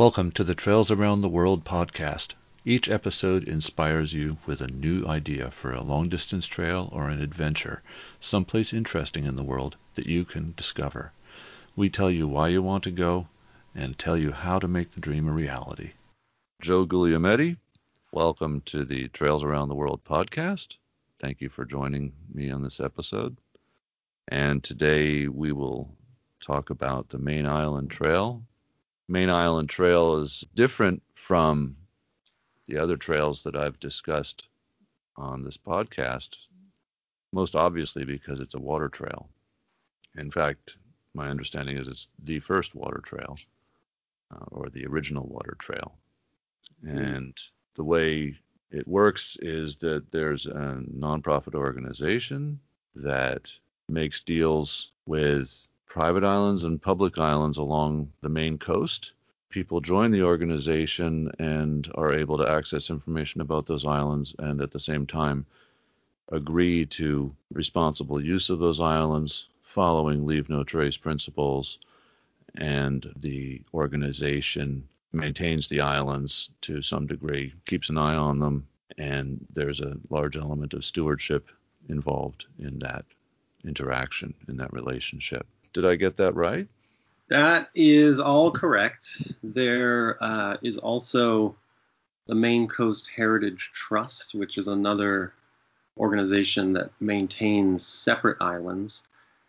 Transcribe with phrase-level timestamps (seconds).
[0.00, 2.32] Welcome to the Trails Around the World podcast.
[2.64, 7.20] Each episode inspires you with a new idea for a long distance trail or an
[7.20, 7.82] adventure,
[8.18, 11.12] someplace interesting in the world that you can discover.
[11.76, 13.28] We tell you why you want to go
[13.74, 15.90] and tell you how to make the dream a reality.
[16.62, 17.58] Joe Guglielmetti,
[18.10, 20.76] welcome to the Trails Around the World podcast.
[21.18, 23.36] Thank you for joining me on this episode.
[24.28, 25.94] And today we will
[26.40, 28.42] talk about the Maine Island Trail
[29.10, 31.76] Maine Island Trail is different from
[32.68, 34.46] the other trails that I've discussed
[35.16, 36.36] on this podcast,
[37.32, 39.28] most obviously because it's a water trail.
[40.16, 40.76] In fact,
[41.12, 43.36] my understanding is it's the first water trail
[44.30, 45.98] uh, or the original water trail.
[46.84, 47.36] And
[47.74, 48.36] the way
[48.70, 52.60] it works is that there's a nonprofit organization
[52.94, 53.50] that
[53.88, 59.12] makes deals with private islands and public islands along the Maine coast.
[59.48, 64.70] People join the organization and are able to access information about those islands and at
[64.70, 65.44] the same time
[66.30, 71.80] agree to responsible use of those islands following leave no trace principles
[72.54, 78.64] and the organization maintains the islands to some degree, keeps an eye on them,
[78.96, 81.48] and there's a large element of stewardship
[81.88, 83.04] involved in that
[83.64, 85.48] interaction, in that relationship.
[85.72, 86.66] Did I get that right?
[87.28, 89.22] That is all correct.
[89.42, 91.54] There uh, is also
[92.26, 95.32] the Maine Coast Heritage Trust, which is another
[95.96, 99.02] organization that maintains separate islands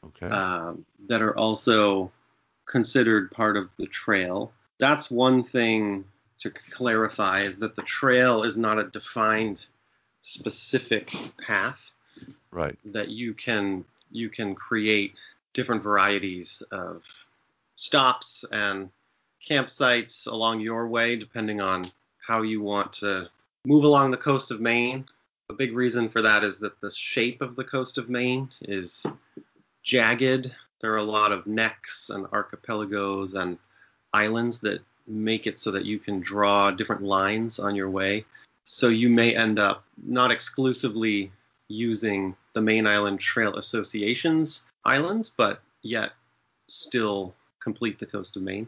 [0.06, 0.28] okay.
[0.30, 0.74] uh,
[1.08, 2.12] that are also
[2.68, 4.52] considered part of the trail.
[4.80, 6.06] That's one thing
[6.40, 9.60] to clarify is that the trail is not a defined
[10.22, 11.12] specific
[11.44, 11.80] path
[12.52, 15.18] right that you can you can create
[15.54, 17.04] different varieties of
[17.76, 18.90] stops and
[19.48, 21.86] campsites along your way, depending on
[22.26, 23.30] how you want to
[23.66, 25.06] move along the coast of Maine.
[25.50, 29.06] A big reason for that is that the shape of the coast of Maine is
[29.84, 30.52] jagged.
[30.80, 33.58] There are a lot of necks and archipelagos and
[34.14, 38.26] islands that make it so that you can draw different lines on your way.
[38.64, 41.32] So you may end up not exclusively
[41.68, 46.12] using the Maine Island Trail Association's islands, but yet
[46.68, 48.68] still complete the coast of Maine.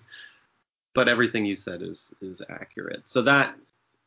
[0.94, 3.03] But everything you said is is accurate.
[3.06, 3.56] So that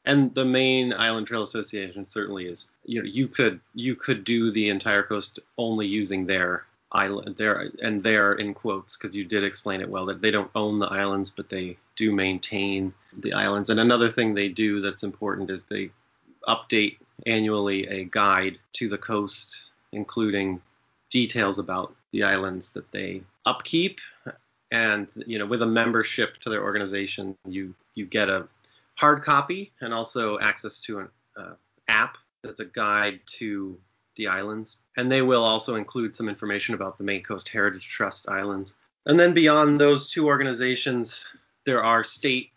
[0.04, 2.70] and the Maine Island Trail Association certainly is.
[2.84, 7.68] You know, you could you could do the entire coast only using their island there
[7.82, 10.86] and there in quotes because you did explain it well that they don't own the
[10.86, 15.64] islands but they do maintain the islands and another thing they do that's important is
[15.64, 15.90] they
[16.46, 16.96] update
[17.26, 20.62] annually a guide to the coast including
[21.10, 24.00] details about the islands that they upkeep.
[24.72, 28.48] And you know with a membership to their organization you you get a
[28.96, 31.52] hard copy and also access to an uh,
[31.88, 33.78] app that's a guide to
[34.16, 34.78] the islands.
[34.96, 38.74] And they will also include some information about the Maine Coast Heritage Trust islands.
[39.04, 41.24] And then beyond those two organizations
[41.66, 42.52] there are state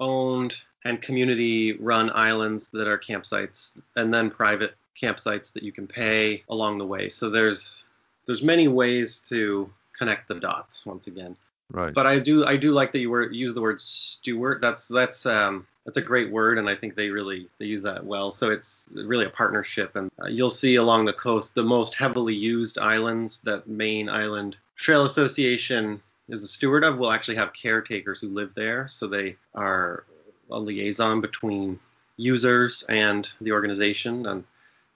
[0.00, 5.86] owned and community run islands that are campsites and then private campsites that you can
[5.86, 7.08] pay along the way.
[7.08, 7.84] So there's
[8.28, 11.34] there's many ways to connect the dots once again.
[11.70, 11.92] Right.
[11.92, 14.62] But I do I do like that you were use the word steward.
[14.62, 18.04] That's that's um that's a great word and I think they really they use that
[18.04, 18.30] well.
[18.30, 22.34] So it's really a partnership and uh, you'll see along the coast the most heavily
[22.34, 28.20] used islands that Maine Island Trail Association is the steward of will actually have caretakers
[28.20, 28.88] who live there.
[28.88, 30.04] So they are
[30.50, 31.80] a liaison between
[32.18, 34.44] users and the organization and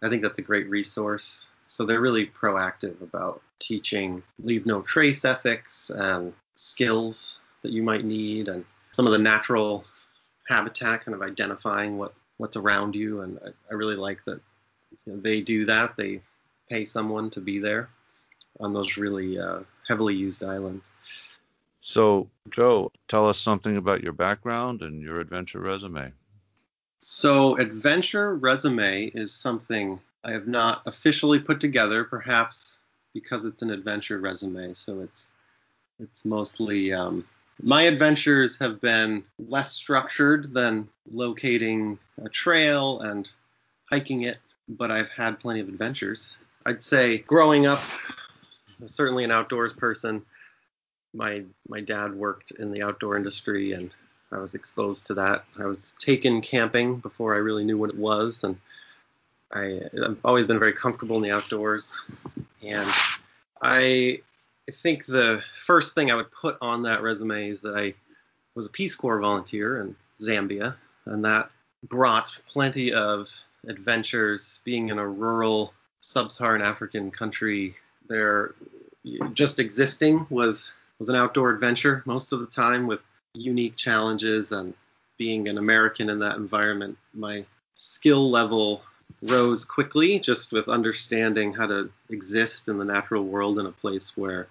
[0.03, 1.49] I think that's a great resource.
[1.73, 8.05] So they're really proactive about teaching leave no trace ethics and skills that you might
[8.05, 9.83] need and some of the natural
[10.47, 13.23] habitat, kind of identifying what, what's around you.
[13.23, 14.39] And I, I really like that
[15.07, 15.97] you know, they do that.
[15.97, 16.21] They
[16.69, 17.89] pay someone to be there
[18.61, 20.93] on those really uh, heavily used islands.
[21.81, 26.13] So, Joe, tell us something about your background and your adventure resume.
[27.01, 32.79] So, adventure resume is something I have not officially put together, perhaps
[33.13, 34.75] because it's an adventure resume.
[34.75, 35.29] So it's
[35.99, 37.25] it's mostly um,
[37.63, 43.31] my adventures have been less structured than locating a trail and
[43.91, 44.39] hiking it,
[44.69, 46.37] but I've had plenty of adventures.
[46.65, 47.81] I'd say growing up,
[48.87, 50.23] certainly an outdoors person.
[51.15, 53.91] My my dad worked in the outdoor industry and
[54.31, 55.45] I was exposed to that.
[55.59, 58.57] I was taken camping before I really knew what it was and
[59.53, 61.95] I, have always been very comfortable in the outdoors,
[62.63, 62.91] and
[63.61, 64.21] I
[64.83, 67.95] think the first thing I would put on that resume is that I
[68.55, 70.75] was a Peace Corps volunteer in Zambia,
[71.07, 71.51] and that
[71.89, 73.29] brought plenty of
[73.67, 74.61] adventures.
[74.65, 77.75] Being in a rural sub-Saharan African country,
[78.09, 78.55] there.
[79.35, 83.01] Just existing was was an outdoor adventure most of the time with
[83.35, 84.75] unique challenges and
[85.19, 87.45] being an American in that environment, my
[87.75, 88.83] skill level
[89.23, 94.17] rose quickly just with understanding how to exist in the natural world in a place
[94.17, 94.49] where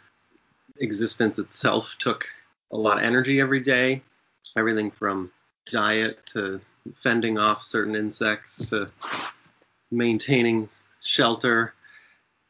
[0.80, 2.26] existence itself took
[2.72, 4.02] a lot of energy every day.
[4.58, 5.32] Everything from
[5.70, 6.60] diet to
[6.96, 8.90] fending off certain insects to
[9.92, 10.70] maintaining
[11.04, 11.74] shelter.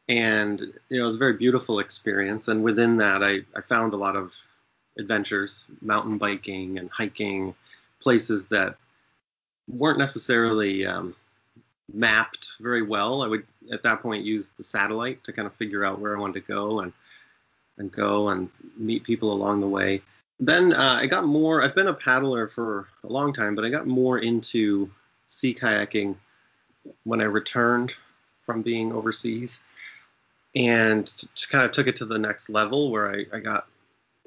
[0.08, 0.60] And
[0.90, 2.48] you know, it was a very beautiful experience.
[2.48, 4.32] And within that, I, I found a lot of
[4.98, 7.56] adventures, mountain biking and hiking,
[8.02, 8.78] places that
[9.68, 11.16] weren't necessarily um,
[11.94, 13.22] mapped very well.
[13.22, 16.20] I would at that point use the satellite to kind of figure out where I
[16.20, 16.94] wanted to go and
[17.78, 20.02] and go and meet people along the way.
[20.40, 21.64] Then uh, I got more.
[21.64, 24.90] I've been a paddler for a long time, but I got more into
[25.28, 26.16] sea kayaking
[27.04, 27.94] when I returned
[28.44, 29.62] from being overseas,
[30.56, 33.68] and just kind of took it to the next level where I, I got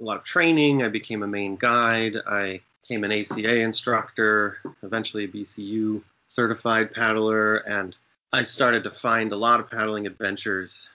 [0.00, 0.82] a lot of training.
[0.82, 2.16] I became a Maine guide.
[2.26, 6.02] I became an ACA instructor, eventually a BCU
[6.34, 7.96] certified paddler, and
[8.32, 10.88] I started to find a lot of paddling adventures.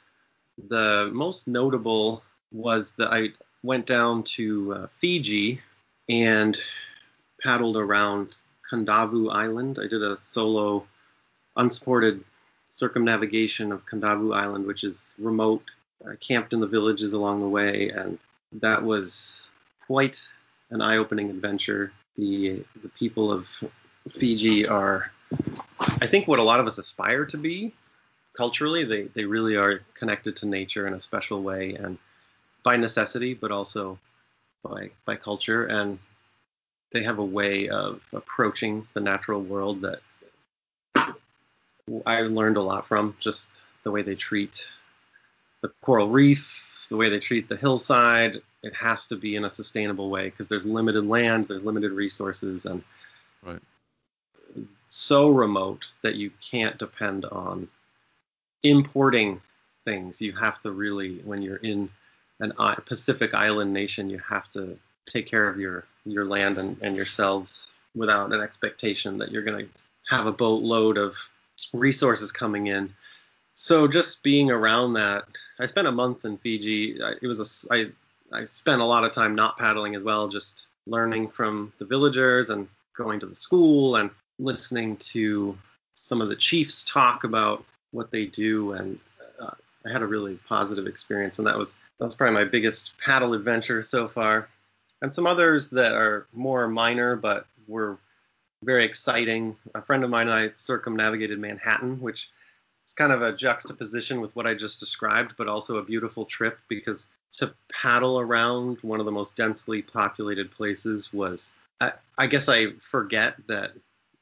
[0.68, 2.22] The most notable
[2.52, 3.30] was that I
[3.64, 5.62] went down to uh, Fiji
[6.10, 6.60] and
[7.42, 8.36] paddled around
[8.70, 9.80] Kadavu Island.
[9.82, 10.86] I did a solo,
[11.56, 12.22] unsupported
[12.74, 15.64] circumnavigation of Kadavu Island, which is remote.
[16.06, 18.20] I camped in the villages along the way, and
[18.52, 19.48] that was
[19.88, 20.28] quite
[20.72, 21.94] an eye-opening adventure.
[22.16, 23.48] The the people of
[24.12, 25.12] Fiji are,
[25.80, 27.74] I think, what a lot of us aspire to be
[28.36, 28.84] culturally.
[28.84, 31.98] They they really are connected to nature in a special way, and
[32.64, 34.00] by necessity, but also
[34.64, 35.66] by by culture.
[35.66, 36.00] And
[36.92, 40.02] they have a way of approaching the natural world that
[42.06, 43.16] I learned a lot from.
[43.20, 44.66] Just the way they treat
[45.62, 48.42] the coral reef, the way they treat the hillside.
[48.62, 52.66] It has to be in a sustainable way because there's limited land, there's limited resources,
[52.66, 52.84] and
[53.44, 53.62] right.
[54.90, 57.68] So remote that you can't depend on
[58.64, 59.42] importing
[59.86, 60.22] things.
[60.22, 61.90] You have to really, when you're in
[62.40, 62.54] an
[62.86, 64.78] Pacific island nation, you have to
[65.08, 69.66] take care of your your land and, and yourselves without an expectation that you're going
[69.66, 69.72] to
[70.10, 71.16] have a boatload of
[71.74, 72.94] resources coming in.
[73.54, 75.26] So just being around that,
[75.60, 76.98] I spent a month in Fiji.
[77.22, 77.92] It was a I
[78.32, 82.50] I spent a lot of time not paddling as well, just learning from the villagers
[82.50, 84.10] and going to the school and
[84.40, 85.58] listening to
[85.96, 89.00] some of the chiefs talk about what they do and
[89.40, 89.52] uh,
[89.86, 93.34] I had a really positive experience and that was that was probably my biggest paddle
[93.34, 94.48] adventure so far.
[95.02, 97.98] And some others that are more minor but were
[98.64, 99.56] very exciting.
[99.76, 102.30] A friend of mine and I circumnavigated Manhattan which
[102.88, 106.60] is kind of a juxtaposition with what I just described but also a beautiful trip
[106.70, 111.52] because to paddle around one of the most densely populated places was
[111.82, 113.74] I, I guess I forget that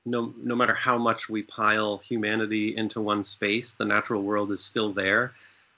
[0.07, 4.63] no no matter how much we pile humanity into one space, the natural world is
[4.63, 5.33] still there.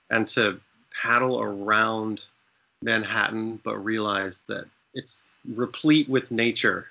[0.09, 0.59] And to
[1.01, 2.25] paddle around
[2.81, 6.87] Manhattan, but realize that it's replete with nature,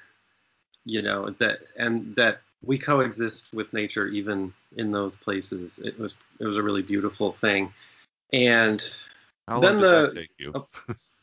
[0.84, 5.78] you know, that and that we coexist with nature even in those places.
[5.82, 7.72] It was it was a really beautiful thing.
[8.32, 8.84] And
[9.46, 10.52] how then long did the take you?
[10.54, 10.66] oh,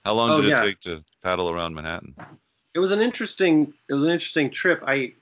[0.06, 0.62] how long oh, did it yeah.
[0.62, 2.16] take to paddle around Manhattan?
[2.76, 4.84] it was an interesting it was an interesting trip.
[4.86, 5.14] I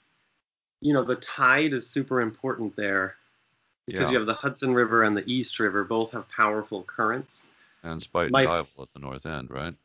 [0.83, 3.15] you know the tide is super important there
[3.85, 4.11] because Yeah.
[4.11, 7.43] you have the Hudson River and the East River both have powerful currents.
[7.83, 9.75] And Spite My- and Duyvil at the north end, right?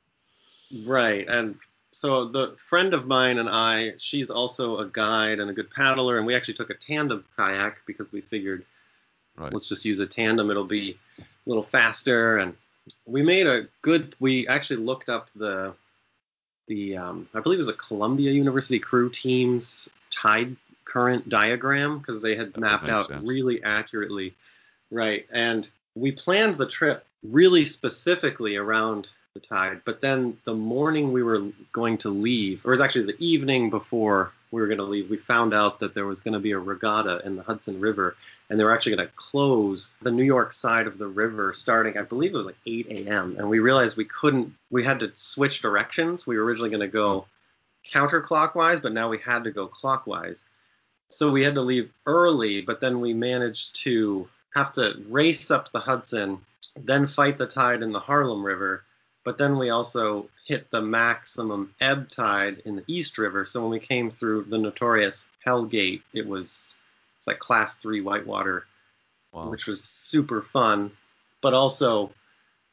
[0.84, 1.26] Right.
[1.28, 1.58] And
[1.92, 6.18] so the friend of mine and I, she's also a guide and a good paddler,
[6.18, 8.64] and we actually took a tandem kayak because we figured
[9.36, 9.52] Right.
[9.52, 10.50] let's just use a tandem.
[10.50, 12.38] It'll be a little faster.
[12.38, 12.56] And
[13.06, 14.14] we made a good.
[14.20, 15.74] We actually looked up the
[16.66, 20.56] the um, I believe it was a Columbia University crew team's tide
[20.88, 23.28] current diagram because they had mapped out sense.
[23.28, 24.34] really accurately.
[24.90, 25.26] Right.
[25.30, 29.82] And we planned the trip really specifically around the tide.
[29.84, 33.70] But then the morning we were going to leave, or it was actually the evening
[33.70, 36.52] before we were going to leave, we found out that there was going to be
[36.52, 38.16] a regatta in the Hudson River,
[38.48, 41.98] and they were actually going to close the New York side of the river starting,
[41.98, 43.36] I believe it was like 8 a.m.
[43.38, 46.26] And we realized we couldn't, we had to switch directions.
[46.26, 47.26] We were originally going to go
[47.86, 50.44] counterclockwise, but now we had to go clockwise.
[51.08, 55.72] So we had to leave early, but then we managed to have to race up
[55.72, 56.38] the Hudson,
[56.76, 58.84] then fight the tide in the Harlem River,
[59.24, 63.44] but then we also hit the maximum ebb tide in the East River.
[63.44, 66.74] So when we came through the notorious Hell Gate, it was
[67.18, 68.66] it's like class three whitewater,
[69.32, 69.50] Wow.
[69.50, 70.90] which was super fun.
[71.42, 72.10] But also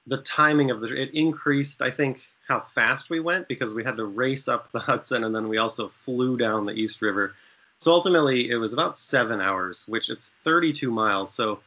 [0.07, 3.97] the timing of the it increased, I think, how fast we went because we had
[3.97, 7.35] to race up the Hudson and then we also flew down the East River.
[7.79, 11.33] So ultimately it was about seven hours, which it's 32 miles.
[11.33, 11.59] So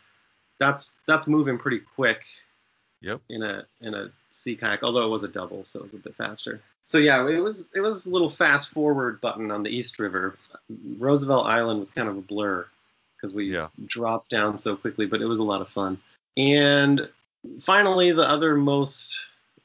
[0.59, 2.25] that's that's moving pretty quick
[3.01, 3.21] Yep.
[3.29, 5.99] in a in a sea kayak, although it was a double, so it was a
[5.99, 6.61] bit faster.
[6.83, 10.37] So yeah, it was it was a little fast forward button on the East River.
[10.99, 12.67] Roosevelt Island was kind of a blur
[13.17, 13.69] because we Yeah.
[13.87, 16.01] dropped down so quickly, but it was a lot of fun.
[16.37, 17.09] And
[17.61, 19.15] finally, the other most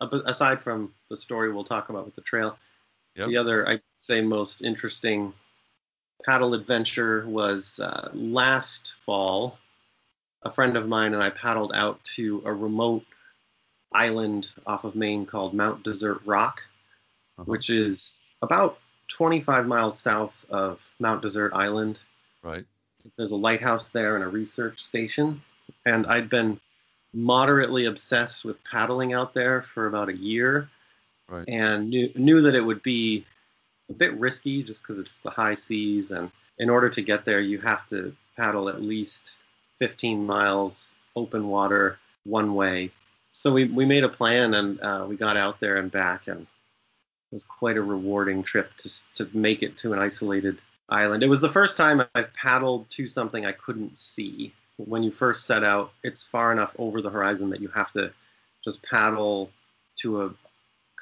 [0.02, 2.58] aside from the story we'll talk about with the trail,
[3.16, 3.30] Yep.
[3.30, 5.34] the other I'd say most interesting
[6.26, 9.58] paddle adventure was uh, last fall.
[10.44, 13.04] A friend of mine and I paddled out to a remote
[13.94, 16.62] island off of Maine called Mount Desert Rock,
[17.38, 17.46] Uh-huh.
[17.46, 18.80] which is about
[19.10, 22.00] 25 miles south of Mount Desert Island.
[22.42, 22.66] Right.
[23.18, 25.42] There's a lighthouse there and a research station.
[25.86, 26.60] And I'd been
[27.14, 30.70] moderately obsessed with paddling out there for about a year
[31.30, 31.46] Right.
[31.48, 33.26] and knew, knew that it would be
[33.94, 36.12] a bit risky just because it's the high seas.
[36.12, 39.36] And in order to get there, you have to paddle at least
[39.80, 42.92] 15 miles open water one way.
[43.32, 46.42] So we, we made a plan and uh, we got out there and back, and
[46.42, 46.48] it
[47.32, 51.24] was quite a rewarding trip to, to make it to an isolated island.
[51.24, 54.54] It was the first time I've paddled to something I couldn't see.
[54.78, 58.12] When you first set out, it's far enough over the horizon that you have to
[58.64, 59.52] just paddle
[59.98, 60.34] to a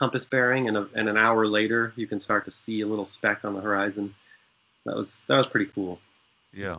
[0.02, 3.06] compass bearing, and, a, and an hour later you can start to see a little
[3.06, 4.16] speck on the horizon.
[4.86, 6.00] That was that was pretty cool.
[6.52, 6.78] Yeah.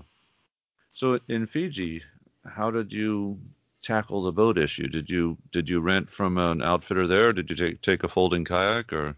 [0.93, 2.03] So in Fiji,
[2.45, 3.39] how did you
[3.81, 4.89] tackle the boat issue?
[4.89, 7.33] Did you did you rent from an outfitter there?
[7.33, 9.15] Did you take take a folding kayak or?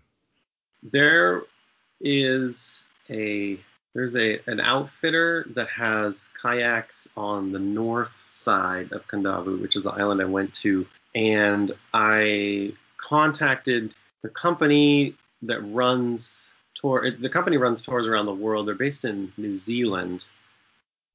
[0.83, 1.45] There
[1.99, 3.59] is a
[3.95, 9.85] there's a an outfitter that has kayaks on the north side of Kadavu, which is
[9.85, 17.11] the island I went to, and I contacted the company that runs tour.
[17.11, 18.67] The company runs tours around the world.
[18.67, 20.25] They're based in New Zealand,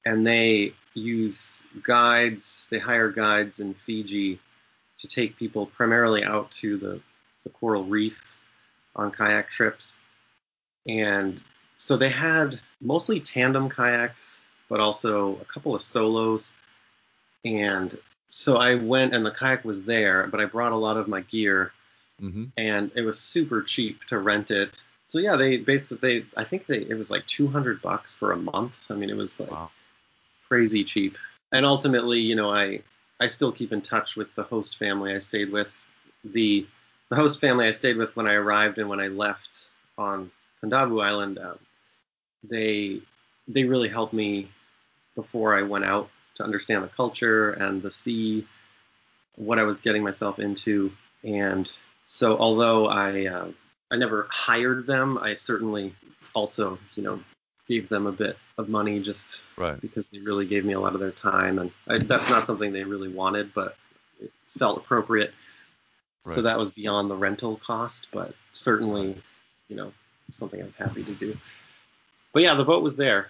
[0.06, 2.68] and they use guides.
[2.70, 4.40] They hire guides in Fiji
[5.00, 7.02] to take people primarily out to the,
[7.44, 8.18] the coral reef
[8.96, 9.96] on kayak trips.
[10.88, 11.42] And
[11.78, 16.52] so they had mostly tandem kayaks, but also a couple of solos.
[17.46, 21.08] And so I went and the kayak was there, but I brought a lot of
[21.08, 21.72] my gear
[22.22, 22.46] Mm-hmm.
[22.58, 24.72] and it was super cheap to rent it.
[25.10, 28.38] So yeah, they basically they I think they it was like 200 bucks for a
[28.38, 28.76] month.
[28.90, 29.70] I mean, it was like Wow.
[30.48, 31.18] crazy cheap.
[31.52, 32.82] And ultimately, you know, I
[33.20, 35.70] I still keep in touch with the host family I stayed with.
[36.24, 36.68] The
[37.10, 40.32] the host family I stayed with when I arrived and when I left on
[40.64, 41.58] Kadavu Island, um,
[42.44, 43.02] they
[43.48, 44.50] they really helped me
[45.16, 48.46] before I went out to understand the culture and the sea,
[49.36, 50.92] what I was getting myself into.
[51.24, 51.70] And
[52.12, 53.52] so, although I uh,
[53.92, 55.94] I never hired them, I certainly
[56.34, 57.20] also, you know,
[57.68, 59.80] gave them a bit of money just Right.
[59.80, 62.74] because they really gave me a lot of their time, and I, that's not something
[62.74, 63.78] they really wanted, but
[64.20, 65.34] it felt appropriate.
[66.24, 69.16] So that was beyond the rental cost, but certainly,
[69.68, 69.94] you know,
[70.32, 71.38] something I was happy to do.
[72.34, 73.30] But yeah, the boat was there,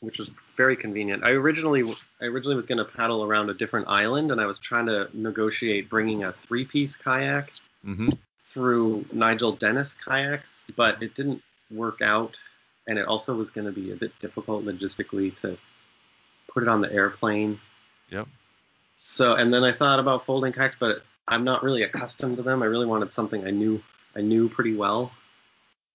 [0.00, 1.24] which was very convenient.
[1.24, 1.82] I originally
[2.22, 5.08] I originally was going to paddle around a different island, and I was trying to
[5.12, 7.50] negotiate bringing a three-piece kayak
[7.86, 8.08] Mm-hmm.
[8.40, 12.36] through Nigel Dennis kayaks, but it didn't work out,
[12.88, 15.56] and it also was going to be a bit difficult logistically to
[16.48, 17.60] put it on the airplane.
[18.10, 18.26] Yep.
[18.96, 22.62] So, and then I thought about folding kayaks, but I'm not really accustomed to them.
[22.62, 23.82] I really wanted something I knew
[24.16, 25.12] I knew pretty well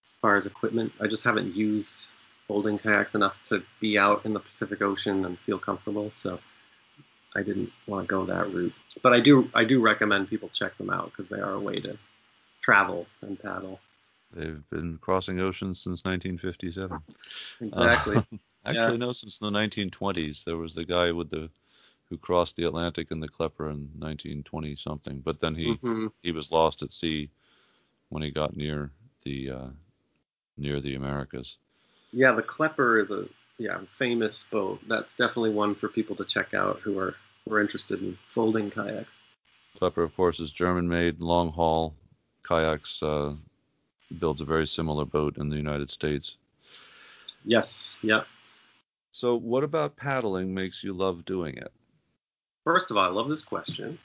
[0.06, 0.92] as far as equipment.
[1.02, 2.08] I just haven't used
[2.48, 6.12] folding kayaks enough to be out in the Pacific Ocean and feel comfortable.
[6.12, 6.40] So
[7.36, 8.74] I didn't want to go that route.
[9.02, 11.80] But I do I do recommend people check them out because they are a way
[11.80, 11.98] to
[12.62, 13.80] travel and paddle.
[14.34, 17.02] They've been crossing oceans since 1957.
[17.62, 18.16] Exactly.
[18.18, 20.44] Uh, actually, no, since the 1920s.
[20.44, 21.50] There was the guy with the
[22.10, 26.32] who crossed the Atlantic in the Klepper in 1920 something, but then he hmm he
[26.32, 27.30] was lost at sea
[28.10, 28.92] when he got near
[29.24, 29.68] the uh,
[30.58, 31.58] near the Americas.
[32.14, 33.26] Yeah, the Klepper is a
[33.58, 34.80] yeah famous boat.
[34.88, 37.16] That's definitely one for people to check out who are
[37.46, 39.18] who are interested in folding kayaks.
[39.78, 41.96] Klepper, of course, is German-made, long haul
[42.44, 43.02] kayaks.
[43.02, 43.36] Uh,
[44.20, 46.38] builds a very similar boat in the United States.
[47.46, 48.24] Yes, yeah.
[49.12, 51.72] So, what about paddling makes you love doing it?
[52.64, 53.98] First of all, I love this question.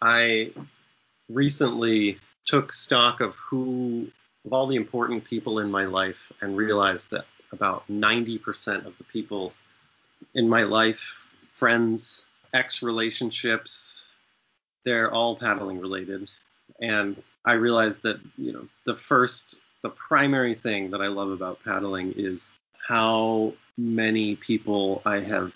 [0.00, 0.52] I
[1.28, 4.08] recently took stock of who
[4.44, 9.04] of all the important people in my life and realized that about 90% of the
[9.04, 9.52] people
[10.34, 11.16] in my life,
[11.58, 14.06] friends, ex relationships,
[14.84, 16.30] they're all paddling related.
[16.80, 21.62] And I realized that, you know, the first, the primary thing that I love about
[21.64, 22.50] paddling is
[22.88, 25.52] how many people I have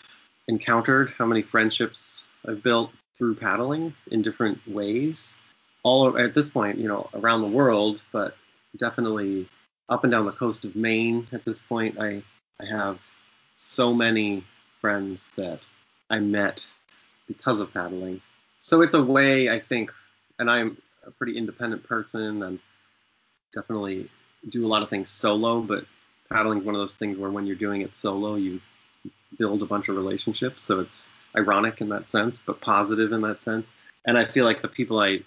[0.49, 5.37] encountered, how many friendships I've built through paddling in different ways.
[5.83, 8.37] All at this point, you know, around the world, but
[8.77, 9.49] definitely
[9.89, 11.99] up and down the coast of Maine at this point.
[12.01, 12.23] I
[12.61, 12.99] I have
[13.57, 14.45] so many
[14.81, 15.61] friends that
[16.11, 16.65] I met
[17.27, 18.21] because of paddling.
[18.61, 19.93] So it's a way I think,
[20.39, 22.59] and I'm a pretty independent person and
[23.55, 24.11] definitely
[24.51, 25.85] do a lot of things solo, but
[26.31, 28.61] paddling is one of those things where when you're doing it solo, you
[29.39, 30.63] build a bunch of relationships.
[30.63, 33.69] So it's ironic in that sense, but positive in that sense.
[34.05, 35.21] And I feel like the people I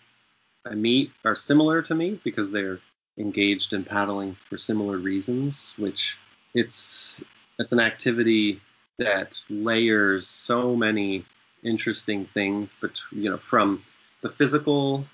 [0.65, 2.79] I meet are similar to me because they're
[3.19, 6.17] engaged in paddling for similar reasons, which
[6.53, 7.23] it's
[7.59, 8.59] it's an activity
[8.97, 11.25] that layers so many
[11.63, 13.83] interesting things but you know from
[14.21, 15.05] the physical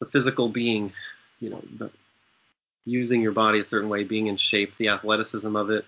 [0.00, 0.92] the physical being
[1.40, 1.90] you know the,
[2.84, 5.84] using your body a certain way being in shape the athleticism of it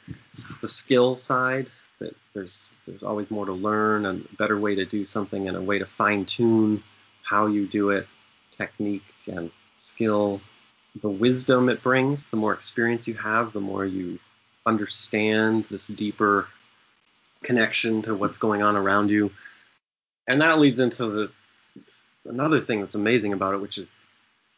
[0.60, 1.68] the skill side
[2.00, 5.56] that there's there's always more to learn and a better way to do something and
[5.56, 6.82] a way to fine tune
[7.22, 8.06] how you do it
[8.50, 10.40] technique and skill
[11.02, 14.18] the wisdom it brings, the more experience you have, the more you
[14.66, 16.48] understand this deeper
[17.42, 19.30] connection to what's going on around you.
[20.28, 21.32] And that leads into the
[22.24, 23.92] another thing that's amazing about it, which is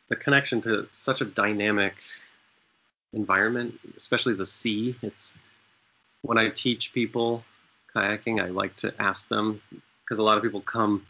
[0.08, 1.94] the connection to such a dynamic
[3.12, 4.96] environment, especially the sea.
[5.02, 5.32] It's
[6.22, 7.44] when I teach people
[7.94, 9.60] kayaking, I like to ask them
[10.04, 11.06] because a lot of people come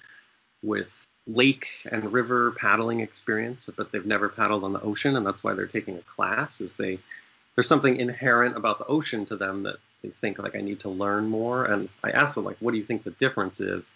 [0.62, 0.92] with
[1.26, 5.54] lake and river paddling experience, but they've never paddled on the ocean, and that's why
[5.54, 6.60] they're taking a class.
[6.60, 6.98] Is they
[7.54, 10.88] there's something inherent about the ocean to them that they think like I need to
[10.88, 11.64] learn more.
[11.66, 13.90] And I ask them like, what do you think the difference is?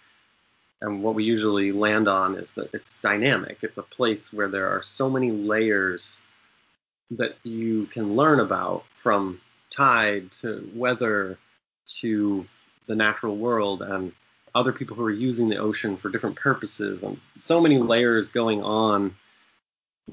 [0.83, 3.59] And what we usually land on is that it's dynamic.
[3.63, 6.21] It's a place where there are so many layers
[7.13, 11.39] that you can learn about from tide to weather
[12.01, 12.47] to
[12.87, 14.13] the natural world and
[14.57, 18.63] other people who are using the ocean for different purposes and so many layers going
[18.63, 19.15] on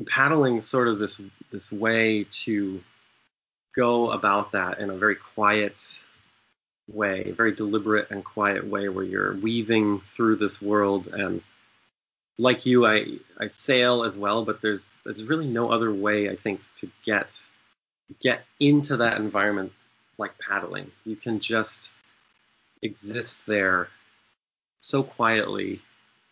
[0.07, 2.81] paddling sort of this this way to
[3.75, 5.81] go about that in a very quiet
[6.91, 11.07] way very deliberate and quiet way where you're weaving through this world.
[11.07, 11.41] And
[12.39, 13.05] like you i
[13.39, 17.39] i sail as well but there's there's really no other way i think to get
[18.19, 19.71] get into that environment
[20.17, 20.91] like paddling.
[21.05, 21.91] You can just
[22.81, 23.87] exist there
[24.83, 25.81] so quietly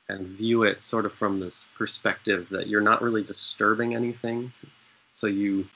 [0.10, 4.52] and view it sort of from this perspective that you're not really disturbing anything.
[5.14, 5.68] So you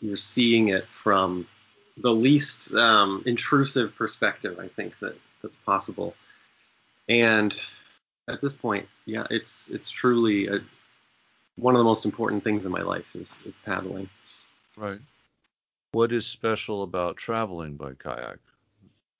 [0.00, 1.46] you're seeing it from
[1.98, 6.14] the least um, intrusive perspective, I think that that's possible.
[7.10, 7.56] And
[8.26, 10.60] at this point, yeah, it's it's truly a,
[11.56, 14.08] one of the most important things in my life is is paddling.
[14.78, 15.00] Right.
[15.92, 18.38] What is special about traveling by kayak?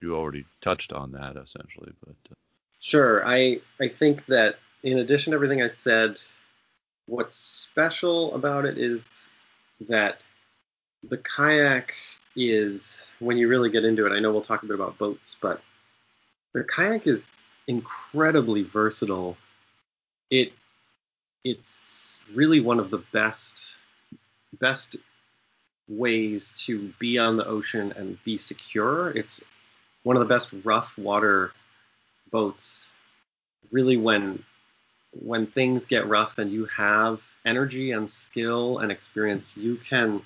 [0.01, 2.17] You already touched on that essentially, but.
[2.31, 2.35] Uh...
[2.83, 3.27] Sure.
[3.27, 6.17] I I think that in addition to everything I said,
[7.07, 9.31] what's special about it is
[9.89, 10.21] that
[11.09, 11.95] the kayak
[12.37, 14.13] is when you really get into it.
[14.13, 15.63] I know we'll talk a bit about boats, but
[16.55, 17.29] the kayak is
[17.69, 19.37] incredibly versatile.
[20.31, 20.53] It
[21.45, 23.75] it's really one of the best
[24.61, 24.97] best
[25.89, 29.11] ways to be on the ocean and be secure.
[29.11, 29.43] It's
[30.05, 31.53] one of the best rough water
[32.33, 32.89] boats
[33.71, 34.43] really when
[35.13, 40.21] when things get rough and you have energy and skill and experience you can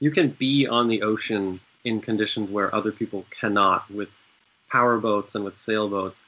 [0.00, 4.10] you can be on the ocean in conditions where other people cannot with
[4.68, 6.24] power boats and with sailboats.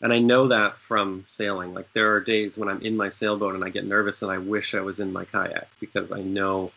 [0.00, 1.74] And i know that from sailing.
[1.74, 4.38] Like there are days when i'm in my sailboat and i get nervous and i
[4.38, 6.72] wish i was in my kayak because i know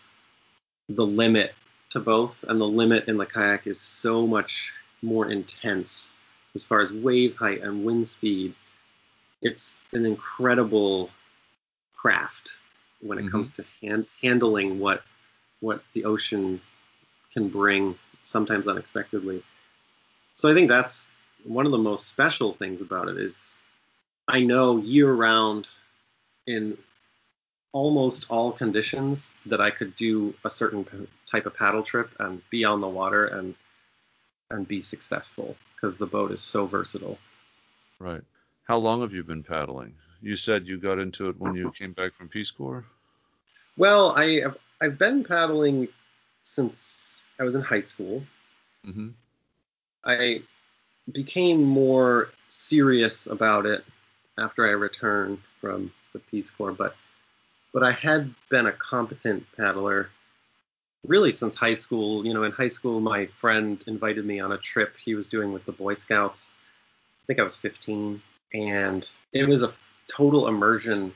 [0.90, 1.54] the limit
[1.92, 2.44] to both.
[2.48, 6.14] And the limit in the kayak is so much more intense
[6.56, 8.54] as far as wave height and wind speed,
[9.42, 11.10] it's an incredible
[11.96, 12.62] craft
[13.02, 13.32] when it mm-hmm.
[13.32, 15.04] comes to hand, handling what
[15.60, 16.60] what the ocean
[17.32, 19.42] can bring, sometimes unexpectedly.
[20.36, 21.12] So I think that's
[21.46, 23.56] one of the most special things about it is
[24.28, 25.68] I know year round
[26.48, 26.78] in
[27.72, 30.86] almost all conditions that I could do a certain
[31.26, 33.56] type of paddle trip and be on the water and
[34.54, 37.18] and be successful because the boat is so versatile.
[38.00, 38.22] Right.
[38.66, 39.94] How long have you been paddling?
[40.24, 42.86] you said you got into it when you came back from Peace Corps.
[43.76, 45.90] Well, I have, I've been paddling
[46.44, 48.24] since I was in high school.
[48.88, 49.10] Mm-hmm.
[50.06, 50.42] I
[51.12, 53.84] became more serious about it
[54.38, 56.96] after I returned from the Peace Corps, but
[57.74, 60.10] but I had been a competent paddler
[61.06, 62.26] really since high school.
[62.26, 65.52] You know, in high school, my friend invited me on a trip he was doing
[65.52, 66.52] with the Boy Scouts.
[67.24, 68.22] I think I was 15,
[68.54, 69.74] and it was a
[70.08, 71.14] total immersion.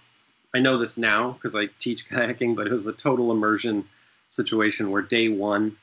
[0.54, 3.88] I know this now because I teach kayaking, but it was a total immersion
[4.30, 5.78] situation where day one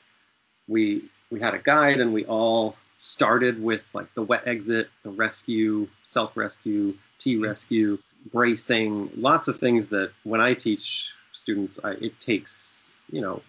[0.67, 5.09] we we had a guide and we all started with like the wet exit, the
[5.09, 7.97] rescue, self rescue, T rescue,
[8.31, 13.41] bracing, lots of things that when I teach students, I, it takes you know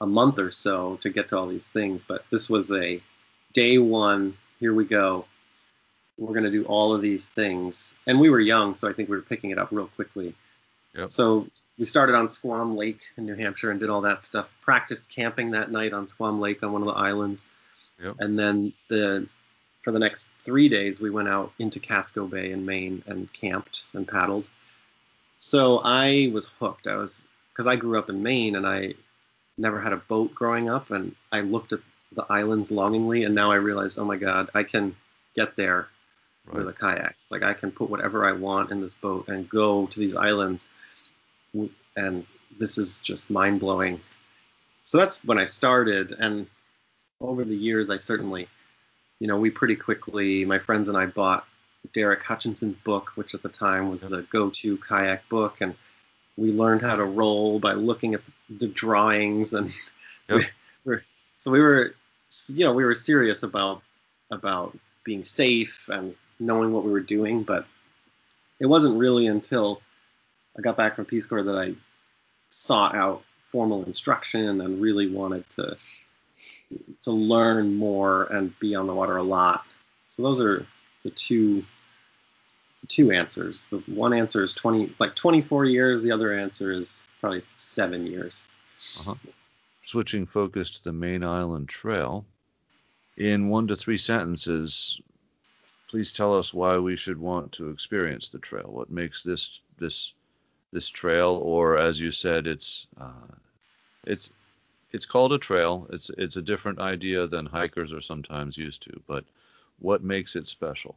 [0.00, 2.02] a month or so to get to all these things.
[2.06, 3.00] But this was a
[3.52, 4.36] day one.
[4.60, 5.26] Here we go.
[6.18, 9.10] We're going to do all of these things, and we were young, so I think
[9.10, 10.34] we were picking it up real quickly.
[10.96, 11.10] Yep.
[11.10, 11.46] So
[11.78, 14.48] we started on Squam Lake in New Hampshire and did all that stuff.
[14.62, 17.44] Practiced camping that night on Squam Lake on one of the islands.
[18.02, 18.16] Yep.
[18.20, 19.28] And then the
[19.82, 23.84] for the next three days we went out into Casco Bay in Maine and camped
[23.92, 24.48] and paddled.
[25.38, 26.86] So I was hooked.
[26.86, 28.94] I was because I grew up in Maine and I
[29.58, 31.80] never had a boat growing up and I looked at
[32.12, 34.94] the islands longingly and now I realized, oh my God, I can
[35.34, 35.88] get there
[36.46, 36.58] Right.
[36.58, 37.16] with a kayak.
[37.30, 40.68] Like I can put whatever I want in this boat and go to these islands,
[41.96, 42.26] and
[42.58, 44.00] this is just mind blowing.
[44.84, 46.46] So that's when I started, and
[47.20, 48.48] over the years, I certainly,
[49.18, 51.46] you know, we pretty quickly, my friends and I bought
[51.92, 55.74] Derek Hutchinson's book, which at the time was the go-to kayak book, and
[56.36, 58.20] we learned how to roll by looking at
[58.50, 59.72] the drawings, and
[60.28, 60.38] Yep.
[60.38, 60.46] we,
[60.84, 61.02] we're,
[61.38, 61.94] so we were,
[62.48, 63.82] you know, we were serious about
[64.30, 67.66] about being safe and knowing what we were doing, but
[68.58, 69.80] it wasn't really until
[70.58, 71.74] I got back from Peace Corps that I
[72.50, 73.22] sought out
[73.52, 75.76] formal instruction and really wanted to
[77.02, 79.64] to learn more and be on the water a lot.
[80.08, 80.66] So those are
[81.02, 81.64] the two
[82.88, 83.64] two answers.
[83.70, 88.46] The one answer is 20 like 24 years, the other answer is probably 7 years.
[89.00, 89.14] Uh-huh.
[89.82, 92.26] Switching focus to the Maine island trail.
[93.16, 95.00] In one to three sentences,
[95.88, 98.68] please tell us why we should want to experience the trail.
[98.68, 100.12] What makes this this
[100.72, 103.34] this trail, or as you said, it's uh,
[104.04, 104.32] it's
[104.92, 105.86] it's called a trail.
[105.90, 109.02] It's it's a different idea than hikers are sometimes used to.
[109.06, 109.24] But
[109.78, 110.96] what makes it special?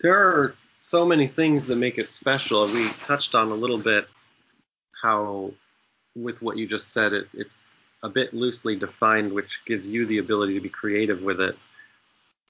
[0.00, 2.66] There are so many things that make it special.
[2.66, 4.06] We touched on a little bit
[5.02, 5.52] how,
[6.14, 7.68] with what you just said, it, it's
[8.02, 11.56] a bit loosely defined, which gives you the ability to be creative with it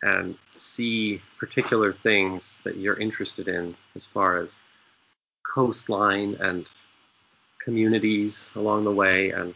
[0.02, 4.58] and see particular things that you're interested in as far as
[5.42, 6.66] coastline and
[7.61, 9.54] communities along the way and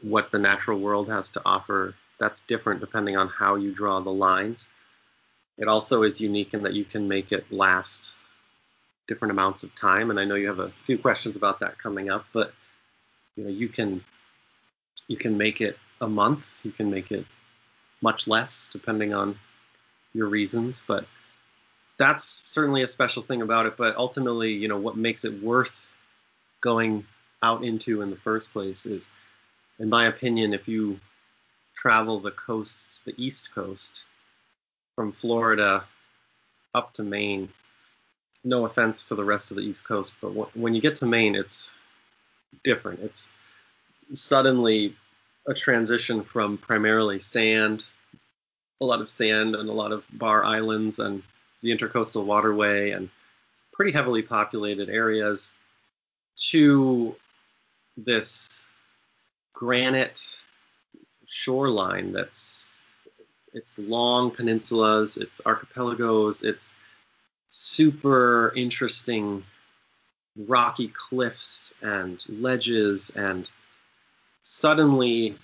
[0.00, 1.94] what the natural world has to offer.
[2.18, 4.68] That's different depending on how you draw the lines.
[5.62, 8.16] It also is unique in that you can make it last
[9.06, 10.10] different amounts of time.
[10.10, 12.52] And I know you have a few questions about that coming up, but
[13.36, 14.02] you know you can
[15.06, 17.24] you can make it a month, you can make it
[18.00, 19.38] much less depending on
[20.14, 21.06] your reasons, but
[21.96, 23.76] that's certainly a special thing about it.
[23.76, 25.92] But ultimately, you know, what makes it worth
[26.60, 27.06] going
[27.44, 29.08] out into in the first place is,
[29.78, 30.98] in my opinion, if you
[31.76, 34.06] travel the coast, the East Coast,
[34.94, 35.84] from Florida
[36.74, 37.48] up to Maine.
[38.44, 41.06] No offense to the rest of the East Coast, but wh- when you get to
[41.06, 41.70] Maine, it's
[42.64, 43.00] different.
[43.00, 43.30] It's
[44.12, 44.96] suddenly
[45.46, 47.84] a transition from primarily sand,
[48.80, 51.22] a lot of sand and a lot of bar islands and
[51.62, 53.08] the intercoastal waterway and
[53.72, 55.50] pretty heavily populated areas
[56.50, 57.14] to
[57.96, 58.64] this
[59.54, 60.24] granite
[61.26, 62.61] shoreline that's
[63.52, 66.72] it's long peninsulas, it's archipelagos, it's
[67.50, 69.44] super interesting
[70.48, 73.50] rocky cliffs and ledges and
[74.44, 75.36] suddenly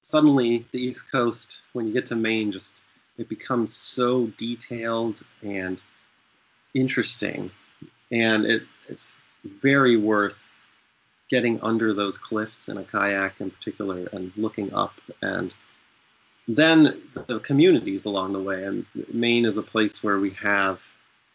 [0.00, 2.76] suddenly the east coast when you get to maine just
[3.18, 5.80] it becomes so detailed and
[6.74, 7.50] interesting.
[8.10, 9.12] And it, it's
[9.44, 10.50] very worth
[11.28, 15.52] getting under those cliffs in a kayak in particular and looking up and
[16.48, 20.80] then the communities along the way and maine is a place where we have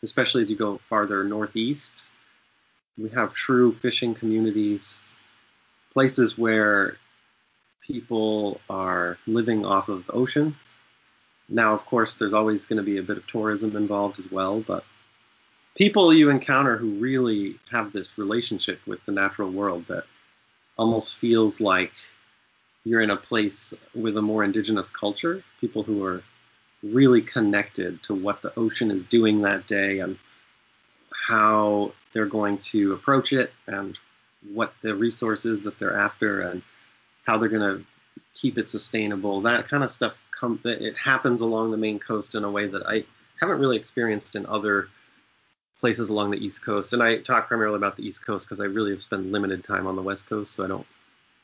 [0.04, 2.06] especially as you go farther northeast
[2.98, 5.06] we have true fishing communities
[5.94, 6.98] places where
[7.86, 10.56] people are living off of the ocean.
[11.50, 14.62] Now of course there's always going to be a bit of tourism involved as well
[14.62, 14.86] but
[15.76, 20.06] people you encounter who really have this relationship with the natural world that
[20.78, 21.92] almost feels like
[22.84, 26.24] you're in a place with a more indigenous culture, people who are
[26.84, 30.18] really connected to what the ocean is doing that day and
[31.28, 33.98] how they're going to approach it and
[34.52, 36.62] what the resources that they're after and
[37.26, 37.86] how they're going to
[38.34, 39.42] keep it sustainable.
[39.42, 42.84] That kind of stuff come it happens along the Maine coast in a way that
[42.88, 43.06] I
[43.40, 44.88] haven't really experienced in other
[45.80, 46.94] places along the East Coast.
[46.94, 49.88] And I talk primarily about the East Coast because I really have spent limited time
[49.88, 50.86] on the West Coast, so I don't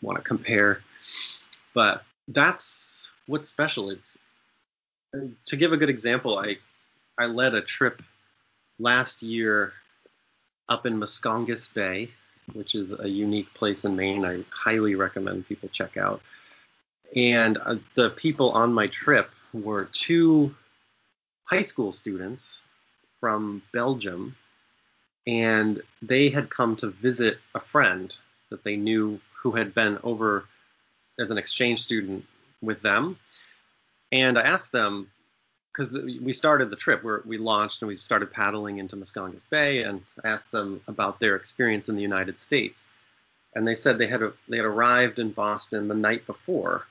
[0.01, 0.81] want to compare.
[1.73, 3.89] But that's what's special.
[3.89, 4.17] It's
[5.45, 6.37] to give a good example.
[6.37, 6.57] I
[7.17, 8.01] I led a trip
[8.79, 9.73] last year
[10.69, 12.09] up in Muscongus Bay,
[12.53, 14.25] which is a unique place in Maine.
[14.25, 16.21] I highly recommend people check out.
[17.15, 20.53] And uh, the people on my trip were two
[21.45, 22.63] high school students
[23.19, 24.35] from Belgium,
[25.25, 28.15] and they had come to visit a friend
[28.49, 30.45] that they knew who had been over
[31.19, 32.25] as an exchange student
[32.61, 33.17] with them.
[34.11, 35.09] And I asked them,
[35.71, 39.83] because we started the trip, where we launched and we started paddling into Muscongus Bay,
[39.83, 42.87] and asked them about their experience in the United States.
[43.55, 46.87] And they said they had a, they had arrived in Boston the night before,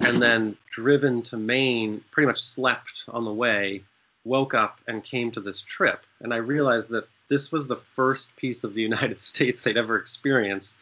[0.00, 3.82] and then driven to Maine, pretty much slept on the way,
[4.24, 6.00] woke up and came to this trip.
[6.20, 9.96] And I realized that this was the first piece of the United States they'd ever
[9.96, 10.74] experienced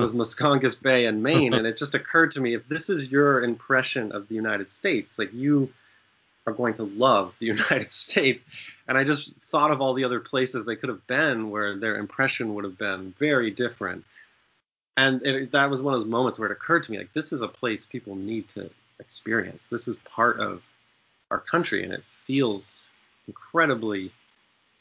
[0.00, 1.54] was Muscongus Bay in Maine.
[1.54, 5.18] and it just occurred to me if this is your impression of the United States,
[5.18, 5.72] like you
[6.46, 8.44] are going to love the United States.
[8.88, 11.96] And I just thought of all the other places they could have been where their
[11.96, 14.04] impression would have been very different.
[14.96, 17.32] And it, that was one of those moments where it occurred to me like this
[17.32, 19.68] is a place people need to experience.
[19.70, 20.62] This is part of
[21.30, 22.90] our country and it feels
[23.26, 24.12] incredibly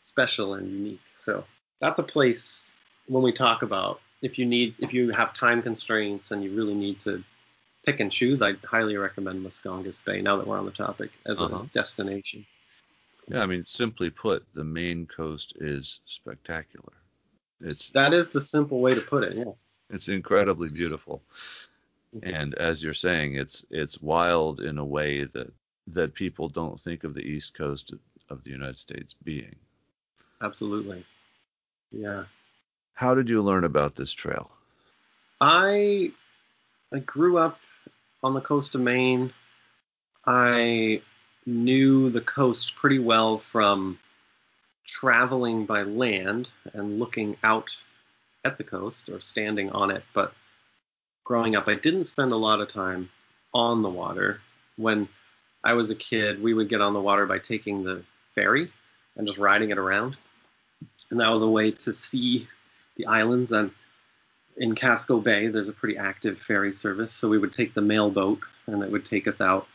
[0.02, 1.02] special and unique.
[1.24, 1.46] So
[1.80, 2.74] that's a place
[3.08, 6.76] when we talk about if you need if you have time constraints and you really
[6.76, 7.24] need to
[7.86, 10.22] pick and choose, I highly recommend Muscongus Bay.
[10.22, 11.64] Now that we're on the topic as uh-huh.
[11.64, 12.46] a destination.
[13.28, 16.94] Yeah, I mean, simply put, the Maine coast is spectacular.
[17.62, 19.38] It's that is the simple way to put it.
[19.38, 19.54] Yeah,
[19.90, 21.22] it's incredibly beautiful,
[22.24, 25.52] and as you're saying, it's it's wild in a way that
[25.88, 27.94] that people don't think of the East Coast
[28.30, 29.56] of the United States being.
[30.42, 31.06] Absolutely.
[31.92, 32.24] Yeah.
[33.02, 34.52] How did you learn about this trail?
[35.42, 36.12] I
[36.94, 37.60] I grew up
[38.22, 39.34] on the coast of Maine.
[40.28, 41.02] I
[41.48, 43.98] knew the coast pretty well from
[44.86, 47.76] traveling by land and looking out
[48.46, 50.04] at the coast or standing on it.
[50.14, 50.36] But
[51.24, 53.10] growing up, I didn't spend a lot of time
[53.52, 54.42] on the water.
[54.78, 55.10] When
[55.64, 58.04] I was a kid, we would get on the water by taking the
[58.36, 58.72] ferry
[59.16, 60.18] and just riding it around.
[61.10, 62.48] And that was a way to see
[62.98, 63.52] the islands.
[63.52, 63.72] And
[64.58, 67.14] in Casco Bay, there's a pretty active ferry service.
[67.14, 69.68] So we would take the mail boat and it would take us out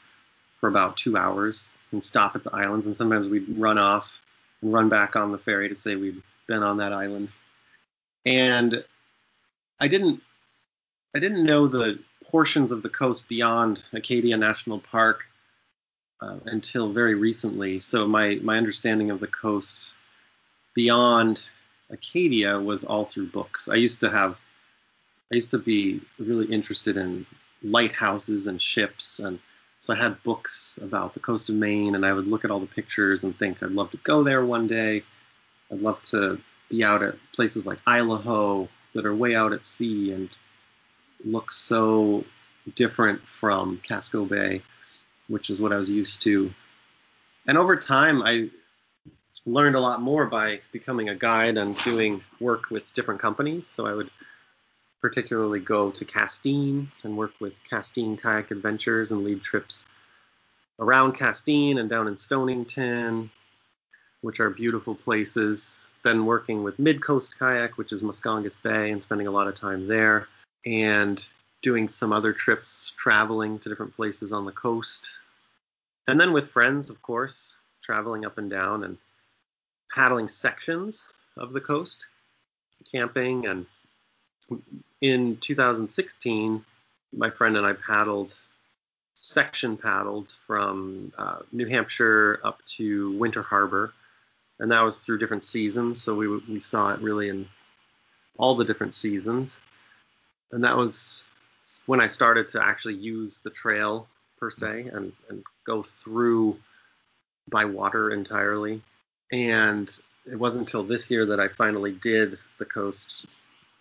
[0.61, 2.87] for about two hours and stop at the islands.
[2.87, 4.09] And sometimes we'd run off
[4.63, 7.29] and run back on the ferry to say we'd been on that island.
[8.25, 8.85] And
[9.79, 10.23] I didn't
[11.15, 11.99] I didn't know the
[12.31, 15.25] portions of the coast beyond Acadia National Park
[16.21, 17.81] uh, until very recently.
[17.81, 19.95] So my my understanding of the coast
[20.75, 21.49] beyond
[21.91, 23.69] Acadia was all through books.
[23.69, 24.37] I used to have
[25.33, 27.27] I used to be really interested in
[27.63, 29.39] lighthouses and ships and
[29.79, 32.61] so I had books about the coast of Maine and I would look at all
[32.61, 35.03] the pictures and think I'd love to go there one day.
[35.71, 39.53] I'd love to be out at places like Isle au Haut that are way out
[39.53, 40.29] at sea and
[41.25, 42.25] look so
[42.75, 44.63] different from Casco Bay
[45.29, 46.53] which is what I was used to.
[47.47, 48.51] And over time, I
[49.47, 53.67] learned a lot more by becoming a guide and doing work with different companies.
[53.67, 54.11] So I would
[55.01, 59.87] particularly go to Castine and work with Castine Kayak Adventures and lead trips
[60.81, 63.31] around Castine and down in Stonington,
[64.21, 65.79] which are beautiful places.
[66.03, 69.55] Then working with Mid Coast Kayak, which is Muscongus Bay, and spending a lot of
[69.55, 70.29] time there.
[70.65, 71.25] And
[71.63, 75.09] doing some other trips, traveling to different places on the coast.
[76.09, 78.99] And then with friends, of course, traveling up and down and
[79.97, 82.05] paddling sections of the coast,
[82.93, 83.47] camping.
[83.47, 83.67] And
[85.01, 86.65] in 2016,
[87.15, 88.35] my friend and I paddled,
[89.19, 93.95] section paddled from uh, New Hampshire up to Winter Harbor.
[94.59, 96.03] And that was through different seasons.
[96.03, 97.49] So we, we saw it really in
[98.39, 99.63] all the different seasons.
[100.53, 101.25] And that was
[101.87, 106.59] when I started to actually use the trail per se and, and go through
[107.49, 108.83] by water entirely.
[109.33, 109.91] And
[110.31, 113.27] it wasn't until this year that I finally did the coast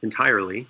[0.01, 0.67] entirely.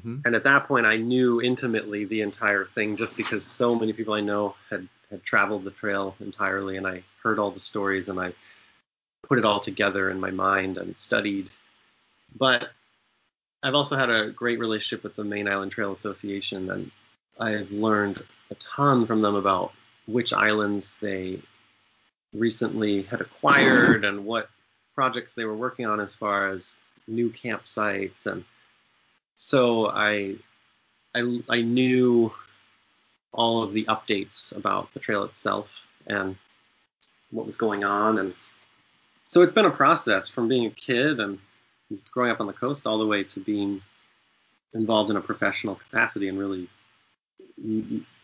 [0.00, 3.92] hmm And at that point, I knew intimately the entire thing just because so many
[3.92, 8.08] people I know had, had traveled the trail entirely, and I heard all the stories
[8.08, 8.32] and I
[9.22, 11.50] put it all together in my mind and studied.
[12.34, 12.70] But
[13.62, 16.90] I've also had a great relationship with the Maine Island Trail Association, and
[17.38, 19.72] I've learned a ton from them about
[20.06, 21.40] which islands they
[22.32, 24.48] recently had acquired and what
[24.94, 28.44] projects they were working on as far as new campsites and
[29.34, 30.36] so I,
[31.14, 32.32] I I knew
[33.32, 35.68] all of the updates about the trail itself
[36.06, 36.36] and
[37.30, 38.34] what was going on and
[39.24, 41.38] so it's been a process from being a kid and
[42.10, 43.80] growing up on the coast all the way to being
[44.74, 46.68] involved in a professional capacity and really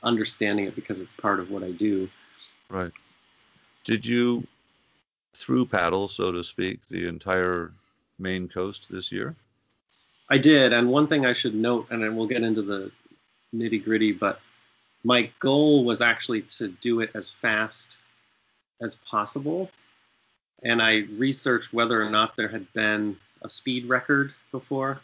[0.03, 2.09] understanding it because it's part of what I do.
[2.71, 2.93] Right.
[3.89, 4.47] Did you
[5.35, 7.73] through paddle, so to speak, the entire
[8.19, 9.35] Maine coast this year?
[10.29, 12.93] I did, and one thing I should note, and then we'll get into the
[13.55, 14.43] nitty gritty, but
[15.05, 17.97] my goal was actually to do it as fast
[18.83, 19.71] as possible.
[20.63, 25.01] And I researched whether or not there had been a speed record before.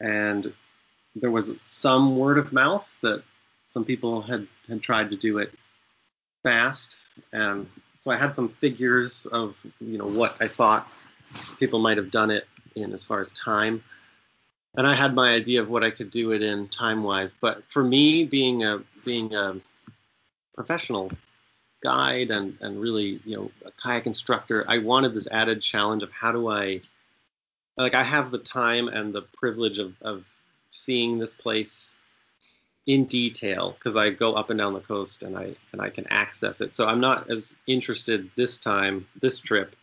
[0.00, 0.52] And
[1.16, 3.22] there was some word of mouth that
[3.64, 5.54] some people had, had tried to do it
[6.42, 6.96] fast.
[7.32, 7.66] And
[8.04, 10.88] so I had some figures of, you know, what I thought
[11.58, 13.82] people might have done it in as far as time
[14.76, 17.34] and I had my idea of what I could do it in time wise.
[17.40, 19.56] But for me, being a being a
[20.54, 21.10] professional
[21.82, 26.10] guide and and really you know a kayak instructor, I wanted this added challenge of
[26.10, 26.80] how do I
[27.76, 30.24] like I have the time and the privilege of of
[30.72, 31.96] seeing this place
[32.86, 36.06] in detail because I go up and down the coast and I and I can
[36.08, 36.74] access it.
[36.74, 39.74] So I'm not as interested this time, this trip.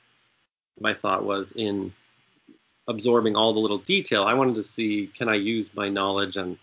[0.79, 1.93] My thought was in
[2.87, 4.23] absorbing all the little detail.
[4.23, 6.57] I wanted to see can I use my knowledge and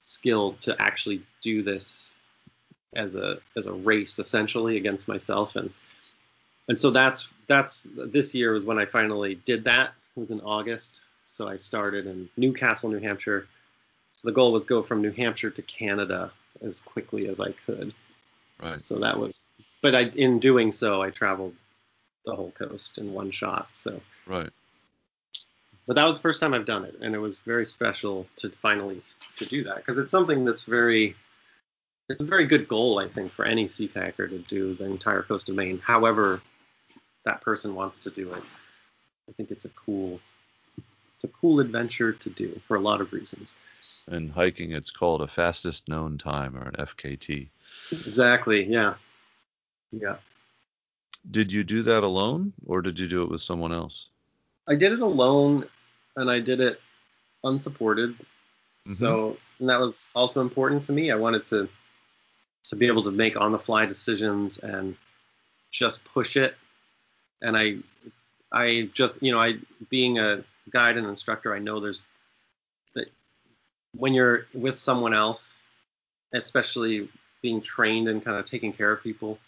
[0.00, 2.14] skill to actually do this
[2.94, 5.70] as a as a race essentially against myself and
[6.68, 9.90] and so that's that's this year was when I finally did that.
[10.16, 11.02] It was in August.
[11.24, 13.48] So I started in Newcastle, New Hampshire.
[14.20, 16.30] So the goal was go from New Hampshire to Canada
[16.60, 17.94] as quickly as I could.
[18.62, 18.78] Right.
[18.78, 19.46] So that was
[19.80, 21.54] but I in doing so I traveled
[22.26, 23.68] the whole coast in one shot.
[23.72, 24.50] So Right.
[25.86, 28.50] but that was the first time I've done it, and it was very special to
[28.60, 29.00] finally
[29.38, 31.16] to do that because it's something that's very
[32.10, 35.22] it's a very good goal I think for any sea kayaker to do the entire
[35.22, 36.42] coast of Maine, however
[37.24, 38.42] that person wants to do it.
[39.30, 40.20] I think it's a cool
[41.14, 43.54] it's a cool adventure to do for a lot of reasons.
[44.10, 47.48] And hiking, it's called a fastest known time or an FKT.
[47.92, 48.94] Exactly, yeah.
[49.92, 50.16] Yeah.
[51.30, 54.08] Did you do that alone or did you do it with someone else?
[54.66, 55.66] I did it alone
[56.16, 56.80] and I did it
[57.44, 58.16] unsupported.
[58.86, 58.94] Mhm.
[58.94, 61.10] So and that was also important to me.
[61.10, 61.68] I wanted to
[62.64, 64.96] to be able to make on the fly decisions and
[65.70, 66.56] just push it.
[67.42, 67.78] And I
[68.52, 72.02] I just you know I being a guide and instructor, I know there's
[73.96, 75.58] when you're with someone else,
[76.32, 77.08] especially
[77.42, 79.38] being trained and kind of taking care of people,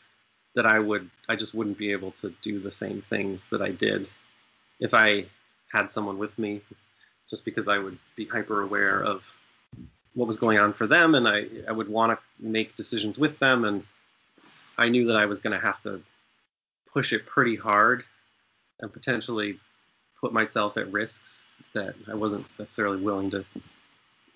[0.54, 3.70] that I would I just wouldn't be able to do the same things that I
[3.70, 4.08] did
[4.80, 5.26] if I
[5.72, 6.60] had someone with me,
[7.30, 9.22] just because I would be hyper aware of
[10.14, 13.38] what was going on for them, and I I would want to make decisions with
[13.38, 13.84] them, and
[14.76, 16.02] I knew that I was going to have to
[16.92, 18.04] push it pretty hard
[18.80, 19.58] and potentially
[20.20, 23.44] put myself at risks that I wasn't necessarily willing to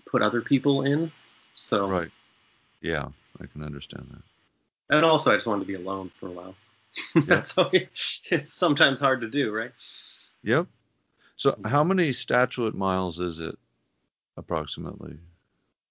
[0.07, 1.11] put other people in.
[1.55, 2.11] So Right.
[2.83, 3.09] Yeah,
[3.41, 4.97] I can understand that.
[4.97, 6.55] and also I just wanted to be alone for a while.
[7.27, 9.73] That's how it's sometimes hard to do, right?
[10.43, 10.67] Yep.
[11.37, 11.67] So mm-hmm.
[11.67, 13.57] how many statute miles is it
[14.37, 15.19] approximately?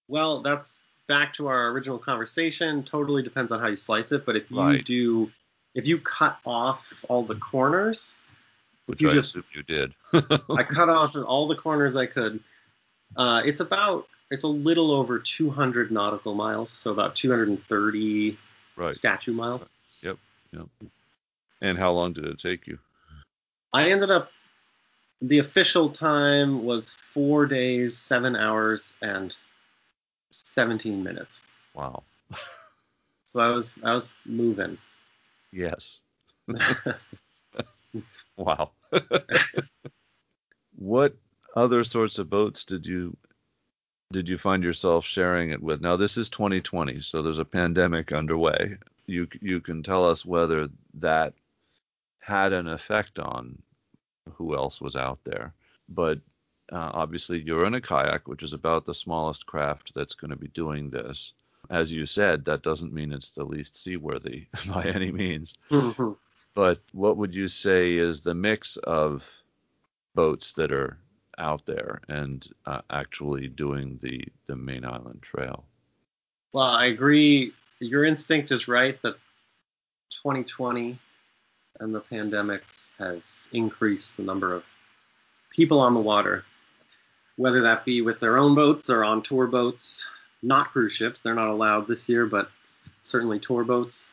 [0.07, 2.83] Well, that's back to our original conversation.
[2.83, 4.85] Totally depends on how you slice it, but if you Right.
[4.85, 5.31] do,
[5.73, 8.15] if you cut off all the corners,
[8.87, 9.93] Which You I just- assume you did.
[10.13, 12.39] I cut off all the corners I could.
[13.15, 18.37] Uh, it's about, it's a little over 200 nautical miles, so about 230
[18.75, 18.95] right.
[18.95, 19.61] statute miles.
[20.01, 20.17] Yep,
[20.51, 20.67] yep.
[21.61, 22.79] And how long did it take you?
[23.73, 24.31] I ended up,
[25.21, 29.35] the official time was four days, seven hours, and
[30.31, 31.41] 17 minutes.
[31.73, 32.03] Wow.
[33.27, 34.77] So I was, I was moving.
[35.51, 35.99] Yes.
[38.37, 38.71] Wow.
[40.75, 41.15] what
[41.55, 43.15] other sorts of boats did you
[44.11, 45.81] did you find yourself sharing it with?
[45.81, 48.77] Now this is 2020, so there's a pandemic underway.
[49.07, 51.33] You you can tell us whether that
[52.19, 53.61] had an effect on
[54.33, 55.53] who else was out there.
[55.89, 56.19] But
[56.71, 60.35] uh, obviously, you're in a kayak, which is about the smallest craft that's going to
[60.35, 61.33] be doing this.
[61.69, 65.55] As you said, that doesn't mean it's the least seaworthy by any means.
[65.69, 66.13] Mm-hmm.
[66.53, 69.23] But what would you say is the mix of
[70.15, 70.97] boats that are
[71.37, 75.65] out there and uh, actually doing the, the Maine Island Trail?
[76.53, 77.51] Well, I agree.
[77.79, 79.15] Your instinct is right that
[80.23, 80.97] 2020
[81.79, 82.63] and the pandemic
[82.97, 84.63] has increased the number of
[85.51, 86.45] people on the water,
[87.35, 90.07] whether that be with their own boats or on tour boats,
[90.41, 91.19] not cruise ships.
[91.19, 92.49] They're not allowed this year, but
[93.03, 94.09] certainly tour boats.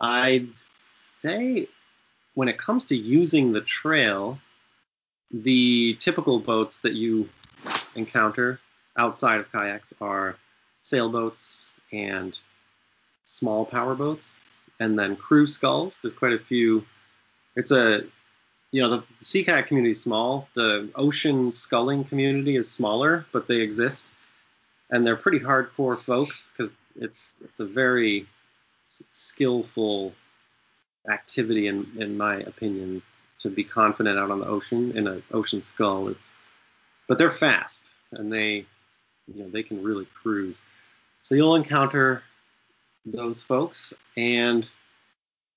[0.00, 0.48] I'd
[1.22, 1.68] say
[2.34, 4.38] when it comes to using the trail,
[5.42, 7.28] the typical boats that you
[7.96, 8.60] encounter
[8.96, 10.36] outside of kayaks are
[10.82, 12.38] sailboats and
[13.24, 14.36] small power boats,
[14.78, 15.98] and then crew sculls.
[16.00, 16.84] There's quite a few.
[17.56, 18.02] It's a,
[18.70, 20.48] you know, the, the sea kayak community is small.
[20.54, 24.06] The ocean sculling community is smaller, but they exist,
[24.90, 28.26] and they're pretty hardcore folks because it's it's a very
[29.10, 30.12] skillful
[31.10, 33.02] activity in in my opinion
[33.44, 36.08] to be confident out on the ocean in an ocean scull.
[36.08, 36.34] It's
[37.06, 38.66] but they're fast and they
[39.32, 40.62] you know they can really cruise.
[41.20, 42.22] So you'll encounter
[43.06, 44.66] those folks, and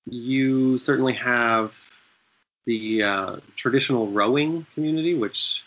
[0.06, 1.72] you certainly have
[2.66, 5.62] the uh, traditional rowing community, which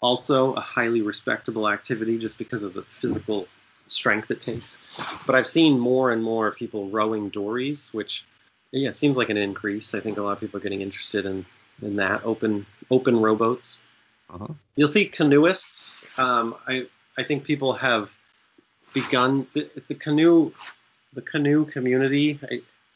[0.00, 3.46] also a highly respectable activity just because of the physical
[3.86, 4.80] strength it takes.
[5.26, 8.24] But I've seen more and more people rowing dories, which
[8.72, 9.94] yeah it seems like an increase.
[9.94, 11.46] I think a lot of people are getting interested in
[11.80, 13.78] in that open open rowboats.
[14.30, 14.48] Uh-huh.
[14.76, 16.04] You'll see canoeists.
[16.18, 18.10] Um, I I think people have
[18.94, 20.52] begun the, the canoe
[21.12, 22.40] the canoe community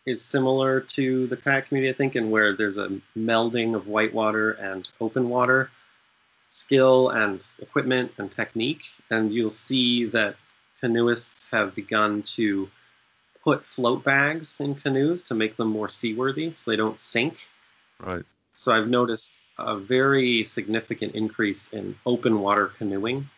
[0.07, 4.53] is similar to the kayak community, I think, in where there's a melding of whitewater
[4.53, 5.71] and open water
[6.51, 8.85] skill and equipment and technique.
[9.11, 10.37] And you'll see that
[10.81, 12.69] canoeists have begun to
[13.47, 17.37] put float bags in canoes to make them more seaworthy so they don't sink.
[18.01, 18.25] Right.
[18.55, 23.31] So I've noticed a very significant increase in open water canoeing,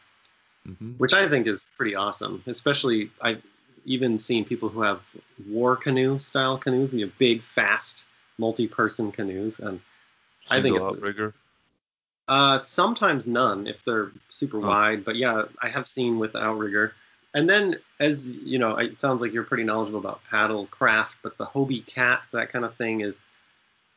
[0.67, 0.93] mm-hmm.
[0.93, 2.43] which I think is pretty awesome.
[2.47, 3.43] Especially I've
[3.85, 5.01] even seen people who have
[5.47, 8.07] war canoe style canoes, you know, big, fast,
[8.39, 9.79] multi-person canoes, and
[10.51, 11.35] I think it's outrigger.
[12.27, 14.69] Uh, sometimes none if they're super Oh.
[14.69, 16.95] wide, but yeah, I have seen with outrigger.
[17.35, 21.37] And then, as you know, it sounds like you're pretty knowledgeable about paddle craft, but
[21.37, 23.23] the Hobie Cat, that kind of thing is,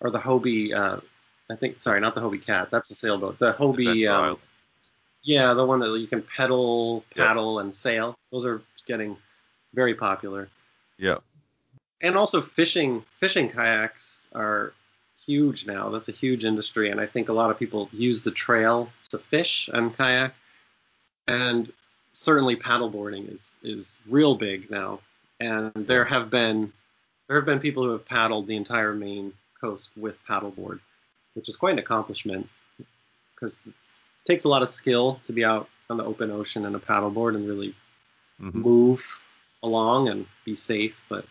[0.02, 1.00] or the Hobie, uh,
[1.50, 3.40] I think, sorry, not the Hobie Cat, that's a sailboat.
[3.40, 4.38] The Hobie, um,
[5.24, 7.28] yeah, the one that you can pedal, Yeah.
[7.28, 8.16] paddle, and sail.
[8.32, 9.18] Those are getting
[9.74, 10.50] very popular.
[10.98, 11.18] Yeah.
[12.02, 14.74] And also fishing, fishing kayaks are
[15.26, 15.90] huge now.
[15.90, 19.20] That's a huge industry, and I think a lot of people use the trail to
[19.20, 20.34] fish and kayak.
[21.28, 21.72] And
[22.14, 25.00] certainly paddleboarding is is real big now.
[25.40, 26.72] And there have been
[27.28, 30.80] there have been people who have paddled the entire Maine coast with paddleboard,
[31.34, 32.48] which is quite an accomplishment
[33.34, 33.74] because it
[34.26, 37.36] takes a lot of skill to be out on the open ocean in a paddleboard
[37.36, 37.76] and really
[38.42, 38.56] Mhm.
[38.56, 39.20] move
[39.64, 40.96] along and be safe.
[41.10, 41.26] But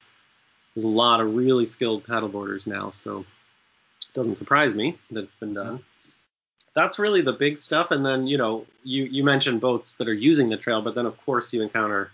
[0.75, 5.35] there's a lot of really skilled paddleboarders now, so it doesn't surprise me that it's
[5.35, 5.85] been done.
[6.81, 7.91] That's really the big stuff.
[7.91, 11.05] And then, you know, you, you mentioned boats that are using the trail, but then
[11.05, 12.11] of course you encounter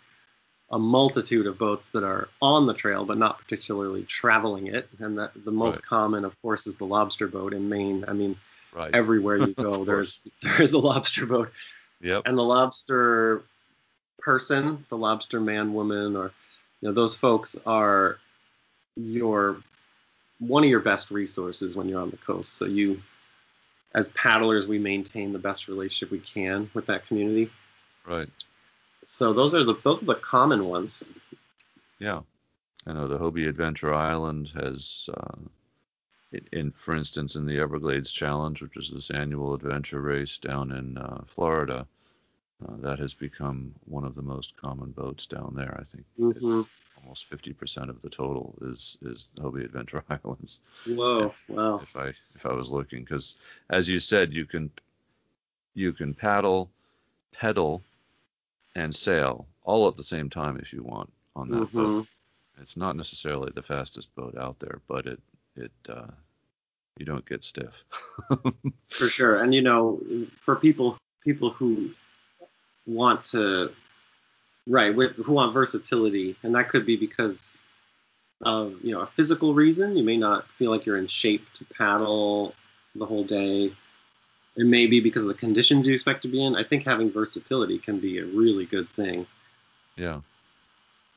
[0.72, 4.88] a multitude of boats that are on the trail but not particularly traveling it.
[4.98, 5.86] And that the most Right.
[5.86, 8.04] common, of course, is the lobster boat in Maine.
[8.08, 8.36] I mean,
[8.72, 8.92] Right.
[8.92, 11.52] everywhere you go, there's there's a lobster boat
[12.00, 12.22] Yep.
[12.26, 13.44] and the lobster
[14.18, 16.32] person, the lobster man, woman, or
[16.80, 18.18] you know, those folks are
[18.96, 19.58] your
[20.40, 22.54] one of your best resources when you're on the coast.
[22.54, 23.00] So you,
[23.96, 27.50] as paddlers, we maintain the best relationship we can with that community.
[28.06, 28.28] Right.
[29.04, 31.02] So those are the those are the common ones.
[31.98, 32.20] Yeah.
[32.86, 35.38] I know the Hobie Adventure Island has, uh,
[36.52, 40.96] in, for instance, in the Everglades Challenge, which is this annual adventure race down in
[40.98, 41.86] uh, Florida,
[42.64, 45.76] uh, that has become one of the most common boats down there.
[45.80, 46.36] I think Mhm.
[46.36, 46.68] it's
[47.02, 50.60] almost 50% of the total is is the Hobie Adventure Islands.
[50.86, 51.26] Whoa!
[51.26, 51.80] If- wow.
[51.82, 53.36] If I if I was looking, because
[53.70, 54.70] as you said, you can
[55.74, 56.70] you can paddle,
[57.32, 57.82] pedal,
[58.74, 61.88] and sail all at the same time if you want on that boat.
[61.88, 62.06] Mhm.
[62.60, 65.20] It's not necessarily the fastest boat out there, but it
[65.56, 66.06] it uh,
[66.98, 67.74] you don't get stiff.
[68.88, 69.42] For sure.
[69.42, 70.00] And you know,
[70.44, 71.90] for people people who
[72.86, 73.72] want to
[74.66, 77.58] right with who want versatility, and that could be because
[78.42, 79.96] of you know a physical reason.
[79.96, 82.54] You may not feel like you're in shape to paddle
[82.94, 83.72] the whole day.
[84.56, 86.56] It may be because of the conditions you expect to be in.
[86.56, 89.26] I think having versatility can be a really good thing.
[89.96, 90.20] Yeah.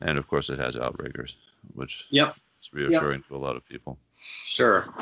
[0.02, 1.36] And of course, it has outriggers,
[1.74, 2.36] which Yep.
[2.62, 3.98] is reassuring to a lot of people.
[4.44, 4.92] Sure.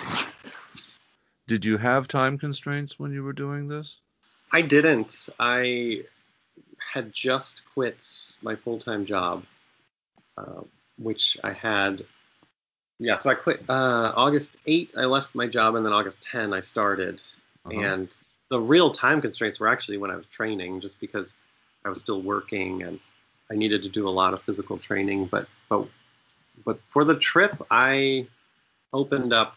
[1.48, 3.98] Did you have time constraints when you were doing this?
[4.52, 5.28] I didn't.
[5.40, 6.04] I
[6.92, 8.06] had just quit
[8.42, 9.44] my full time job,
[10.36, 10.62] uh,
[10.98, 12.04] which I had.
[12.98, 14.96] Yeah, so I quit uh, August 8th.
[14.96, 17.22] I left my job, and then August 10 I started.
[17.64, 17.80] Uh-huh.
[17.80, 18.08] And
[18.50, 21.34] the real time constraints were actually when I was training, just because
[21.84, 22.98] I was still working and
[23.50, 25.26] I needed to do a lot of physical training.
[25.26, 25.86] But but
[26.64, 28.26] but for the trip, I
[28.92, 29.56] opened up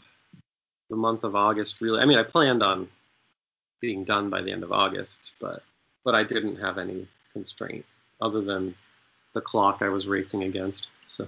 [0.90, 1.82] the month of August.
[1.82, 2.88] Really, I mean, I planned on
[3.80, 5.64] being done by the end of August, but
[6.04, 7.86] but I didn't have any constraint
[8.20, 8.76] other than
[9.34, 10.88] the clock I was racing against.
[11.08, 11.28] So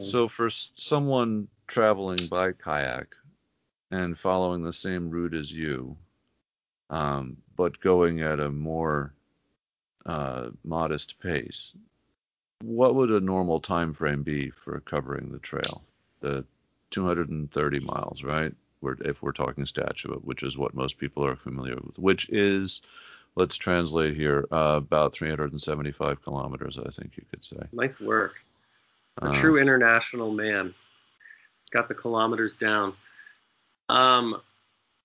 [0.00, 3.14] So for someone traveling by kayak
[3.90, 5.96] and following the same route as you,
[6.90, 9.14] um, but going at a more
[10.06, 11.74] uh, modest pace,
[12.62, 15.82] what would a normal time frame be for covering the trail?
[16.20, 16.44] The
[16.90, 18.54] 230 miles, right?
[18.82, 22.82] If we're talking statute, which is what most people are familiar with, which is,
[23.36, 27.56] let's translate here, uh, about 375 kilometers, I think you could say.
[27.72, 28.44] nice work.
[29.20, 30.74] A Uh, true international man.
[31.70, 32.94] Got the kilometers down.
[33.88, 34.40] Um,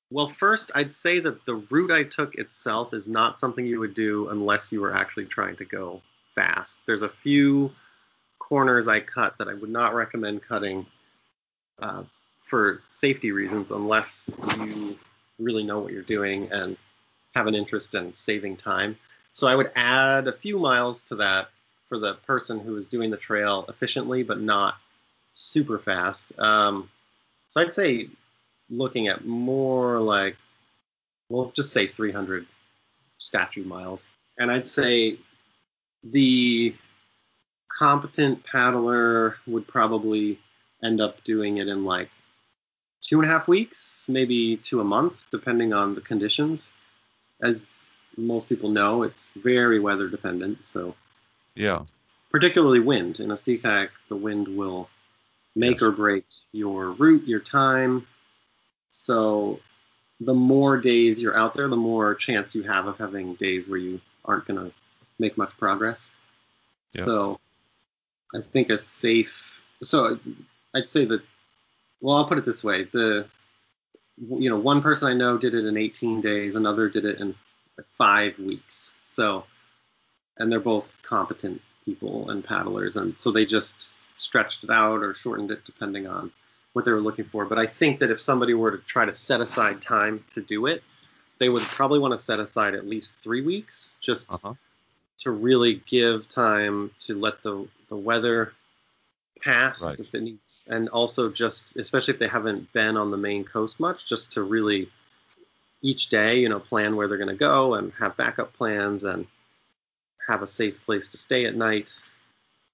[0.10, 3.94] well, first, I'd say that the route I took itself is not something you would
[3.94, 6.02] do unless you were actually trying to go
[6.36, 6.80] fast.
[6.86, 7.72] There's a few
[8.40, 10.86] corners I cut that I would not recommend cutting
[11.80, 12.04] uh,
[12.46, 14.98] for safety reasons unless you
[15.40, 16.78] really know what you're doing and
[17.38, 18.98] have an interest in saving time.
[19.34, 21.50] So I would add a few miles to that
[21.88, 24.76] for the person who is doing the trail efficiently but not
[25.36, 26.32] super fast.
[26.40, 26.90] Um,
[27.50, 28.10] so I'd say
[28.70, 30.36] looking at more like,
[31.30, 32.48] we'll just say 300
[33.20, 34.08] statute miles.
[34.40, 35.20] And I'd say
[36.04, 36.76] the
[37.78, 40.40] competent paddler would probably
[40.84, 42.10] end up doing it in like
[43.02, 46.70] two and a half weeks, maybe to a month, depending on the conditions.
[47.42, 50.66] As most people know, it's very weather dependent.
[50.66, 50.96] So
[51.56, 51.84] yeah.
[52.32, 53.20] particularly wind.
[53.20, 54.90] In a sea kayak, the wind will
[55.56, 55.82] make Yes.
[55.84, 58.06] or break your route, your time.
[58.92, 59.60] So
[60.20, 63.80] the more days you're out there, the more chance you have of having days where
[63.80, 64.72] you aren't going to
[65.20, 66.10] make much progress.
[66.94, 67.06] Yep.
[67.06, 67.40] So
[68.36, 69.34] I think a safe.
[69.84, 70.20] So
[70.76, 71.22] I'd say that.
[72.02, 73.28] Well, I'll put it this way: the
[74.18, 77.36] you know one person I know did it in 18 days, another did it in
[77.98, 78.92] five weeks.
[79.04, 79.46] So
[80.38, 85.14] and they're both competent people and paddlers, and so they just stretched it out or
[85.14, 86.32] shortened it depending on
[86.74, 87.46] what they were looking for.
[87.46, 90.68] But I think that if somebody were to try to set aside time to do
[90.68, 90.84] it,
[91.40, 94.54] they would probably want to set aside at least three weeks just Uh-huh.
[95.20, 98.54] to really give time to let the the weather
[99.42, 100.00] pass Right.
[100.00, 103.80] if it needs, and also just especially if they haven't been on the Maine coast
[103.80, 104.90] much, just to really
[105.82, 109.28] each day, you know, plan where they're going to go and have backup plans and
[110.28, 111.92] have a safe place to stay at night.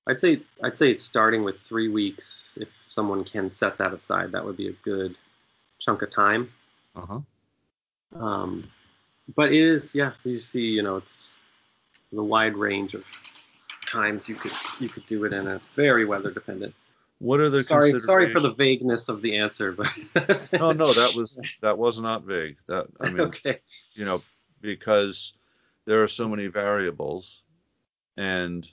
[0.07, 4.43] I'd say I'd say starting with three weeks, if someone can set that aside, that
[4.43, 5.15] would be a good
[5.79, 6.51] chunk of time.
[6.95, 7.19] Uh-huh.
[8.15, 8.69] Um,
[9.35, 11.33] but it is, yeah, you see, you know, it's
[12.15, 13.05] a wide range of
[13.93, 16.73] times you could you could do it in, and it's very weather dependent.
[17.19, 19.87] What are the Sorry, sorry for the vagueness of the answer, but
[20.59, 22.57] No, no, that was that was not vague.
[22.67, 23.59] That I mean, okay.
[23.93, 24.21] you know,
[24.61, 25.33] because
[25.85, 27.43] there are so many variables,
[28.17, 28.69] and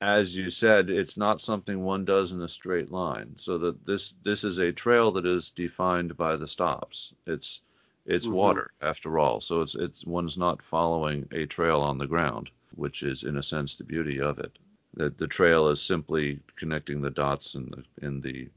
[0.00, 3.34] as you said, it's not something one does in a straight line.
[3.38, 7.14] So that this this is a trail that is defined by the stops.
[7.26, 7.62] It's
[8.04, 8.32] it's Mhm.
[8.32, 9.40] water after all.
[9.40, 13.42] So it's it's one's not following a trail on the ground, which is in a
[13.42, 14.58] sense the beauty of it.
[14.94, 18.48] That the trail is simply connecting the dots in the in the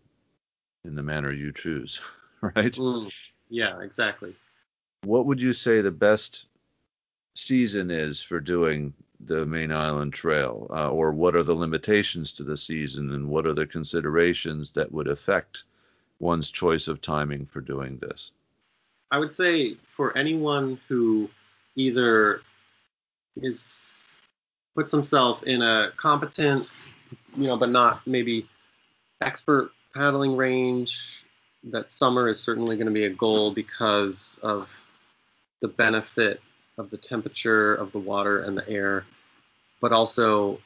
[0.84, 2.02] in the manner you choose,
[2.42, 2.74] right?
[2.74, 4.36] Mm, yeah, exactly.
[5.04, 6.46] what would you say the best
[7.36, 12.44] season is for doing the Maine Island Trail uh, or what are the limitations to
[12.44, 15.64] the season and what are the considerations that would affect
[16.20, 18.32] one's choice of timing for doing this
[19.12, 21.30] I would say for anyone who
[21.76, 22.42] either
[23.38, 23.94] is
[24.78, 26.68] puts himself in a competent,
[27.36, 28.48] you know, but not maybe
[29.22, 31.00] expert paddling range,
[31.64, 34.70] that summer is certainly going to be a goal because of
[35.64, 36.40] the benefit
[36.78, 39.04] of the temperature of the water and the air,
[39.82, 40.60] but also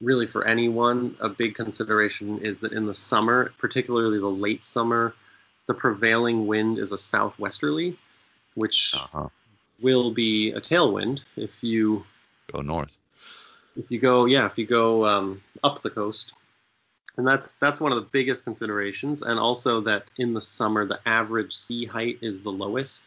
[0.00, 5.12] really for anyone, a big consideration is that in the summer, particularly the late summer,
[5.66, 7.94] the prevailing wind is a southwesterly,
[8.54, 9.28] which Uh-huh.
[9.82, 12.06] will be a tailwind if you
[12.50, 12.96] Go north.
[13.78, 16.34] If you go yeah if you go um, up the coast
[17.16, 21.00] and that's that's one of the biggest considerations and also that in the summer the
[21.06, 23.04] average sea height is the lowest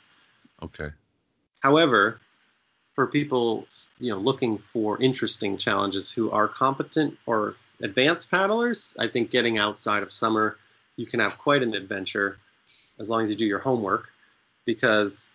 [0.63, 0.89] Okay.
[1.61, 2.19] however
[2.93, 3.65] for people
[3.99, 9.57] you know looking for interesting challenges who are competent or advanced paddlers i think getting
[9.57, 10.57] outside of summer
[10.97, 12.37] you can have quite an adventure
[12.99, 14.09] as long as you do your homework
[14.65, 15.31] because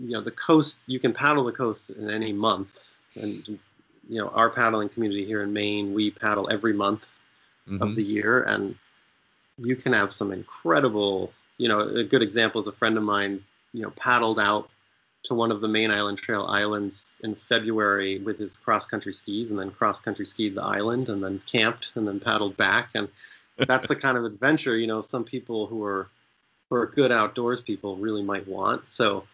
[0.00, 2.78] you know the coast you can paddle the coast in any month
[3.16, 3.58] and
[4.08, 7.02] you know our paddling community here in Maine we paddle every month
[7.68, 7.82] Mhm.
[7.82, 8.76] of the year and
[9.58, 13.42] you can have some incredible you know a good example is a friend of mine
[13.72, 14.68] you know paddled out
[15.24, 19.50] to one of the Maine Island Trail islands in February with his cross country skis
[19.50, 23.08] and then cross country skied the island and then camped and then paddled back and
[23.66, 26.08] that's the kind of adventure you know some people who are
[26.70, 29.24] who are good outdoors people really might want so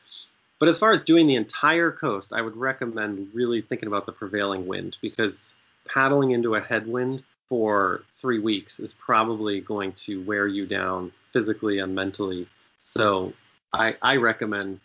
[0.63, 4.13] but as far as doing the entire coast i would recommend really thinking about the
[4.13, 5.53] prevailing wind because
[5.93, 11.81] paddling into a headwind for three weeks is probably going to wear you down physically
[11.81, 12.47] and mentally
[12.79, 13.33] so
[13.73, 14.79] i i recommend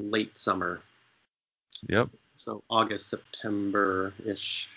[0.00, 0.80] late summer
[1.88, 2.08] Yep.
[2.34, 4.68] so august september ish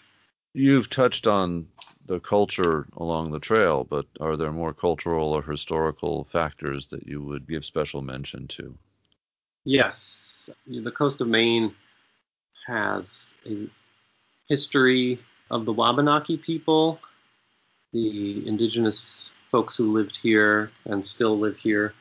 [0.54, 1.68] You've touched on
[2.06, 7.22] the culture along the trail, but are there more cultural or historical factors that you
[7.22, 8.78] would give special mention to?
[9.66, 10.25] Yes,
[10.68, 11.74] the coast of Maine
[12.68, 13.68] has a
[14.48, 15.20] history
[15.52, 17.00] of the Wabanaki people,
[17.94, 21.94] the indigenous folks who lived here and still live here.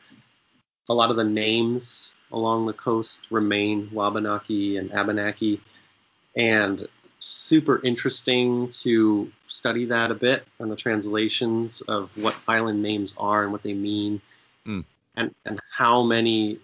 [0.89, 5.61] A lot of the names along the coast remain Wabanaki and Abenaki,
[6.35, 6.87] and
[7.19, 13.43] super interesting to study that a bit and the translations of what island names are
[13.43, 14.21] and what they mean,
[14.67, 14.83] Mm.
[15.15, 16.59] and and how many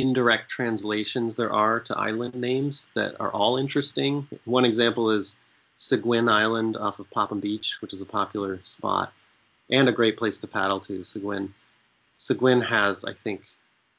[0.00, 4.26] indirect translations there are to island names that are all interesting.
[4.44, 5.36] One example is
[5.76, 9.12] Seguin Island off of Popham Beach, which is a popular spot
[9.70, 11.04] and a great place to paddle to.
[11.04, 11.52] Seguin.
[12.16, 13.42] Seguin has, I think,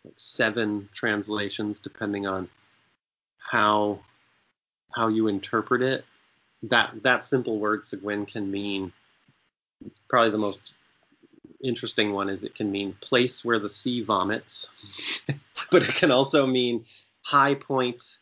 [0.03, 2.49] like seven translations depending on
[3.37, 3.99] how
[4.95, 6.05] how you interpret it.
[6.63, 8.91] That that simple word Seguin can mean
[10.09, 10.73] probably the most
[11.63, 14.69] interesting one is it can mean place where the sea vomits,
[15.71, 16.85] but it can also mean
[17.21, 18.19] high point.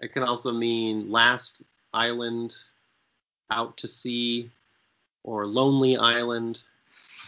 [0.00, 2.54] It can also mean last island
[3.50, 4.50] out to sea
[5.24, 6.60] or lonely island.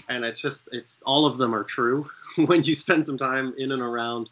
[0.08, 2.08] And it's just it's all of them are true
[2.46, 4.30] when you spend some time in and around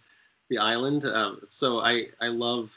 [0.49, 1.05] the island.
[1.05, 2.73] Um, so I I love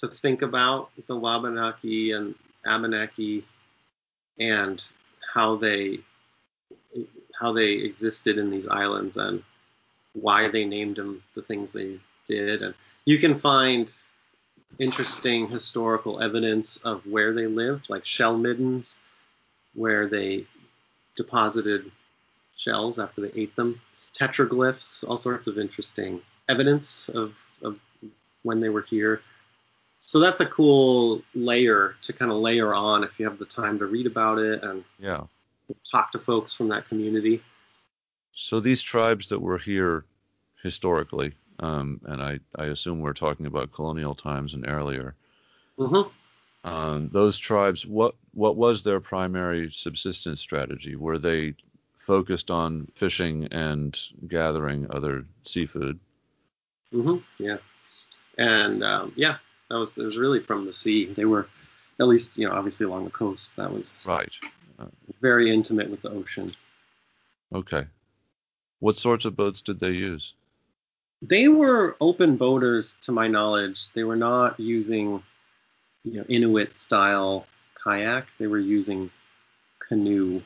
[0.00, 2.34] to think about the Wabanaki and
[2.64, 3.44] Abenaki
[4.38, 4.82] and
[5.34, 6.00] how they
[7.40, 9.42] how they existed in these islands and
[10.12, 12.62] why they named them the things they did.
[12.62, 12.74] And
[13.06, 13.90] you can find
[14.78, 18.98] interesting historical evidence of where they lived, like shell middens,
[19.74, 20.46] where they
[21.16, 21.90] deposited
[22.56, 23.80] shells after they ate them,
[24.18, 27.32] petroglyphs, all sorts of interesting evidence of,
[27.62, 27.78] of
[28.42, 29.22] when they were here.
[30.00, 33.78] So that's a cool layer to kind of layer on if you have the time
[33.78, 35.24] to read about it and Yeah.
[35.90, 37.42] Talk to folks from that community.
[38.32, 40.04] So these tribes that were here
[40.62, 45.14] historically, um, and I, I assume we're talking about colonial times and earlier,
[45.78, 46.02] hmm
[46.62, 50.94] um, those tribes, what what was their primary subsistence strategy?
[50.94, 51.54] Were they
[52.06, 53.98] focused on fishing and
[54.28, 55.98] gathering other seafood?
[56.92, 57.56] hmm Yeah,
[58.36, 59.38] and um, yeah,
[59.70, 61.06] that was it was really from the sea.
[61.06, 61.48] They were,
[61.98, 63.56] at least you know, obviously along the coast.
[63.56, 64.32] That was Right.
[65.20, 66.52] Very intimate with the ocean.
[67.54, 67.86] Okay.
[68.78, 70.34] What sorts of boats did they use?
[71.22, 73.92] They were open boaters, to my knowledge.
[73.92, 75.22] They were not using,
[76.04, 77.46] you know, Inuit style
[77.82, 78.26] kayak.
[78.38, 79.10] They were using
[79.78, 80.40] canoe.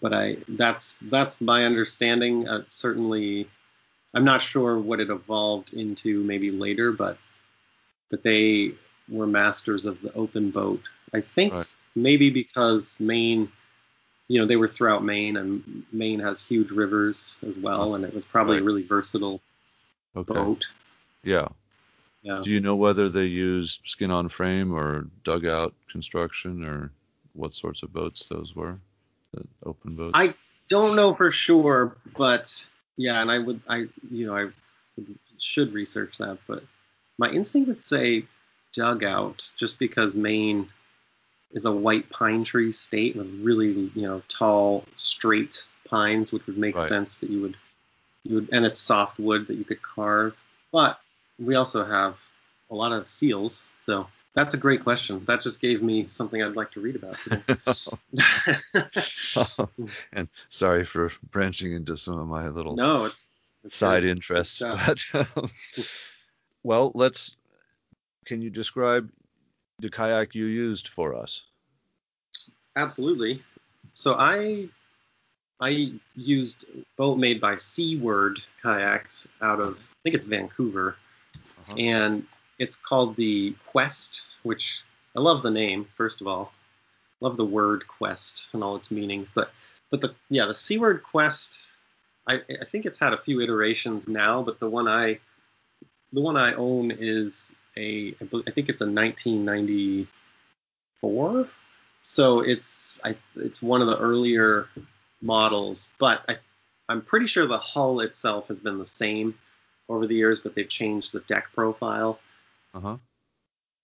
[0.00, 2.48] But I that's that's my understanding.
[2.48, 3.48] Uh, certainly,
[4.14, 7.18] I'm not sure what it evolved into maybe later, but
[8.10, 8.72] but they
[9.08, 10.80] were masters of the open boat.
[11.12, 11.66] I think Right.
[11.94, 13.50] Maybe because Maine,
[14.28, 18.14] you know, they were throughout Maine, and Maine has huge rivers as well, and it
[18.14, 19.40] was probably a really versatile
[20.16, 20.32] Okay.
[20.32, 20.66] boat.
[21.24, 21.48] Yeah.
[22.22, 22.40] Yeah.
[22.42, 26.90] Do you know whether they used skin on frame or dugout construction or
[27.34, 28.78] what sorts of boats those were?
[29.34, 30.12] The open boats?
[30.14, 30.34] I
[30.68, 32.64] don't know for sure, but
[32.96, 34.46] yeah, and I would, I, you know, I
[35.38, 36.62] should research that, but
[37.18, 38.24] my instinct would say
[38.72, 40.68] dugout, just because Maine
[41.54, 46.58] is a white pine tree state with really, you know, tall, straight pines, which would
[46.58, 46.88] make Right.
[46.88, 47.56] sense that you would
[48.24, 50.34] You would, and it's soft wood that you could carve.
[50.72, 50.98] But
[51.38, 52.20] we also have
[52.70, 53.66] a lot of seals.
[53.76, 55.24] So that's a great question.
[55.26, 57.18] That just gave me something I'd like to read about
[60.12, 63.26] and sorry for branching into some of my little no, it's,
[63.64, 64.10] it's side good.
[64.10, 64.62] interests.
[64.62, 65.50] But, um,
[66.62, 67.36] well, let's.
[68.26, 69.10] Can you describe
[69.78, 71.42] the kayak you used for us?
[72.76, 73.42] Absolutely.
[73.92, 74.68] So I
[75.60, 76.64] I used
[76.96, 80.96] boat made by Seaward Kayaks out of I think it's Vancouver,
[81.34, 81.74] Uh-huh.
[81.78, 82.26] and
[82.58, 84.82] it's called the Quest, which
[85.16, 86.52] I love the name first of all,
[87.20, 89.52] love the word Quest and all its meanings, but
[89.90, 91.66] but the yeah the Seaward Quest,
[92.26, 95.20] I I think it's had a few iterations now, but the one I
[96.12, 101.48] the one I own is a I think it's a 1994
[102.04, 104.68] so it's I, it's one of the earlier
[105.22, 106.36] models, but I,
[106.88, 109.34] I'm pretty sure the hull itself has been the same
[109.88, 112.20] over the years, but they've changed the deck profile.
[112.74, 112.96] Uh huh.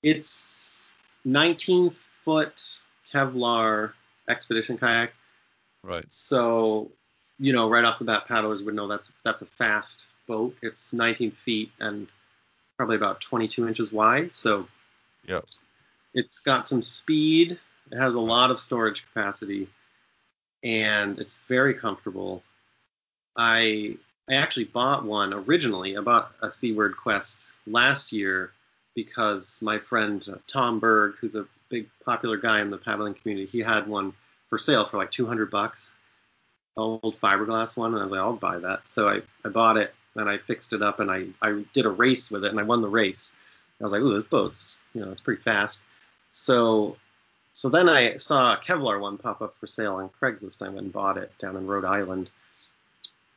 [0.02, 0.92] It's
[1.24, 2.62] 19 foot
[3.10, 3.92] Kevlar
[4.28, 5.12] expedition kayak,
[5.82, 6.04] Right.
[6.08, 6.90] so
[7.38, 10.54] you know right off the bat, paddlers would know that's that's a fast boat.
[10.60, 12.06] It's 19 feet and
[12.80, 14.66] probably about 22 inches wide, so
[15.28, 15.44] Yep.
[16.14, 17.58] It's got some speed.
[17.92, 19.68] It has a lot of storage capacity,
[20.64, 22.42] and it's very comfortable.
[23.36, 23.98] I
[24.30, 25.94] I actually bought one originally.
[25.98, 28.50] I bought a Seaward Quest last year
[28.94, 33.46] because my friend uh, Tom Berg, who's a big popular guy in the paddling community,
[33.46, 34.14] he had one
[34.48, 35.90] for sale for like 200 bucks,
[36.78, 38.88] old fiberglass one, and I was like, I'll buy that.
[38.88, 41.90] So I, I bought it and I fixed it up and I, I did a
[41.90, 43.32] race with it and I won the race.
[43.80, 45.80] I was like, ooh, this boat's you know it's pretty fast.
[46.30, 46.96] So
[47.52, 50.62] so then I saw a Kevlar one pop up for sale on Craigslist.
[50.62, 52.30] I went and bought it down in Rhode Island,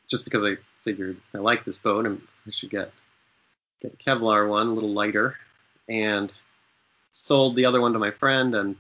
[0.07, 2.91] just because I figured I like this boat and I should get
[3.81, 5.37] get a Kevlar one, a little lighter,
[5.89, 6.31] and
[7.11, 8.53] sold the other one to my friend.
[8.55, 8.75] And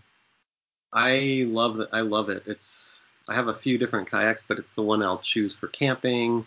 [0.91, 1.89] I love it.
[1.91, 2.43] I love it.
[2.45, 6.45] It's I have a few different kayaks, but it's the one I'll choose for camping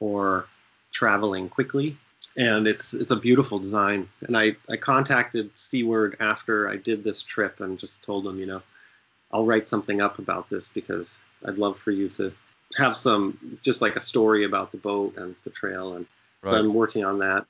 [0.00, 0.46] or
[0.94, 1.98] traveling quickly
[2.36, 4.08] and it's it's a beautiful design.
[4.22, 8.46] And I I contacted Seaward after I did this trip and just told them, you
[8.46, 8.62] know,
[9.32, 12.32] I'll write something up about this because I'd love for you to
[12.76, 16.06] have some just like a story about the boat and the trail and
[16.42, 17.46] so I'm working on that.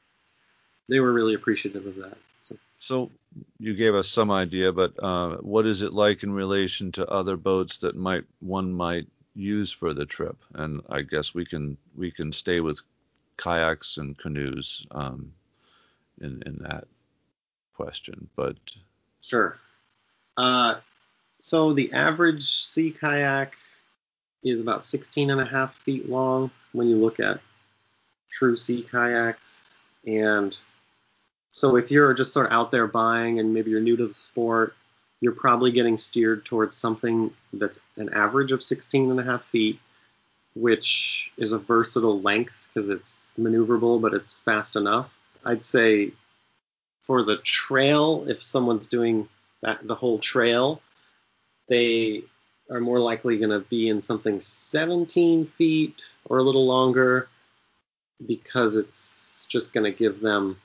[0.89, 2.17] They were really appreciative of that.
[2.45, 3.11] So So
[3.59, 7.37] you gave us some idea, but uh, what is it like in relation to other
[7.37, 10.37] boats that might one might use for the trip?
[10.55, 12.81] And I guess we can we can stay with
[13.37, 15.33] kayaks and canoes um,
[16.21, 16.87] in in that
[17.75, 18.29] question.
[18.37, 18.57] But
[19.21, 19.59] Sure.
[20.37, 20.77] Uh,
[21.41, 23.55] so the average sea kayak
[24.43, 27.41] is about 16 and a half feet long when you look at
[28.31, 29.65] true sea kayaks.
[30.07, 30.57] And
[31.53, 34.15] so if you're just sort of out there buying and maybe you're new to the
[34.15, 34.75] sport,
[35.21, 39.81] you're probably getting steered towards something that's an average of 16 and a half feet,
[40.55, 45.17] which is a versatile length because it's maneuverable, but it's fast enough.
[45.45, 46.13] I'd say
[47.03, 49.29] for the trail, if someone's doing
[49.63, 50.81] that the whole trail,
[51.69, 52.23] they
[52.71, 55.97] are more likely going to be in something 17 feet
[56.27, 57.29] or a little longer
[58.27, 60.59] because it's just going to give them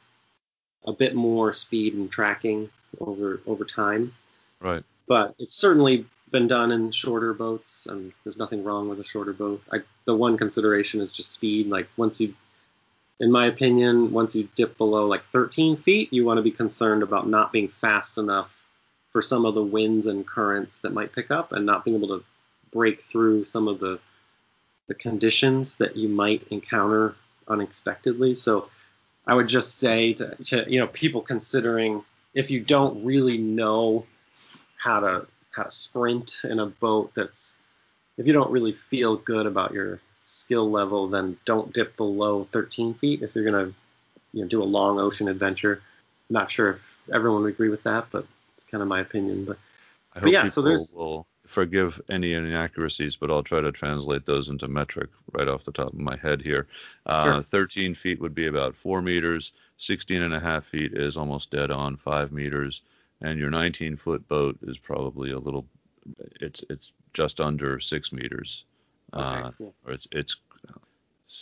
[0.86, 2.70] a bit more speed and tracking
[3.00, 4.14] over over time.
[4.62, 9.04] right, But it's certainly been done in shorter boats, and there's nothing wrong with a
[9.04, 9.62] shorter boat.
[9.72, 11.68] I, the one consideration is just speed.
[11.68, 12.34] Like once you,
[13.20, 17.04] in my opinion, once you dip below like 13 feet, you want to be concerned
[17.04, 18.52] about not being fast enough
[19.12, 22.20] for some of the winds and currents that might pick up, and not being able
[22.20, 22.24] to
[22.72, 24.00] break through some of the
[24.88, 27.16] the conditions that you might encounter
[27.48, 28.34] unexpectedly.
[28.34, 28.70] So
[29.28, 32.04] I would just say to, to you know people considering
[32.34, 34.06] if you don't really know
[34.78, 37.58] how to how to sprint in a boat that's
[38.18, 42.94] if you don't really feel good about your skill level, then don't dip below 13
[42.96, 43.74] feet if you're gonna
[44.34, 45.82] you know do a long ocean adventure.
[46.30, 48.26] Not sure if everyone would agree with that, but
[48.56, 49.46] it's kind of my opinion.
[49.46, 49.58] But
[50.16, 54.24] I But yeah, people so there's- will forgive any inaccuracies, but I'll try to translate
[54.28, 56.68] those into metric right off the top of my head here.
[57.08, 57.42] Uh, Sure.
[57.42, 59.52] 13 feet would be about four meters.
[59.78, 62.84] 16 and a half feet is almost dead on five meters,
[63.22, 65.66] and your 19 foot boat is probably a little.
[66.42, 68.66] It's it's just under six meters.
[69.14, 69.74] okay, Uh, cool.
[69.86, 70.36] or it's it's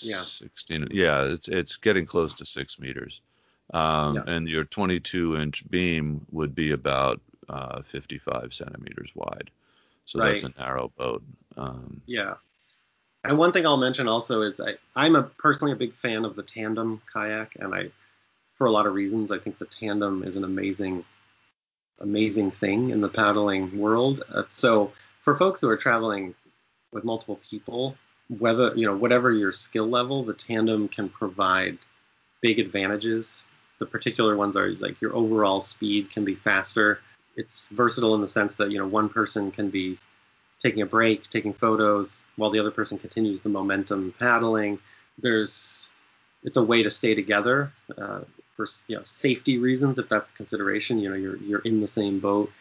[0.02, 0.20] Yeah.
[0.22, 3.22] 16 yeah it's it's getting close to six meters
[3.74, 4.24] um, Yeah.
[4.28, 9.50] and your 22 inch beam would be about uh, 55 centimeters wide
[10.06, 11.24] so that's a narrow boat
[11.56, 12.36] um, Yeah.
[13.24, 16.36] And one thing I'll mention also is I, I'm a personally a big fan of
[16.36, 17.90] the tandem kayak, and I,
[18.56, 21.04] for a lot of reasons, I think the tandem is an amazing,
[22.00, 24.24] amazing thing in the paddling world.
[24.34, 24.92] Uh, so
[25.22, 26.36] for folks who are traveling
[26.92, 27.96] with multiple people,
[28.40, 31.78] whether you know whatever your skill level, the tandem can provide
[32.42, 33.44] big advantages.
[33.80, 37.00] The particular ones are like your overall speed can be faster.
[37.36, 39.98] It's versatile in the sense that you know one person can be
[40.62, 44.80] taking a break, taking photos, while the other person continues the momentum paddling.
[45.18, 45.90] There's
[46.44, 48.22] it's a way to stay together uh,
[48.58, 51.00] for you know safety reasons if that's a consideration.
[51.00, 52.52] You know you're you're in the same boat.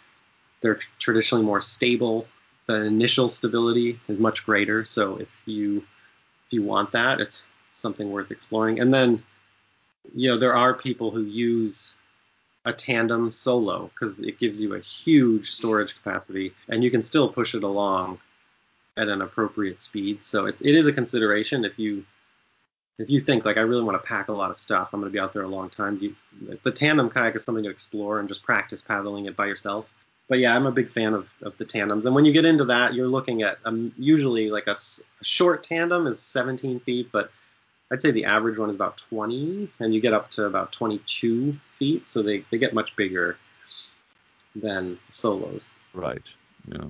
[0.61, 2.29] They're traditionally more stable.
[2.67, 4.85] The initial stability is much greater.
[4.85, 8.79] So if you if you want that, it's something worth exploring.
[8.79, 9.25] And then
[10.15, 11.97] you know there are people who use
[12.67, 17.29] a tandem solo because it gives you a huge storage capacity and you can still
[17.29, 18.19] push it along
[18.97, 20.25] at an appropriate speed.
[20.25, 22.05] So it's it is a consideration if you
[22.99, 25.11] if you think like I really want to pack a lot of stuff, I'm going
[25.11, 25.99] to be out there a long time.
[26.01, 26.15] You,
[26.63, 29.87] the tandem kayak is something to explore and just practice paddling it by yourself.
[30.29, 32.07] But yeah, I'm a big fan of, of the tandems.
[32.07, 35.63] And when you get into that, you're looking at um, usually like a, a short
[35.63, 37.31] tandem is 17 feet, but
[37.93, 41.57] I'd say the average one is about 20, and you get up to about 22
[41.79, 43.37] feet, so they, they get much bigger
[44.57, 45.67] than solos.
[45.95, 46.29] Right.
[46.67, 46.89] Yeah.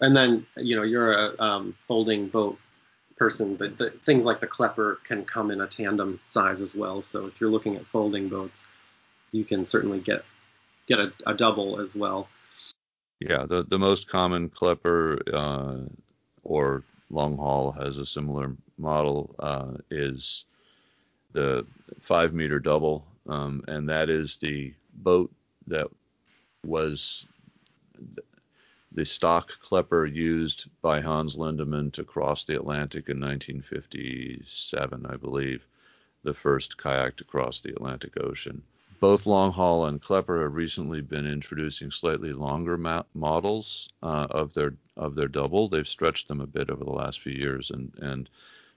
[0.00, 2.58] And then you know you're a um, folding boat
[3.22, 7.00] person, but the, things like the Klepper can come in a tandem size as well.
[7.02, 8.64] So if you're looking at folding boats,
[9.30, 10.24] you can certainly get
[10.88, 12.26] get a, a double as well.
[13.20, 15.76] Yeah, the the most common Klepper uh,
[16.42, 20.46] or long haul has a similar model uh, is
[21.30, 21.64] the
[22.00, 25.30] five meter double, um, and that is the boat
[25.68, 25.86] that
[26.66, 27.24] was
[28.94, 35.66] the stock Klepper used by Hans Lindemann to cross the Atlantic in 1957, I believe,
[36.22, 38.62] the first kayak to cross the Atlantic Ocean.
[39.00, 44.52] Both long haul and Klepper have recently been introducing slightly longer ma- models uh, of
[44.52, 45.68] their of their double.
[45.68, 48.28] They've stretched them a bit over the last few years, and and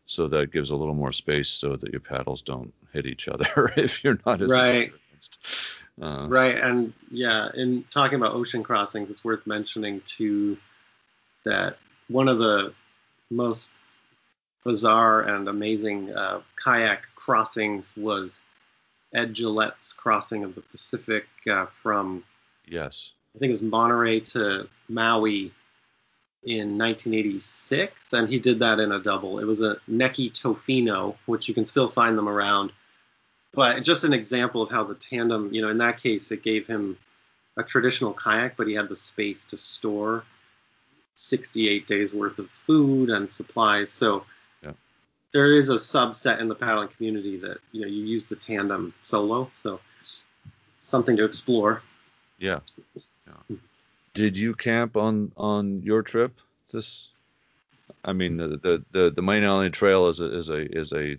[0.08, 3.72] so that gives a little more space so that your paddles don't hit each other
[3.78, 4.92] if you're not as right.
[5.16, 5.75] experienced.
[6.02, 10.58] Uh, right, and yeah, in talking about ocean crossings, it's worth mentioning too
[11.46, 11.78] that
[12.10, 12.74] one of the
[13.30, 13.72] most
[14.66, 18.42] bizarre and amazing uh, kayak crossings was
[19.14, 22.24] Ed Gillet's crossing of the Pacific uh, from
[22.68, 25.54] yes, I think it was Monterey to Maui
[26.44, 29.40] in 1986, and he did that in a double.
[29.40, 32.72] It was a Necky Tofino, which you can still find them around.
[33.56, 36.68] But just an example of how the tandem, you know, in that case, it gave
[36.68, 36.98] him
[37.58, 40.24] a traditional kayak, but he had the space to store
[41.16, 43.90] 68 days worth of food and supplies.
[43.90, 44.26] So
[44.62, 44.74] yeah.
[45.32, 48.94] there is a subset in the paddling community that, you know, you use the tandem
[49.02, 49.50] solo.
[49.64, 49.80] So
[50.80, 51.82] something to explore.
[52.38, 52.60] Yeah.
[53.26, 53.56] yeah.
[54.14, 56.40] Did you camp on on your trip?
[56.72, 57.10] This,
[58.04, 61.18] I mean, the the the, the Maine Island Trail is a is a is a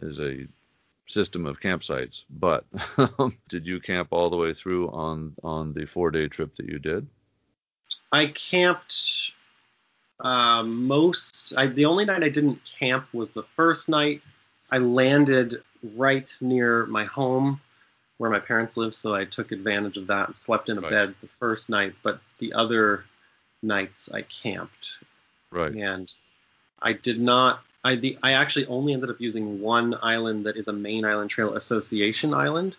[0.00, 0.46] is a
[1.06, 2.64] system of campsites, but
[3.48, 6.78] did you camp all the way through on on the four day trip that you
[6.78, 7.06] did?
[8.12, 9.32] I camped
[10.20, 11.52] uh, most.
[11.56, 14.22] I, the only night I didn't camp was the first night.
[14.70, 15.62] I landed
[15.96, 17.60] right near my home
[18.18, 20.90] where my parents live, so I took advantage of that and slept in a right.
[20.90, 21.94] bed the first night.
[22.02, 23.04] But the other
[23.62, 24.96] nights I camped.
[25.50, 25.74] Right.
[25.74, 26.10] And
[26.80, 27.62] I did not.
[27.84, 31.30] I the I actually only ended up using one island that is a Maine Island
[31.30, 32.76] Trail association island.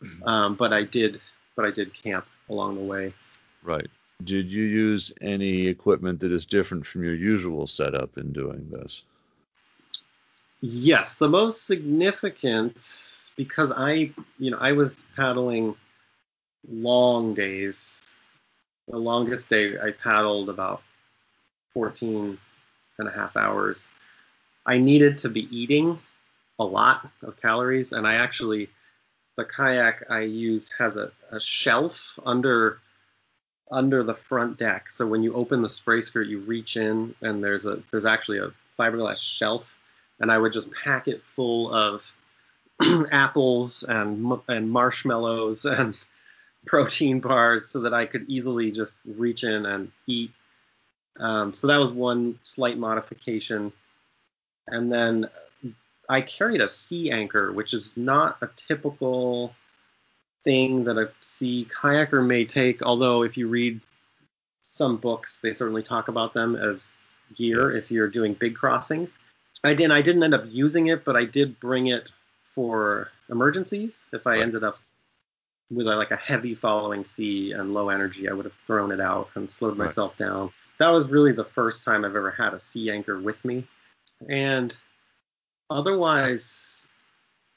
[0.24, 1.20] Um, but I did.
[1.56, 3.12] But I did camp along the way.
[3.64, 3.88] Right.
[4.22, 9.02] Did you use any equipment that is different from your usual setup in doing this?
[10.60, 12.86] Yes, the most significant
[13.36, 15.74] because I, you know, I was paddling
[16.68, 18.02] long days.
[18.88, 20.82] The longest day I paddled about
[21.74, 22.38] 14
[22.98, 23.88] and a half hours.
[24.68, 25.98] I needed to be eating
[26.58, 28.68] a lot of calories, and I actually,
[29.38, 32.78] the kayak I used has a, a shelf under
[33.70, 34.90] under the front deck.
[34.90, 38.38] So when you open the spray skirt, you reach in, and there's a there's actually
[38.38, 39.64] a fiberglass shelf,
[40.20, 42.02] and I would just pack it full of
[43.10, 45.94] apples and and marshmallows and
[46.66, 50.32] protein bars so that I could easily just reach in and eat.
[51.18, 53.72] Um, so that was one slight modification.
[54.70, 55.28] And then
[56.08, 59.54] I carried a sea anchor, which is not a typical
[60.44, 62.82] thing that a sea kayaker may take.
[62.82, 63.80] Although if you read
[64.62, 67.00] some books, they certainly talk about them as
[67.34, 69.16] gear if you're doing big crossings.
[69.64, 72.08] I didn't I didn't end up using it, but I did bring it
[72.54, 74.04] for emergencies.
[74.12, 74.78] If I ended up
[75.70, 79.00] with a, like a heavy following sea and low energy, I would have thrown it
[79.00, 79.86] out and slowed Right.
[79.86, 80.50] myself down.
[80.78, 83.66] That was really the first time I've ever had a sea anchor with me.
[84.28, 84.76] And
[85.70, 86.86] otherwise,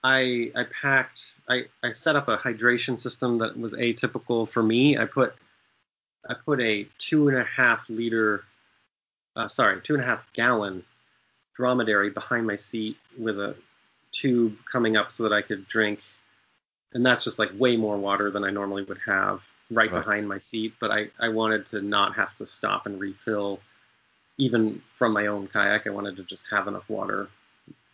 [0.04, 4.98] I I packed I, I set up a hydration system that was atypical for me.
[4.98, 5.36] I put
[6.28, 8.44] I put a two and a half liter
[9.36, 10.84] uh, sorry, two and a half gallon
[11.56, 13.56] dromedary behind my seat with a
[14.12, 16.02] tube coming up so that I could drink.
[16.94, 20.04] And that's just like way more water than I normally would have right, Right.
[20.04, 20.74] behind my seat.
[20.80, 23.60] But I, I wanted to not have to stop and refill
[24.42, 25.86] even from my own kayak.
[25.86, 27.30] I wanted to just have enough water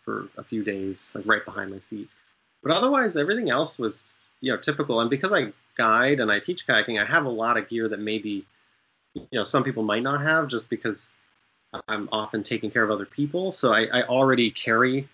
[0.02, 2.08] for a few days, like right behind my seat.
[2.62, 5.00] But otherwise, everything else was, you know, typical.
[5.00, 8.00] And because I guide and I teach kayaking, I have a lot of gear that
[8.00, 8.46] maybe,
[9.12, 11.10] you know, some people might not have just because
[11.86, 13.52] I'm often taking care of other people.
[13.52, 15.06] So I, I already carry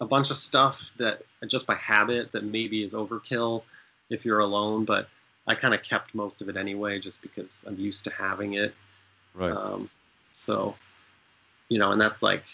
[0.00, 3.64] a bunch of stuff that just by habit that maybe is overkill
[4.10, 5.08] if you're alone, but
[5.48, 8.74] I kind of kept most of it anyway just because I'm used to having it.
[9.34, 9.50] Right.
[9.50, 9.90] Um,
[10.38, 10.74] so,
[11.68, 12.44] you know, and that's like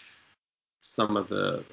[0.80, 1.64] some of the,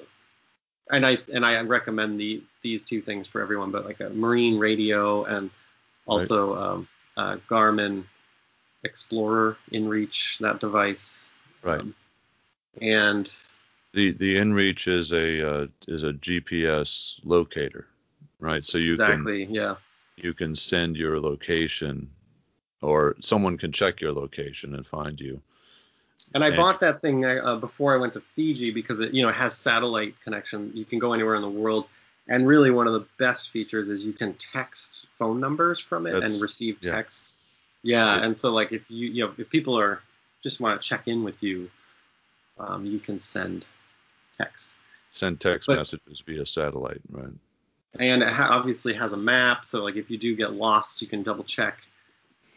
[0.90, 4.58] and I and I recommend the these two things for everyone, but like a marine
[4.58, 5.50] radio and
[6.06, 8.04] also um, uh, Garmin
[8.84, 11.28] Explorer InReach that device,
[11.62, 11.80] right.
[11.80, 11.94] um,
[12.80, 13.32] and
[13.94, 17.86] the the inReach is a uh, is a GPS locator,
[18.40, 18.66] right?
[18.66, 19.76] So you can exactly, yeah,
[20.16, 22.10] you can send your location,
[22.82, 25.40] or someone can check your location and find you.
[26.34, 29.22] And I And- bought that thing uh, before I went to Fiji because it, you
[29.22, 30.70] know, it has satellite connection.
[30.74, 31.86] You can go anywhere in the world.
[32.28, 36.14] And really, one of the best features is you can text phone numbers from it
[36.14, 36.92] and receive yeah.
[36.92, 37.34] texts.
[37.82, 40.00] Yeah, It- and so like if you, you know, if people are
[40.42, 41.68] just want to check in with you,
[42.58, 43.64] um, you can send
[44.36, 44.70] text.
[45.10, 47.32] Send text But- messages via satellite, right?
[47.98, 51.08] And it ha- obviously has a map, so like if you do get lost, you
[51.08, 51.82] can double check.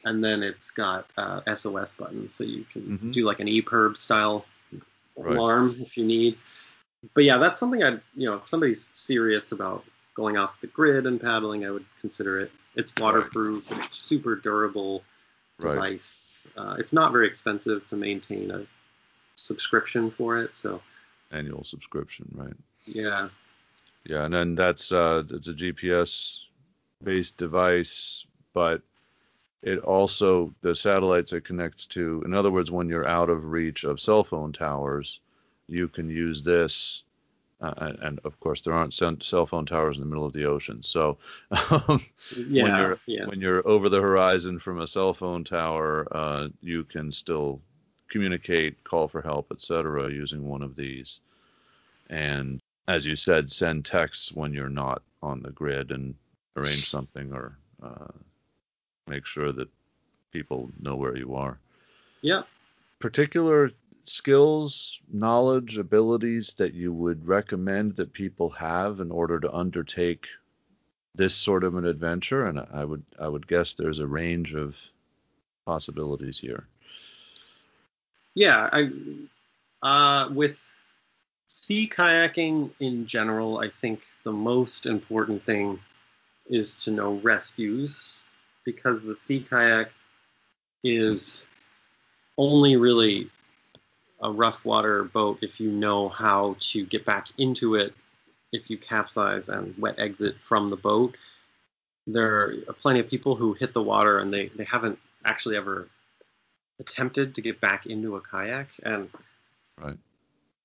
[0.05, 3.11] And then it's got uh, SOS buttons, so you can Mhm.
[3.11, 4.45] do like an EPIRB style
[5.17, 5.35] Right.
[5.35, 6.37] alarm if you need.
[7.13, 9.83] But yeah, that's something I'd, you know, if somebody's serious about
[10.13, 12.51] going off the grid and paddling, I would consider it.
[12.75, 15.03] It's waterproof, it's super durable
[15.57, 15.73] Right.
[15.73, 16.45] device.
[16.57, 18.65] Uh, it's not very expensive to maintain a
[19.35, 20.81] subscription for it, so
[21.31, 22.55] Annual subscription, right?
[22.85, 23.29] yeah,
[24.03, 26.45] Yeah, and then that's uh, it's a GPS
[27.03, 28.81] based device, but
[29.65, 32.21] it also the satellites it connects to.
[32.23, 35.19] In other words, when you're out of reach of cell phone towers,
[35.67, 37.01] you can use this.
[37.59, 40.45] Uh, and, of course, there aren't cell cell phone towers in the middle of the
[40.45, 40.83] ocean.
[40.83, 41.17] So
[41.51, 42.05] um,
[42.37, 43.25] yeah, when you're yeah.
[43.25, 47.59] when you're over the horizon from a cell phone tower, uh, you can still
[48.09, 51.21] communicate, call for help, etc., using one of these.
[52.09, 56.13] And as you said, send texts when you're not on the grid and
[56.55, 58.11] arrange something or uh,
[59.07, 59.69] make sure that
[60.31, 61.59] people know where you are.
[62.21, 62.43] yeah.
[62.99, 63.71] Particular
[64.05, 70.27] skills, knowledge, abilities that you would recommend that people have in order to undertake
[71.13, 74.75] this sort of an adventure, and I would I would guess there's a range of
[75.65, 76.67] possibilities here.
[78.33, 78.91] Yeah, I
[79.81, 80.61] uh, with
[81.47, 85.79] sea kayaking in general, I think the most important thing
[86.47, 88.19] is to know rescues
[88.65, 89.89] because the sea kayak
[90.83, 91.45] is
[92.37, 93.29] only really
[94.21, 97.93] a rough water boat if you know how to get back into it
[98.51, 101.15] if you capsize and wet exit from the boat.
[102.07, 105.87] There are plenty of people who hit the water and they, they haven't actually ever
[106.79, 109.09] attempted to get back into a kayak and
[109.77, 109.97] Right.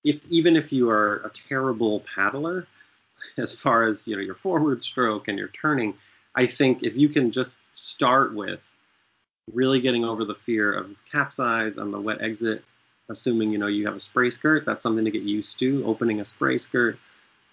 [0.05, 2.67] if even if you are a terrible paddler
[3.39, 5.95] as far as you know your forward stroke and your turning
[6.35, 8.61] i think if you can just start with
[9.53, 12.65] really getting over the fear of capsize and the wet exit
[13.11, 14.65] assuming you know you have a spray skirt.
[14.65, 16.99] That's something to get used to opening a spray skirt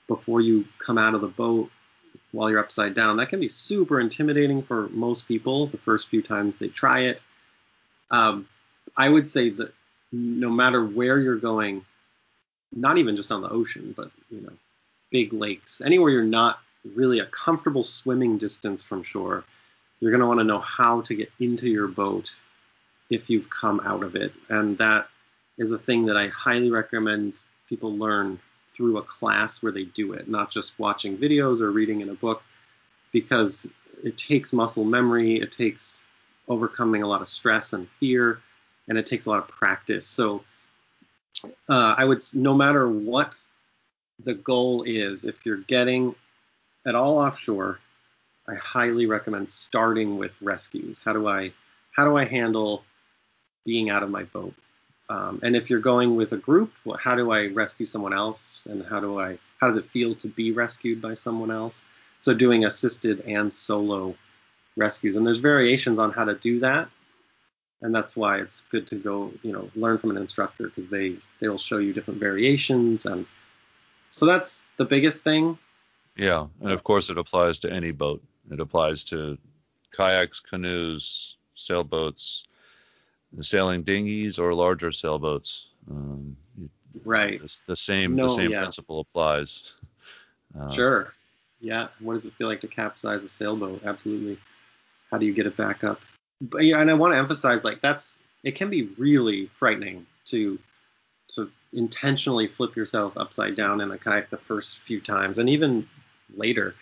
[0.08, 1.70] before you come out of the boat
[2.32, 3.18] while you're upside down.
[3.18, 7.22] That can be super intimidating for most people the first few times they try it.
[8.10, 8.48] Um,
[8.96, 9.74] i would say that
[10.14, 11.84] no matter where you're going
[12.74, 14.54] not even just on the ocean, but you know,
[15.12, 16.60] big lakes, anywhere you're not
[16.96, 19.44] really a comfortable swimming distance from shore,
[20.00, 22.32] you're going to want to know how to get into your boat
[23.10, 24.34] if you've come out of it.
[24.50, 25.08] And that
[25.58, 27.34] is a thing that I highly recommend
[27.68, 28.40] people learn
[28.70, 32.14] through a class where they do it, not just watching videos or reading in a
[32.14, 32.44] book,
[33.12, 33.66] because
[34.04, 36.04] it takes muscle memory, it takes
[36.48, 38.40] overcoming a lot of stress and fear,
[38.88, 40.08] and it takes a lot of practice.
[40.08, 40.44] So
[41.68, 43.34] uh, I would, no matter what
[44.24, 46.14] the goal is, if you're getting
[46.86, 47.80] at all offshore,
[48.50, 51.02] I highly recommend starting with rescues.
[51.04, 51.52] How do I,
[51.96, 52.84] how do I handle
[53.66, 54.54] being out of my boat?
[55.10, 58.64] Um, and if you're going with a group, well, how do I rescue someone else?
[58.70, 61.84] And how do I, how does it feel to be rescued by someone else?
[62.20, 64.16] So doing assisted and solo
[64.76, 66.90] rescues, and there's variations on how to do that
[67.82, 71.16] and that's why it's good to go you know learn from an instructor because they
[71.40, 73.26] they will show you different variations and
[74.12, 75.58] so that's the biggest thing
[76.16, 78.22] yeah and of course it applies to any boat
[78.52, 79.38] it applies to
[79.96, 82.46] kayaks canoes sailboats
[83.42, 85.68] sailing dinghies or larger sailboats.
[85.90, 86.36] Um,
[87.04, 87.42] right.
[87.68, 88.62] The, same no, the same yeah.
[88.62, 89.74] principle applies.
[90.58, 91.14] Uh, sure.
[91.60, 91.88] Yeah.
[92.00, 93.82] What does it feel like to capsize a sailboat?
[93.86, 94.38] Absolutely.
[95.12, 96.02] How do you get it back up?
[96.42, 100.60] But yeah, and I want to emphasize like that's it can be really frightening to
[101.30, 105.88] to intentionally flip yourself upside down in a kayak the first few times and even
[106.36, 106.76] later.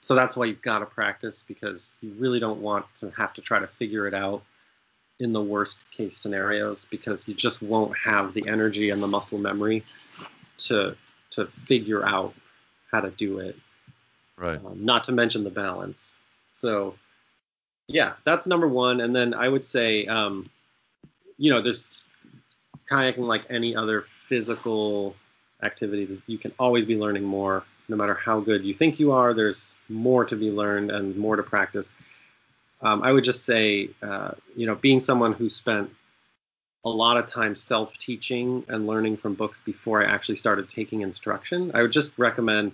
[0.00, 3.40] So that's why you've got to practice because you really don't want to have to
[3.40, 4.42] try to figure it out
[5.18, 9.38] in the worst case scenarios because you just won't have the energy and the muscle
[9.38, 9.84] memory
[10.58, 10.96] to
[11.30, 12.34] to figure out
[12.90, 13.56] how to do it.
[14.36, 14.64] Right.
[14.64, 16.16] Um, not to mention the balance.
[16.52, 16.94] So
[17.88, 19.00] yeah, that's number one.
[19.00, 20.50] And then I would say, um,
[21.38, 22.08] you know, this
[22.90, 25.14] kayaking, like any other physical
[25.62, 27.64] activity, you can always be learning more.
[27.88, 31.36] No matter how good you think you are, there's more to be learned and more
[31.36, 31.92] to practice.
[32.82, 35.90] Um, I would just say, uh, you know, being someone who spent
[36.84, 41.70] a lot of time self-teaching and learning from books before I actually started taking instruction,
[41.74, 42.72] I would just recommend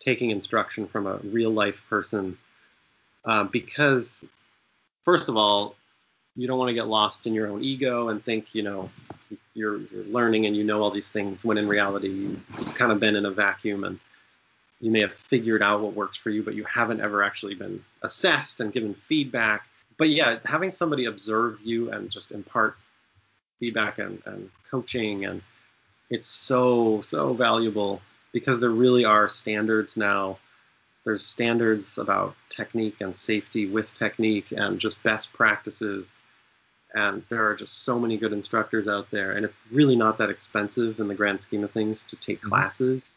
[0.00, 2.38] taking instruction from a real-life person
[3.24, 4.24] uh, because
[5.04, 5.76] first of all,
[6.34, 8.90] you don't want to get lost in your own ego and think, you know,
[9.54, 13.00] you're, you're learning and you know all these things when in reality you've kind of
[13.00, 13.98] been in a vacuum and
[14.82, 17.82] you may have figured out what works for you, but you haven't ever actually been
[18.02, 19.62] assessed and given feedback.
[19.96, 22.76] But yeah, having somebody observe you and just impart
[23.58, 25.40] feedback and, and coaching and
[26.10, 28.02] it's so, so valuable
[28.32, 30.38] because there really are standards now
[31.04, 36.20] there's standards about technique and safety with technique and just best practices.
[36.94, 39.32] And there are just so many good instructors out there.
[39.32, 42.50] And it's really not that expensive in the grand scheme of things to take mm-hmm.
[42.50, 43.10] classes.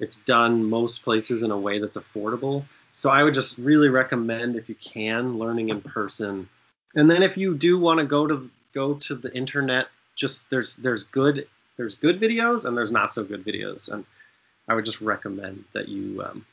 [0.00, 2.64] It's done most places in a way that's affordable.
[2.92, 6.48] So I would just really recommend if you can learning in person.
[6.96, 9.86] And then if you do want to go to go to the internet,
[10.16, 11.46] just there's there's good
[11.76, 13.88] there's good videos and there's not so good videos.
[13.90, 14.04] And
[14.68, 16.44] I would just recommend that you um,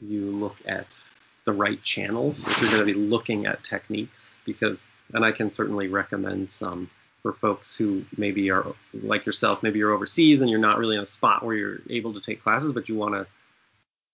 [0.00, 0.98] you look at
[1.46, 5.52] the right channels if you're going to be looking at techniques because and I can
[5.52, 6.90] certainly recommend some
[7.26, 8.64] for folks who maybe are
[9.02, 12.14] like yourself, maybe you're overseas and you're not really in a spot where you're able
[12.14, 13.26] to take classes, but you want to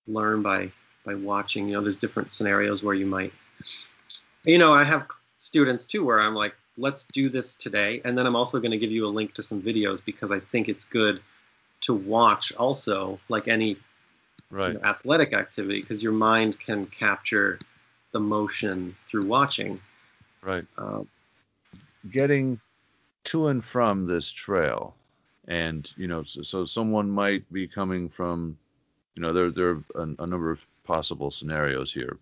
[0.07, 0.73] learn by
[1.05, 1.69] by watching.
[1.69, 3.35] You know, there's different scenarios where you might,
[4.47, 8.25] you know, I have students too where I'm like, let's do this today, and then
[8.25, 10.87] I'm also going to give you a link to some videos because I think it's
[10.87, 11.21] good
[11.83, 13.77] to watch also, like any
[14.51, 14.69] right.
[14.69, 17.59] you know, athletic activity because your mind can capture
[18.13, 19.79] the motion through watching.
[20.43, 20.65] Right.
[20.79, 21.07] Um,
[22.11, 22.59] Getting
[23.25, 24.95] to and from this trail,
[25.49, 28.57] and you know, so, so someone might be coming from,
[29.15, 32.19] you know, there there are a, a number of possible scenarios here.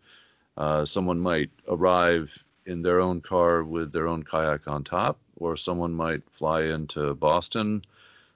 [0.57, 2.31] Uh, someone might arrive
[2.67, 7.15] in their own car with their own kayak on top, or someone might fly into
[7.15, 7.83] Boston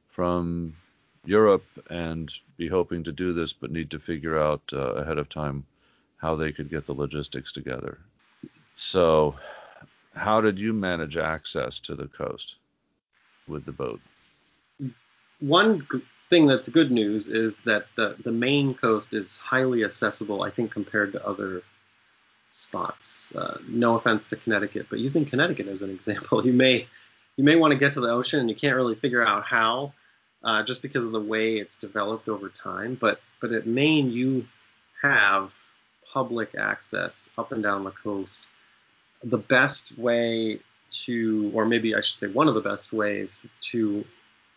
[0.09, 0.75] from
[1.25, 5.29] Europe and be hoping to do this, but need to figure out uh, ahead of
[5.29, 5.65] time
[6.17, 7.99] how they could get the logistics together.
[8.75, 9.35] So,
[10.15, 12.57] how did you manage access to the coast
[13.49, 14.01] with the boat?
[15.41, 15.87] One
[16.31, 20.71] thing that's good news is that the, the Maine coast is highly accessible, I think,
[20.71, 21.63] compared to other
[22.51, 23.35] spots.
[23.35, 26.89] Uh, no offense to Connecticut, but using Connecticut as an example, you may
[27.37, 29.93] you may want to get to the ocean and you can't really figure out how
[30.45, 32.97] uh, just because of the way it's developed over time.
[33.01, 34.47] But but at Maine, you
[35.03, 35.51] have
[36.13, 38.45] public access up and down the coast.
[39.25, 40.61] The best way
[41.05, 44.05] to, or maybe I should say, one of the best ways to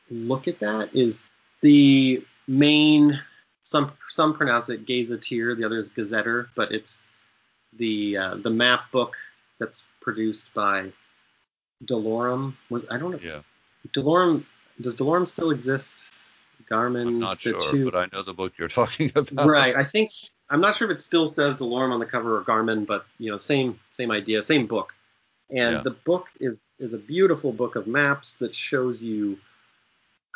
[0.09, 1.23] look at that is
[1.61, 3.19] the Maine.
[3.63, 7.07] Some some pronounce it gazetteer, the other is gazetter, but it's
[7.73, 9.17] the uh, the map book
[9.59, 10.91] that's produced by
[11.85, 12.55] DeLorme.
[12.69, 13.19] Was I don't know.
[13.21, 13.41] Yeah.
[13.89, 14.45] DeLorme
[14.79, 15.99] does DeLorme still exist?
[16.69, 17.07] Garmin.
[17.07, 17.91] I'm not sure, two...
[17.91, 19.47] but I know the book you're talking about.
[19.47, 19.75] Right.
[19.75, 20.11] I think
[20.49, 23.29] I'm not sure if it still says DeLorme on the cover or Garmin, but you
[23.29, 24.93] know, same same idea, same book.
[25.49, 25.81] And yeah.
[25.81, 29.37] the book is is a beautiful book of maps that shows you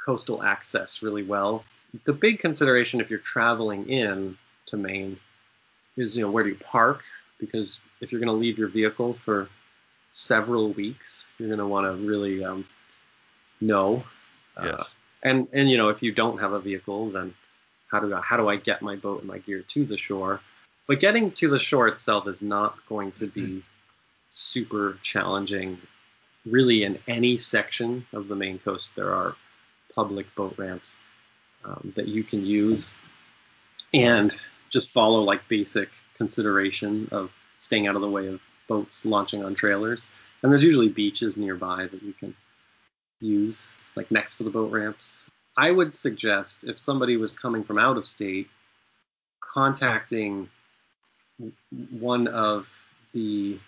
[0.03, 1.63] coastal access really well.
[2.05, 5.19] The big consideration if you're traveling in to Maine
[5.97, 7.03] is, you know, where do you park?
[7.39, 9.49] Because if you're going to leave your vehicle for
[10.11, 12.65] several weeks, you're going to want to really um,
[13.59, 14.03] know.
[14.57, 14.89] Uh, yes.
[15.23, 17.33] and and you know, if you don't have a vehicle, then
[17.91, 20.39] how do I, how do I get my boat and my gear to the shore?
[20.87, 23.63] But getting to the shore itself is not going to be
[24.31, 25.77] super challenging.
[26.45, 29.35] Really, in any section of the Maine coast, there are
[29.93, 30.95] public boat ramps
[31.63, 32.93] um, that you can use,
[33.93, 34.33] and
[34.71, 39.53] just follow like basic consideration of staying out of the way of boats launching on
[39.53, 40.07] trailers.
[40.41, 42.35] And there's usually beaches nearby that you can
[43.19, 45.17] use, like next to the boat ramps.
[45.57, 48.47] I would suggest if somebody was coming from out of state,
[49.41, 50.49] contacting
[51.91, 52.67] one of
[53.13, 53.59] the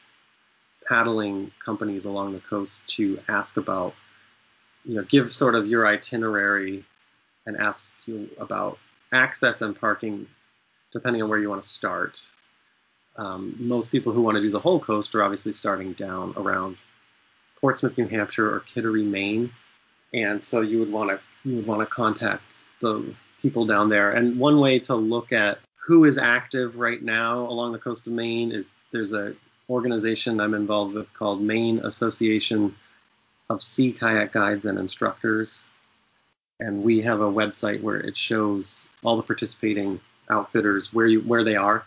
[0.87, 3.93] paddling companies along the coast to ask about,
[4.85, 6.85] you know, give sort of your itinerary
[7.45, 8.77] and ask you about
[9.11, 10.27] access and parking
[10.91, 12.21] depending on where you want to start.
[13.17, 16.77] Um, most people who want to do the whole coast are obviously starting down around
[17.59, 19.51] Portsmouth, New Hampshire, or Kittery, Maine,
[20.13, 22.43] and so you would want to you would want to contact
[22.81, 24.11] the people down there.
[24.11, 28.13] And one way to look at who is active right now along the coast of
[28.13, 29.35] Maine is there's a
[29.69, 32.75] organization I'm involved with called Maine Association
[33.49, 35.65] of Sea Kayak Guides and Instructors.
[36.59, 39.99] And we have a website where it shows all the participating
[40.29, 41.83] outfitters where you where they are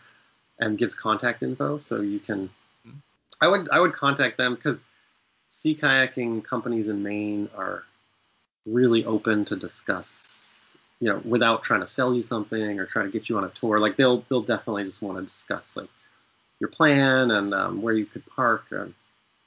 [0.61, 2.51] and gives contact info so you can
[2.87, 2.99] mm-hmm.
[3.41, 4.87] I would I would contact them because
[5.49, 7.85] sea kayaking companies in Maine are
[8.67, 10.61] really open to discuss,
[11.01, 13.49] you know, without trying to sell you something or try to get you on a
[13.51, 13.79] tour.
[13.79, 15.89] Like they'll they'll definitely just want to discuss like
[16.61, 18.95] your plan and um, where you could park and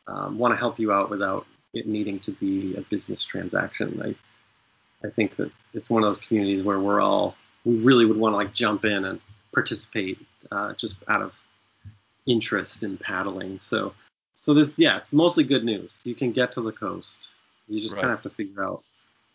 [0.08, 4.02] um, want to help you out without it needing to be a business transaction.
[4.04, 4.16] I
[5.06, 7.36] I think that it's one of those communities where we're all
[7.66, 9.20] we really would want to like jump in and
[9.54, 10.20] participate
[10.52, 11.34] uh, just out of
[12.26, 13.60] interest in paddling.
[13.60, 13.94] So
[14.34, 16.02] so this yeah, it's mostly good news.
[16.04, 17.30] You can get to the coast.
[17.68, 18.02] You just right.
[18.02, 18.84] kind of have to figure out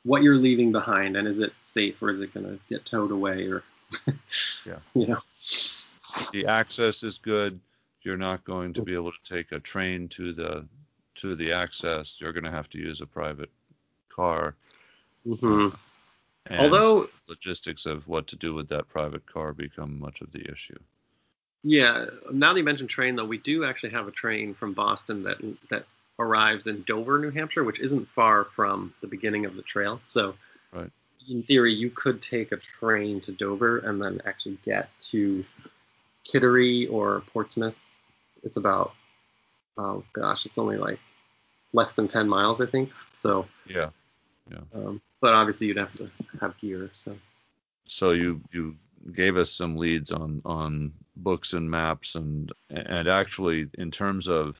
[0.04, 3.10] what you're leaving behind and is it safe or is it going to get towed
[3.10, 3.64] away or
[4.66, 4.76] yeah.
[4.94, 5.20] you know?
[6.32, 7.58] The access is good.
[8.02, 10.66] You're not going to be able to take a train to the
[11.16, 12.16] to the access.
[12.20, 13.50] You're going to have to use a private
[14.14, 14.54] car.
[15.26, 15.74] Mm-hmm.
[16.46, 20.42] and although logistics of what to do with that private car become much of the
[20.52, 20.78] issue.
[21.62, 22.04] Yeah.
[22.30, 25.38] Now that you mentioned train though we do actually have a train from boston that
[25.70, 25.86] that
[26.18, 30.00] arrives in Dover, New Hampshire, which isn't far from the beginning of the trail.
[30.02, 30.34] So,
[30.72, 30.90] right.
[31.28, 35.44] in theory, you could take a train to Dover and then actually get to
[36.24, 37.74] Kittery or Portsmouth.
[38.42, 38.92] It's about,
[39.76, 41.00] oh gosh, it's only like
[41.72, 42.92] less than 10 miles, I think.
[43.12, 43.90] So, yeah.
[44.50, 44.58] Yeah.
[44.74, 46.10] Um, but obviously, you'd have to
[46.40, 46.90] have gear.
[46.92, 47.16] So,
[47.86, 48.76] so you you
[49.12, 54.56] gave us some leads on on books and maps and and actually in terms of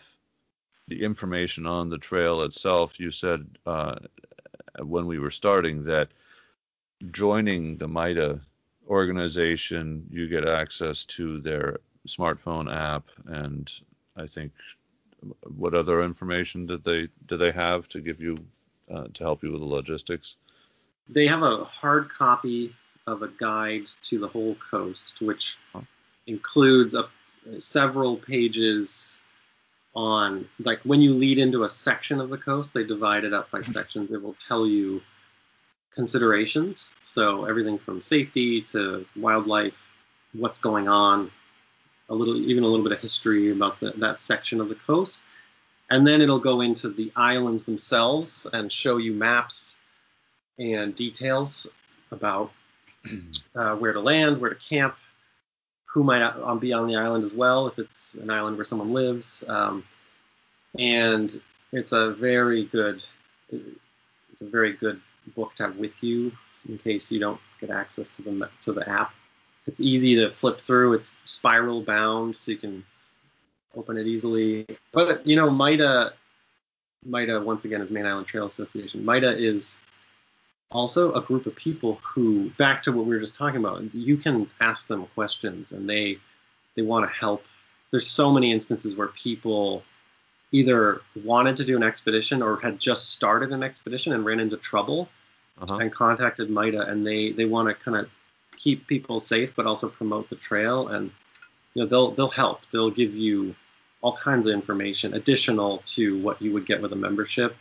[0.88, 3.96] the information on the trail itself, you said uh,
[4.80, 6.08] when we were starting that
[7.10, 8.40] joining the MITA
[8.88, 13.70] organization, you get access to their smartphone app, and
[14.16, 14.52] I think
[15.56, 18.38] what other information did they do they have to give you
[18.92, 20.36] uh, to help you with the logistics?
[21.08, 22.74] They have a hard copy
[23.06, 25.82] of a guide to the whole coast, which huh.
[26.26, 27.08] includes a,
[27.58, 29.18] several pages
[29.94, 33.50] on like when you lead into a section of the coast, they divide it up
[33.50, 34.10] by sections.
[34.10, 35.00] It will tell you
[35.94, 36.90] considerations.
[37.02, 39.74] So everything from safety to wildlife,
[40.32, 41.30] what's going on,
[42.08, 45.20] a little even a little bit of history about the, that section of the coast.
[45.90, 49.76] And then it'll go into the islands themselves and show you maps
[50.58, 51.66] and details
[52.10, 52.52] about
[53.54, 54.96] uh, where to land, where to camp,
[55.94, 59.44] who might be on the island as well if it's an island where someone lives.
[59.46, 59.84] Um,
[60.76, 61.40] and
[61.70, 63.04] it's a very good
[63.52, 65.00] it's a very good
[65.36, 66.32] book to have with you
[66.68, 69.12] in case you don't get access to the to the app.
[69.68, 70.94] It's easy to flip through.
[70.94, 72.84] It's spiral bound, so you can
[73.76, 74.66] open it easily.
[74.90, 76.12] But you know, MITA
[77.04, 79.04] MITA once again is Maine Island Trail Association.
[79.04, 79.78] MITA is
[80.74, 84.16] also a group of people who, back to what we were just talking about, you
[84.16, 86.18] can ask them questions and they
[86.74, 87.44] they want to help.
[87.92, 89.84] There's so many instances where people
[90.50, 94.56] either wanted to do an expedition or had just started an expedition and ran into
[94.56, 95.08] trouble
[95.60, 95.78] uh-huh.
[95.78, 98.08] and contacted MITA and they they want to kind of
[98.56, 101.10] keep people safe but also promote the trail and
[101.74, 102.62] you know they'll they'll help.
[102.72, 103.54] They'll give you
[104.00, 107.56] all kinds of information additional to what you would get with a membership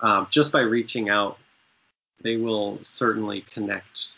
[0.00, 1.38] um, just by reaching out
[2.22, 4.08] they will certainly connect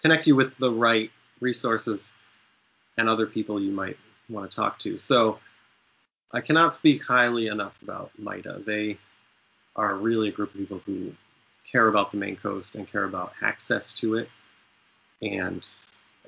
[0.00, 2.14] connect you with the right resources
[2.98, 3.96] and other people you might
[4.28, 4.98] want to talk to.
[4.98, 5.38] So
[6.32, 8.62] I cannot speak highly enough about MITA.
[8.66, 8.98] They
[9.76, 11.12] are really a group of people who
[11.64, 14.28] care about the Maine coast and care about access to it
[15.22, 15.66] and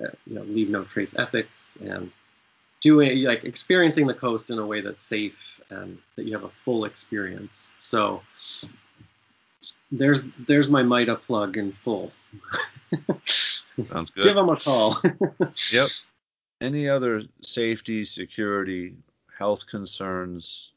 [0.01, 2.11] uh, you know leave no trace ethics and
[2.81, 5.37] doing like experiencing the coast in a way that's safe
[5.69, 7.71] and that you have a full experience.
[7.79, 8.21] So
[9.91, 12.11] there's there's my MITA plug in full.
[13.89, 14.23] Sounds good.
[14.23, 14.97] Give them a call.
[15.71, 15.89] yep.
[16.59, 18.95] Any other safety, security,
[19.37, 20.71] health concerns?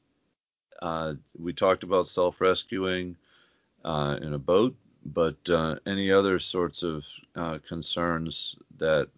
[0.82, 3.16] Uh, we talked about self-rescuing
[3.84, 7.04] uh, in a boat, but uh, any other sorts of
[7.36, 9.08] uh, concerns that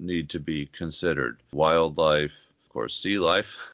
[0.00, 1.40] need to be considered?
[1.52, 2.32] Wildlife,
[2.64, 3.56] of course, sea life.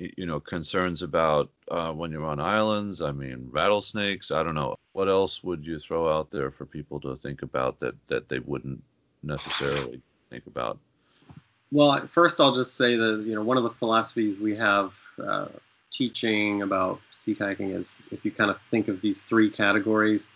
[0.00, 3.02] You know, concerns about uh, when you're on islands.
[3.02, 4.30] I mean, rattlesnakes.
[4.30, 4.76] I don't know.
[4.94, 8.38] What else would you throw out there for people to think about that that they
[8.38, 8.82] wouldn't
[9.22, 10.00] necessarily
[10.30, 10.78] think about?
[11.70, 15.48] Well, first I'll just say that you know one of the philosophies we have uh,
[15.90, 20.28] teaching about sea kayaking is if you kind of think of these three categories,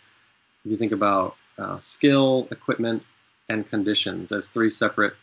[0.64, 3.02] if you think about uh, skill, equipment,
[3.48, 5.14] and conditions as three separate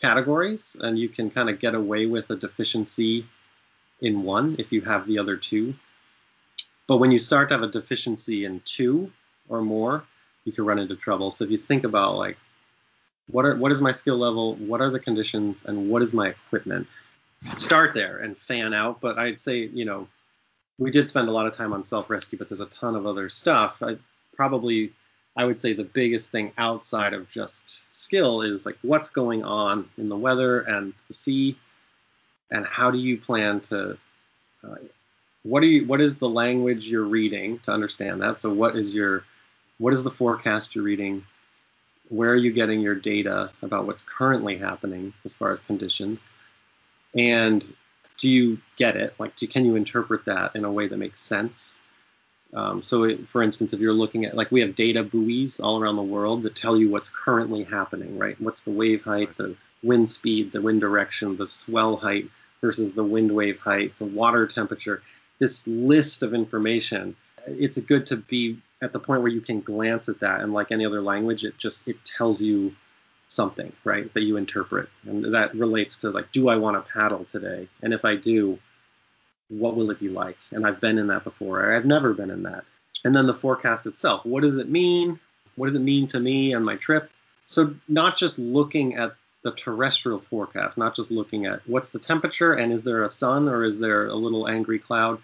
[0.00, 3.26] categories, and you can kind of get away with a deficiency
[4.00, 5.74] in one if you have the other two.
[6.86, 9.10] But when you start to have a deficiency in two
[9.48, 10.04] or more,
[10.44, 11.30] you can run into trouble.
[11.30, 12.36] So if you think about like
[13.30, 16.28] what are what is my skill level, what are the conditions, and what is my
[16.28, 16.86] equipment,
[17.56, 19.00] start there and fan out.
[19.00, 20.08] But I'd say you know
[20.78, 23.06] we did spend a lot of time on self rescue, but there's a ton of
[23.06, 23.82] other stuff.
[23.82, 23.96] I
[24.34, 24.92] probably
[25.36, 29.88] I would say the biggest thing outside of just skill is like what's going on
[29.98, 31.58] in the weather and the sea,
[32.50, 33.98] and how do you plan to
[34.64, 34.76] uh,
[35.42, 38.40] what are you what is the language you're reading to understand that?
[38.40, 39.24] So what is your
[39.78, 41.24] what is the forecast you're reading?
[42.08, 46.20] Where are you getting your data about what's currently happening as far as conditions?
[47.16, 47.64] And
[48.18, 49.14] do you get it?
[49.18, 51.76] Like, do, can you interpret that in a way that makes sense?
[52.54, 55.80] Um, so, it, for instance, if you're looking at, like, we have data buoys all
[55.80, 58.40] around the world that tell you what's currently happening, right?
[58.40, 59.56] What's the wave height, the
[59.86, 62.28] wind speed, the wind direction, the swell height
[62.60, 65.02] versus the wind wave height, the water temperature.
[65.38, 67.14] This list of information,
[67.46, 70.70] it's good to be at the point where you can glance at that, and like
[70.70, 72.74] any other language, it just it tells you
[73.28, 74.88] something, right, that you interpret.
[75.06, 77.68] And that relates to like, do I want to paddle today?
[77.82, 78.58] And if I do,
[79.48, 80.36] what will it be like?
[80.50, 81.74] And I've been in that before.
[81.74, 82.64] I've never been in that.
[83.04, 84.24] And then the forecast itself.
[84.24, 85.18] What does it mean?
[85.56, 87.10] What does it mean to me on my trip?
[87.46, 89.14] So not just looking at
[89.46, 93.48] the terrestrial forecast, not just looking at what's the temperature and is there a sun
[93.48, 95.20] or is there a little angry cloud,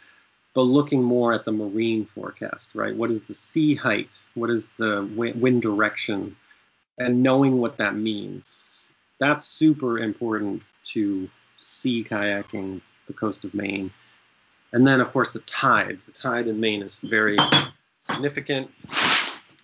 [0.54, 2.94] but looking more at the marine forecast, right?
[2.94, 4.10] What is the sea height?
[4.34, 6.36] What is the wind direction?
[6.98, 8.80] and knowing what that means.
[9.18, 11.28] That's super important to
[11.58, 13.90] sea kayaking the coast of Maine.
[14.72, 15.98] And then, of course, the tide.
[16.06, 17.36] The tide in Maine is very
[18.00, 18.70] significant.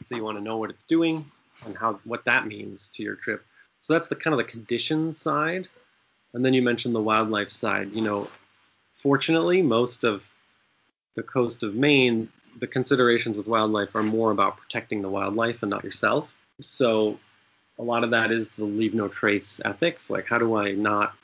[0.06, 1.30] So you want to know what it's doing
[1.66, 3.44] and how what that means to your trip.
[3.80, 5.68] So that's the kind of the condition side.
[6.34, 7.90] And then you mentioned the wildlife side.
[7.92, 8.28] You know,
[8.92, 10.24] fortunately, most of
[11.14, 12.28] the coast of Maine,
[12.58, 16.28] the considerations with wildlife are more about protecting the wildlife and not yourself.
[16.60, 17.18] So
[17.78, 20.10] a lot of that is the leave no trace ethics.
[20.10, 21.14] Like, how do I not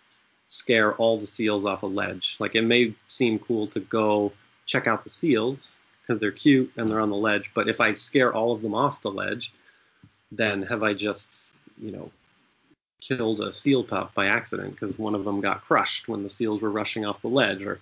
[0.48, 2.36] scare all the seals off a ledge?
[2.38, 4.32] Like, it may seem cool to go
[4.66, 7.94] check out the seals because they're cute and they're on the ledge, but if I
[7.94, 9.52] scare all of them off the ledge,
[10.30, 12.10] then have I just, you know,
[13.06, 16.60] killed a seal pup by accident because one of them got crushed when the seals
[16.60, 17.80] were rushing off the ledge, or,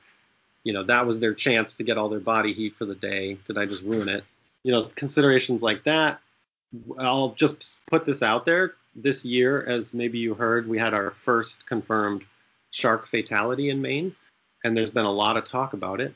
[0.65, 3.39] you know, that was their chance to get all their body heat for the day.
[3.47, 4.25] Did I just ruin it?
[4.63, 6.21] You know, considerations like that
[6.99, 8.75] I'll just put this out there.
[8.95, 12.25] This year, as maybe you heard, we had our first confirmed
[12.71, 14.15] shark fatality in Maine,
[14.65, 16.15] and there's been a lot of talk about it,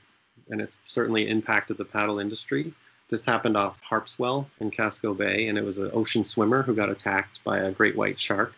[0.50, 2.72] and it's certainly impacted the paddle industry.
[3.08, 6.90] This happened off Harpswell in Casco Bay, and it was an ocean swimmer who got
[6.90, 8.52] attacked by a great white shark.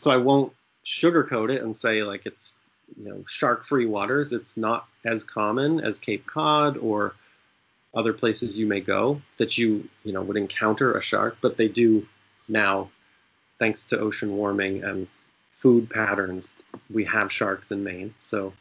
[0.00, 0.54] So I won't
[0.86, 2.54] sugarcoat it and say like it's
[2.96, 4.32] you know shark-free waters.
[4.32, 7.14] It's not as common as Cape Cod or
[7.92, 11.68] other places you may go that you you know would encounter a shark, but they
[11.68, 12.06] do
[12.48, 12.88] now,
[13.58, 15.06] thanks to ocean warming and
[15.52, 16.54] food patterns,
[16.88, 18.14] we have sharks in Maine.
[18.18, 18.54] So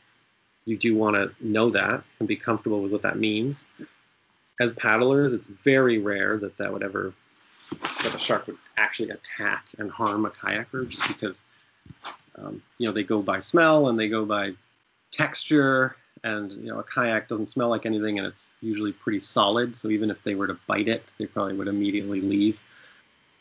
[0.66, 3.66] you do want to know that and be comfortable with what that means.
[4.60, 7.14] As paddlers, it's very rare that that would ever
[8.04, 11.42] that a shark would actually attack and harm a kayaker just because
[12.36, 14.54] um, you know they go by smell and they go by
[15.12, 19.78] texture and you know a kayak doesn't smell like anything, and it's usually pretty solid.
[19.78, 22.60] So even if they were to bite it, they probably would immediately leave.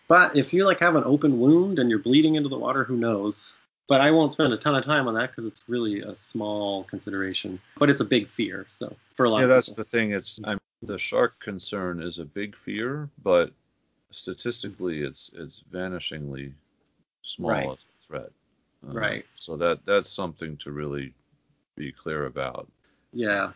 [0.07, 2.97] But if you like have an open wound and you're bleeding into the water, who
[2.97, 3.53] knows?
[3.89, 6.85] But I won't spend a ton of time on that because it's really a small
[6.85, 7.61] consideration.
[7.79, 8.67] But it's a big fear.
[8.71, 9.85] So for a lot yeah, that's people.
[9.85, 10.13] the thing.
[10.13, 13.53] It's I'm, the shark concern is a big fear, but
[14.11, 16.53] statistically, it's it's vanishingly
[17.23, 17.69] small Right.
[17.69, 18.31] as a threat.
[18.89, 19.27] Uh, Right.
[19.35, 21.13] So that that's something to really
[21.77, 22.69] be clear about.
[23.13, 23.53] Yeah.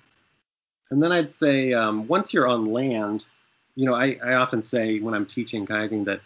[0.90, 3.24] And then I'd say um, once you're on land,
[3.76, 6.20] you know, I, I often say when I'm teaching kayaking that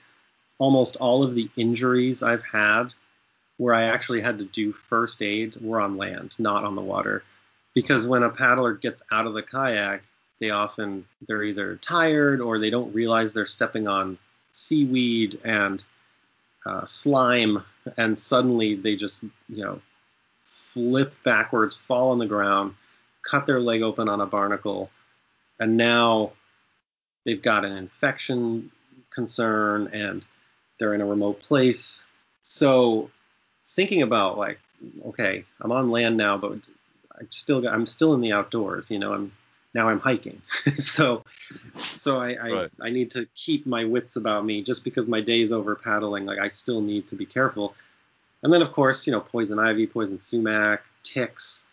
[0.59, 2.89] almost all of the injuries I've had
[3.59, 7.23] where I actually had to do first aid were on land, not on the water.
[7.75, 10.03] Because when a paddler gets out of the kayak,
[10.41, 14.19] they often they're either tired or they don't realize they're stepping on
[14.53, 15.83] seaweed and
[16.65, 17.63] uh, slime,
[17.97, 19.81] and suddenly they just you know
[20.73, 22.75] flip backwards, fall on the ground,
[23.23, 24.91] cut their leg open on a barnacle,
[25.59, 26.33] and now
[27.25, 28.71] they've got an infection
[29.11, 30.25] concern and
[30.79, 32.05] they're in a remote place.
[32.43, 33.11] So
[33.65, 34.59] thinking about like,
[35.07, 36.53] okay, I'm on land now, but
[37.19, 38.91] I'm still I'm still in the outdoors.
[38.91, 39.33] You know, I'm
[39.77, 40.41] now I'm hiking.
[40.79, 41.23] so
[41.97, 42.71] so I I, Right.
[42.81, 46.25] I need to keep my wits about me just because my day's over paddling.
[46.25, 47.75] Like I still need to be careful.
[48.43, 51.67] And then of course, you know, poison ivy, poison sumac, ticks.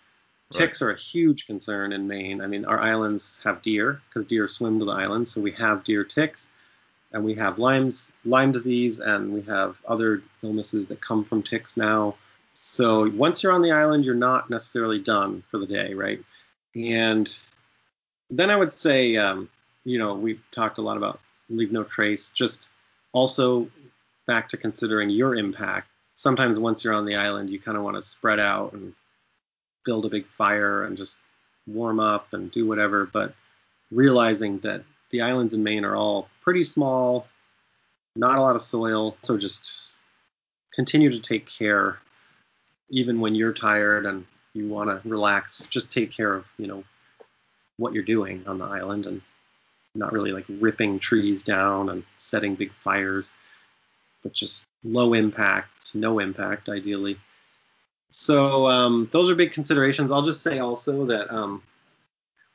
[0.54, 0.60] Right.
[0.60, 2.42] Ticks are a huge concern in Maine.
[2.42, 5.84] I mean, our islands have deer because deer swim to the islands, so we have
[5.84, 6.50] deer ticks,
[7.14, 11.76] and we have Lyme's Lyme disease, and we have other illnesses that come from ticks
[11.78, 12.16] now.
[12.54, 16.22] So once you're on the island, you're not necessarily done for the day, right?
[16.76, 17.34] And
[18.40, 19.50] then I would say, um,
[19.84, 21.20] you know, we've talked a lot about
[21.50, 22.30] leave no trace.
[22.30, 22.68] Just
[23.12, 23.68] also
[24.26, 25.88] back to considering your impact.
[26.16, 28.94] Sometimes once you're on the island, you kind of want to spread out and
[29.86, 31.18] build a big fire and just
[31.68, 33.06] warm up and do whatever.
[33.12, 33.34] But
[33.92, 37.28] realizing that the islands in Maine are all pretty small,
[38.16, 39.82] not a lot of soil, so just
[40.74, 42.00] continue to take care,
[42.90, 45.68] even when you're tired and you want to relax.
[45.68, 46.84] Just take care of you know
[47.78, 49.22] what you're doing on the island and
[49.96, 53.32] not really like ripping trees down and setting big fires,
[54.24, 57.18] but just low impact, no impact, ideally.
[58.10, 60.12] So um, those are big considerations.
[60.12, 61.64] I'll just say also that um,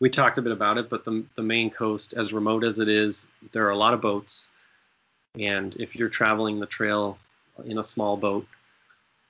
[0.00, 2.88] we talked a bit about it, but the the Maine coast, as remote as it
[2.88, 4.48] is, there are a lot of boats,
[5.38, 7.18] and if you're traveling the trail
[7.64, 8.46] in a small boat,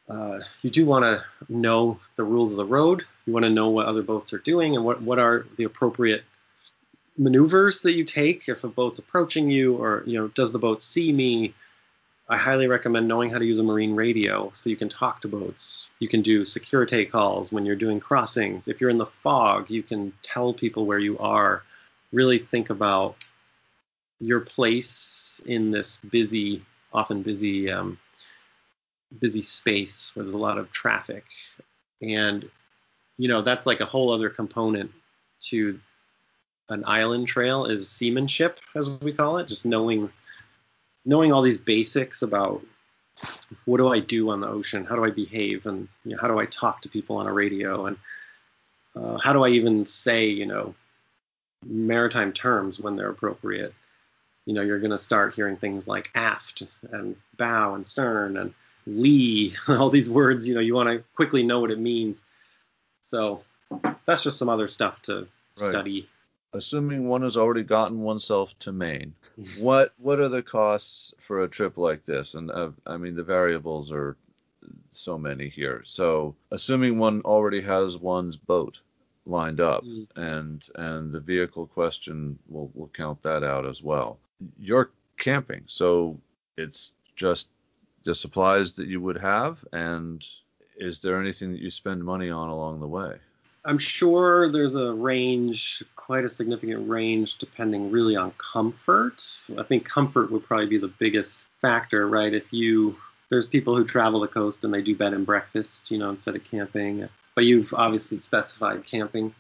[0.09, 3.05] uh, you do want to know the rules of the road.
[3.29, 6.25] You want to know what other boats are doing and what what are the appropriate
[7.19, 10.81] maneuvers that you take if a boat's approaching you, or you know, does the boat
[10.81, 11.53] see me?
[12.31, 15.29] I highly recommend knowing how to use a marine radio so you can talk to
[15.29, 15.91] boats.
[15.99, 18.67] You can do security calls when you're doing crossings.
[18.67, 21.65] If you're in the fog, you can tell people where you are.
[22.15, 23.17] Really think about
[24.21, 26.65] your place in this busy,
[26.95, 27.99] often busy, um,
[29.21, 31.27] busy space where there's a lot of traffic.
[32.01, 32.49] And,
[33.19, 34.91] you know, that's like a whole other component
[35.41, 35.79] to
[36.71, 40.11] an island trail is seamanship, as we call it, just knowing
[41.05, 42.63] knowing all these basics about
[43.65, 46.29] what do I do on the ocean, how do I behave, and you know, how
[46.29, 47.97] do I talk to people on a radio, and
[48.95, 50.75] uh, how do I even say, you know,
[51.65, 53.75] maritime terms when they're appropriate.
[54.47, 58.55] You know, you're going to start hearing things like aft and bow and stern and
[58.87, 60.47] lee, all these words.
[60.47, 62.25] You know, you want to quickly know what it means.
[63.09, 63.43] So
[64.05, 65.27] that's just some other stuff to
[65.59, 65.71] Right.
[65.71, 66.09] study.
[66.53, 69.15] Assuming one has already gotten oneself to Maine,
[69.59, 72.35] what what are the costs for a trip like this?
[72.35, 74.17] And uh, I mean, the variables are
[74.93, 75.83] so many here.
[75.85, 78.79] So, assuming one already has one's boat
[79.27, 80.07] lined up, Mm.
[80.17, 84.19] and and the vehicle question will will count that out as well.
[84.59, 86.19] You're camping, so
[86.57, 87.49] it's just
[88.05, 90.25] the supplies that you would have, and
[90.79, 93.17] is there anything that you spend money on along the way?
[93.65, 99.23] I'm sure there's a range, quite a significant range, depending really on comfort.
[99.59, 102.33] I think comfort would probably be the biggest factor, right?
[102.33, 102.97] If you
[103.31, 106.35] there's people who travel the coast and they do bed and breakfast, you know, instead
[106.35, 107.07] of camping.
[107.35, 109.35] But you've obviously specified camping.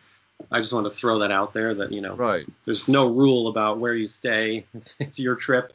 [0.53, 2.47] I just want to throw that out there that you know Right.
[2.65, 4.67] there's no rule about where you stay.
[5.01, 5.73] It's your trip.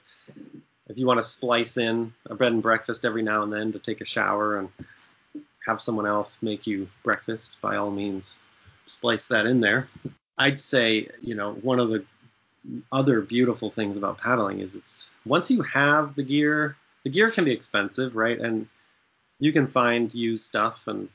[0.89, 3.79] If you want to splice in a bed and breakfast every now and then to
[3.79, 4.69] take a shower and
[5.65, 8.39] have someone else make you breakfast, by all means,
[8.85, 9.87] splice that in there.
[10.37, 12.05] I'd say, you know, one of the
[12.91, 17.45] other beautiful things about paddling is it's once you have the gear, the gear can
[17.45, 18.39] be expensive, right?
[18.39, 18.67] And
[19.39, 21.09] you can find used stuff and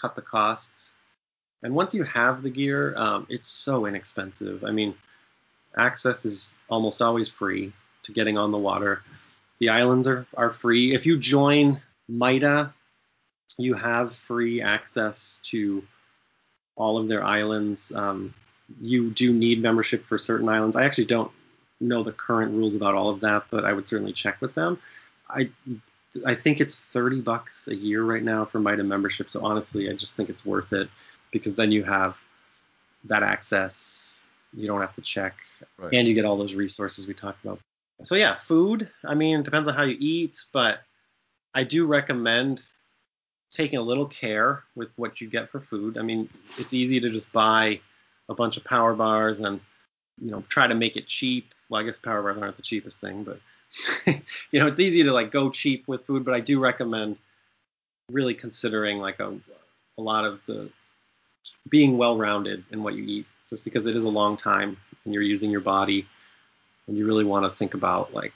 [0.00, 0.90] cut the costs.
[1.62, 4.64] And once you have the gear, um, it's so inexpensive.
[4.64, 4.94] I mean,
[5.76, 7.72] access is almost always free
[8.02, 9.02] to getting on the water.
[9.60, 10.92] The islands are, are free.
[10.94, 12.72] If you join MITA,
[13.56, 15.82] you have free access to
[16.76, 17.92] all of their islands.
[17.94, 18.34] Um,
[18.80, 20.76] you do need membership for certain islands.
[20.76, 21.30] I actually don't
[21.80, 24.78] know the current rules about all of that, but I would certainly check with them.
[25.28, 25.50] I
[26.24, 29.28] I think it's 30 bucks a year right now for MITA membership.
[29.28, 30.88] So honestly, I just think it's worth it
[31.32, 32.16] because then you have
[33.04, 34.18] that access.
[34.52, 35.34] You don't have to check,
[35.76, 35.92] right.
[35.92, 37.58] and you get all those resources we talked about.
[38.04, 38.88] So yeah, food.
[39.04, 40.82] I mean, it depends on how you eat, but
[41.54, 42.62] I do recommend
[43.54, 45.96] taking a little care with what you get for food.
[45.96, 46.28] I mean,
[46.58, 47.80] it's easy to just buy
[48.28, 49.60] a bunch of power bars and
[50.20, 51.54] you know try to make it cheap.
[51.68, 53.40] Well, I guess power bars aren't the cheapest thing, but
[54.50, 56.24] you know it's easy to like go cheap with food.
[56.24, 57.16] But I do recommend
[58.10, 59.38] really considering like a
[59.96, 60.68] a lot of the
[61.68, 65.14] being well rounded in what you eat, just because it is a long time and
[65.14, 66.06] you're using your body,
[66.86, 68.32] and you really want to think about like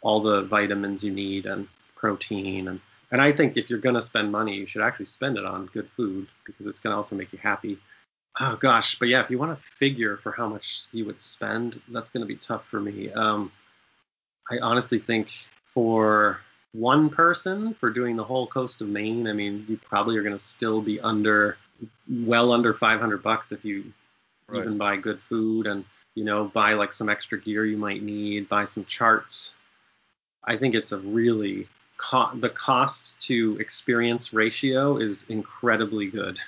[0.00, 2.80] all the vitamins you need and protein and
[3.12, 5.66] and I think if you're going to spend money, you should actually spend it on
[5.66, 7.78] good food because it's going to also make you happy
[8.40, 11.80] oh gosh, but yeah, if you want to figure for how much you would spend,
[11.88, 13.10] that's going to be tough for me.
[13.12, 13.52] Um,
[14.50, 15.30] I honestly think
[15.74, 16.40] for
[16.72, 20.36] one person for doing the whole coast of Maine, I mean, you probably are going
[20.36, 21.56] to still be under,
[22.08, 23.92] well under 500 bucks if you
[24.48, 24.60] right.
[24.60, 25.84] even buy good food and
[26.14, 29.54] you know buy like some extra gear you might need, buy some charts.
[30.44, 31.68] I think it's a really
[32.02, 36.38] co- the cost to experience ratio is incredibly good.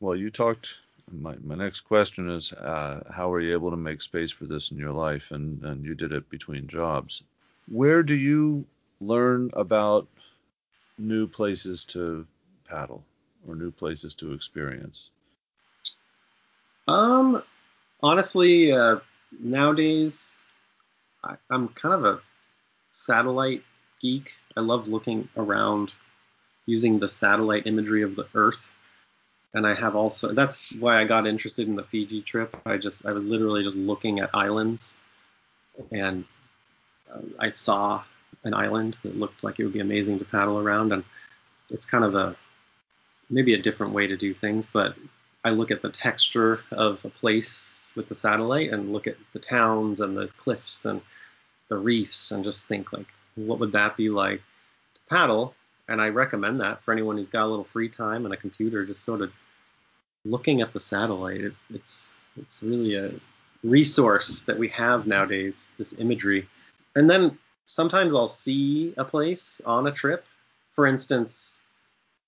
[0.00, 0.78] Well, you talked
[1.12, 4.70] my, my next question is uh, how are you able to make space for this
[4.70, 5.30] in your life?
[5.30, 7.22] And, and you did it between jobs.
[7.68, 8.64] Where do you
[9.00, 10.08] learn about
[10.98, 12.26] new places to
[12.68, 13.04] paddle
[13.46, 15.10] or new places to experience?
[16.88, 17.42] Um
[18.02, 18.96] honestly uh,
[19.40, 20.30] nowadays
[21.24, 22.20] I, i'm kind of a
[22.92, 23.62] satellite
[24.00, 24.32] geek.
[24.56, 25.92] I love looking around
[26.66, 28.70] using the satellite imagery of the earth.
[29.54, 32.56] And I have also that's why I got interested in the Fiji trip.
[32.66, 34.98] I just I was literally just looking at islands,
[35.92, 36.24] and
[37.10, 38.02] uh, I saw
[38.44, 41.04] an island that looked like it would be amazing to paddle around, and
[41.70, 42.36] it's kind of a
[43.30, 44.94] maybe a different way to do things, but
[45.44, 49.38] I look at the texture of a place with the satellite and look at the
[49.38, 51.00] towns and the cliffs and
[51.68, 53.06] the reefs and just think like
[53.36, 54.40] what would that be like
[54.94, 55.54] to paddle
[55.88, 58.84] and I recommend that for anyone who's got a little free time and a computer,
[58.84, 59.30] just sort of
[60.24, 63.12] looking at the satellite, it, it's it's really a
[63.62, 65.70] resource that we have nowadays.
[65.78, 66.48] This imagery,
[66.96, 70.24] and then sometimes I'll see a place on a trip.
[70.72, 71.60] For instance,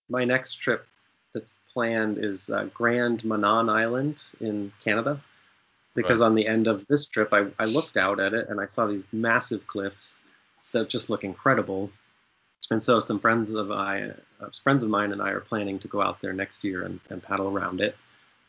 [0.08, 0.86] my next trip
[1.34, 5.20] that's planned is uh, Grand Manan Island in Canada,
[5.94, 6.26] because right.
[6.26, 8.86] on the end of this trip, I, I looked out at it and I saw
[8.86, 10.16] these massive cliffs
[10.72, 11.90] that just look incredible
[12.70, 15.88] and so some friends of I, uh, friends of mine and I are planning to
[15.88, 17.96] go out there next year and, and paddle around it,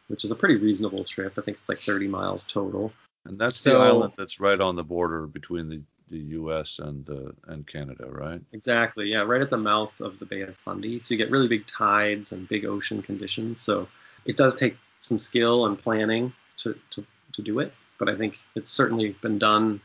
[0.08, 1.34] which is a pretty reasonable trip.
[1.38, 2.92] I think it's like 30 miles total.
[3.26, 6.80] And that's so, the island that's right on the border between the, the U.S.
[6.80, 8.42] and the and Canada, right?
[8.52, 9.10] Exactly.
[9.10, 11.00] Yeah, right at the mouth of the Bay of Fundy.
[11.00, 13.62] So you get really big tides and big ocean conditions.
[13.62, 13.88] So
[14.26, 18.38] it does take some skill and planning to to, to do it, but I think
[18.56, 19.82] it's certainly been done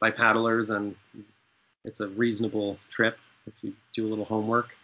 [0.00, 0.94] by paddlers and
[1.84, 4.76] it's a reasonable trip if you do a little homework.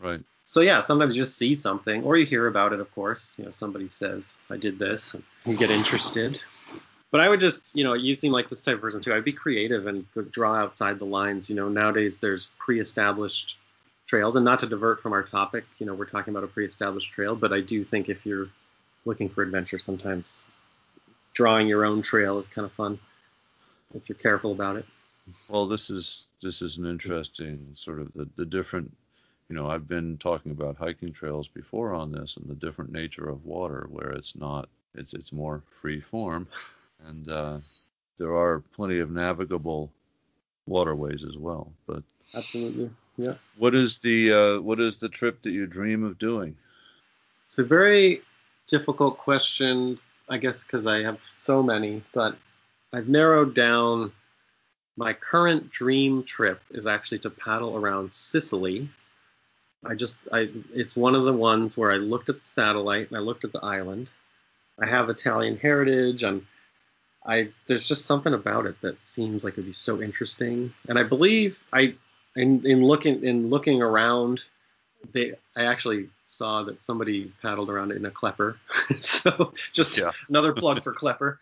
[0.00, 0.20] Right.
[0.44, 2.80] So yeah, sometimes you just see something, or you hear about it.
[2.80, 6.40] Of course, you know somebody says I did this, and you get interested.
[7.10, 9.14] But I would just, you know, you seem like this type of person too.
[9.14, 11.48] I'd be creative and draw outside the lines.
[11.48, 13.56] You know, nowadays there's pre-established
[14.06, 17.12] trails, and not to divert from our topic, you know, we're talking about a pre-established
[17.12, 18.48] trail, but I do think if you're
[19.04, 20.44] looking for adventure, sometimes
[21.34, 22.98] drawing your own trail is kind of fun
[23.94, 24.86] if you're careful about it.
[25.48, 28.94] Well, this is this is an interesting sort of the, the different
[29.48, 33.28] you know, I've been talking about hiking trails before on this and the different nature
[33.28, 36.46] of water where it's not it's it's more free form
[37.06, 37.58] and uh,
[38.18, 39.90] there are plenty of navigable
[40.66, 41.72] waterways as well.
[41.86, 42.02] But
[42.34, 43.34] absolutely, yeah.
[43.56, 46.56] What is the uh, what is the trip that you dream of doing?
[47.46, 48.22] It's a very
[48.66, 49.98] difficult question,
[50.28, 52.02] I guess, because I have so many.
[52.12, 52.36] But
[52.92, 54.12] I've narrowed down
[54.98, 58.90] my current dream trip is actually to paddle around Sicily.
[59.86, 63.16] I just I it's one of the ones where I looked at the satellite and
[63.16, 64.10] I looked at the island.
[64.78, 66.24] I have Italian heritage.
[66.24, 66.48] I'm
[67.24, 70.74] I there's just something about it that seems like it'd be so interesting.
[70.88, 71.94] And I believe I
[72.34, 74.42] in in looking in looking around
[75.12, 78.58] they I actually saw that somebody paddled around in a Klepper,
[78.98, 80.10] so just Yeah.
[80.28, 81.38] another plug for Klepper.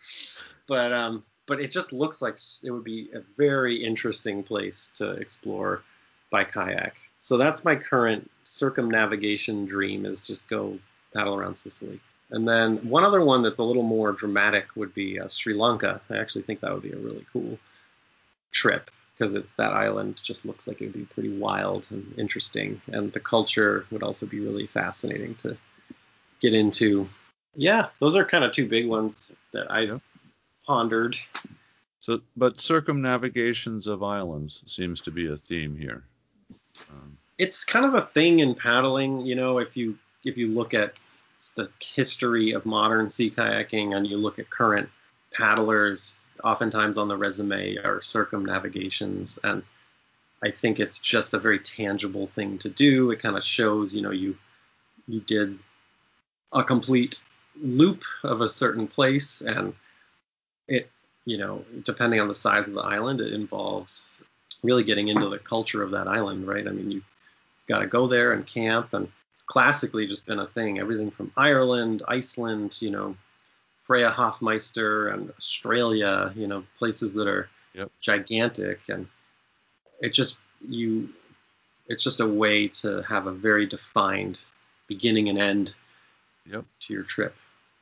[0.67, 5.11] But um, but it just looks like it would be a very interesting place to
[5.11, 5.81] explore
[6.29, 6.95] by kayak.
[7.19, 10.77] So that's my current circumnavigation dream is just go
[11.13, 11.99] paddle around Sicily.
[12.29, 16.01] And then one other one that's a little more dramatic would be uh, Sri Lanka.
[16.09, 17.57] I actually think that would be a really cool
[18.51, 22.79] trip because it's that island just looks like it would be pretty wild and interesting,
[22.87, 25.57] and the culture would also be really fascinating to
[26.39, 27.09] get into.
[27.55, 29.97] Yeah, those are kind of two big ones that I Yeah.
[30.67, 31.15] Pondered.
[32.01, 36.03] So, but circumnavigations of islands seems to be a theme here.
[36.91, 40.73] Um, It's kind of a thing in paddling, you know, if you if you look
[40.73, 40.99] at
[41.55, 44.89] the history of modern sea kayaking and you look at current
[45.33, 49.63] paddlers, oftentimes on the resume are circumnavigations and
[50.43, 53.09] I think it's just a very tangible thing to do.
[53.11, 54.37] It kind of shows, you know, you
[55.07, 55.57] you did
[56.53, 57.23] a complete
[57.59, 59.73] loop of a certain place and
[60.67, 60.89] it,
[61.25, 64.21] you know, depending on the size of the island, it involves
[64.63, 66.67] really getting into the culture of that island, right?
[66.67, 67.01] I mean, you
[67.67, 70.79] got to go there and camp and it's classically just been a thing.
[70.79, 73.15] Everything from Ireland, Iceland, you know,
[73.83, 77.91] Freya Hoffmeister and Australia, you know, places that are Yep.
[78.01, 79.05] gigantic and
[80.01, 80.37] it just
[80.67, 81.09] you
[81.87, 84.39] it's just a way to have a very defined
[84.87, 85.75] beginning and end
[86.45, 86.65] Yep.
[86.81, 87.35] to your trip.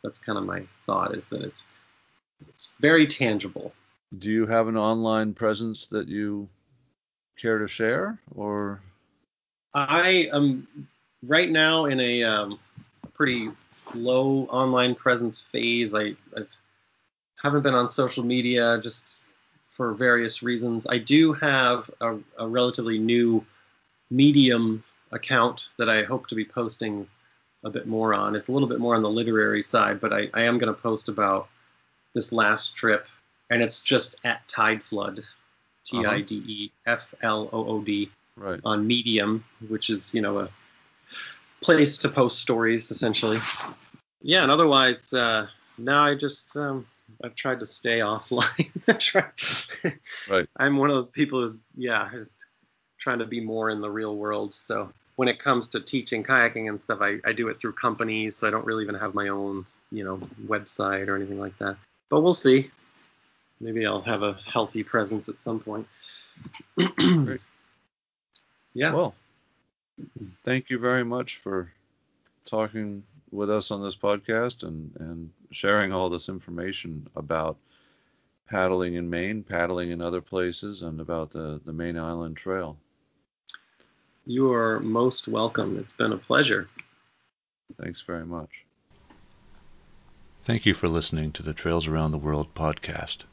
[0.03, 1.65] That's kind of my thought is that it's
[2.47, 3.73] it's very tangible.
[4.17, 6.47] do you have an online presence that you
[7.39, 8.81] care to share, or
[9.73, 10.67] I am
[11.23, 12.59] right now in a um,
[13.13, 13.49] pretty
[13.93, 15.93] low online presence phase.
[15.93, 16.47] I I've,
[17.43, 19.25] haven't been on social media just
[19.75, 20.87] for various reasons.
[20.87, 23.45] I do have a, a relatively new
[24.09, 27.07] Medium account that I hope to be posting
[27.63, 28.35] a bit more on.
[28.35, 30.79] It's a little bit more on the literary side, but I, I am going to
[30.79, 31.49] post about
[32.15, 33.05] this last trip,
[33.51, 35.23] and it's just at Tide Flood,
[35.83, 38.59] T I D E F L O O D right?
[38.63, 40.49] on Medium, which is you know a
[41.61, 43.37] place to post stories essentially.
[44.21, 45.47] Yeah, and otherwise, uh,
[45.77, 46.87] now I just um,
[47.23, 48.71] I've tried to stay offline.
[48.99, 49.31] Try-
[50.29, 50.47] Right.
[50.57, 52.37] I'm one of those people who's yeah, just
[52.99, 54.53] trying to be more in the real world.
[54.53, 58.35] So when it comes to teaching kayaking and stuff, I, I do it through companies,
[58.35, 60.17] so I don't really even have my own you know
[60.47, 61.77] website or anything like that.
[62.09, 62.69] But we'll see.
[63.59, 65.87] Maybe I'll have a healthy presence at some point.
[68.75, 68.93] Yeah.
[68.93, 69.15] Well,
[70.43, 71.71] thank you very much for
[72.45, 77.57] talking with us on this podcast and, and sharing all this information about
[78.49, 82.77] paddling in Maine, paddling in other places, and about the, the Maine Island Trail.
[84.25, 85.77] You are most welcome.
[85.79, 86.67] It's been a pleasure.
[87.81, 88.64] Thanks very much.
[90.45, 93.23] Thank you for listening to the Trails Around the World podcast.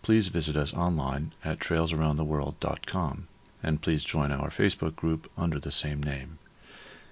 [0.00, 3.28] Please visit us online at trailsaroundtheworld.com
[3.62, 6.38] and please join our Facebook group under the same name.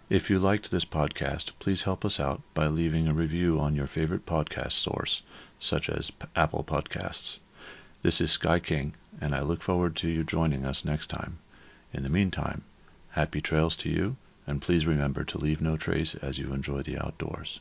[0.08, 3.86] If you liked this podcast, please help us out by leaving a review on your
[3.86, 5.20] favorite podcast source,
[5.58, 7.38] such as Apple Podcasts.
[8.00, 11.38] This is Sky King, and I look forward to you joining us next time.
[11.92, 12.64] In the meantime,
[13.10, 14.16] happy trails to you,
[14.46, 17.60] and please remember to leave no trace as you enjoy the outdoors.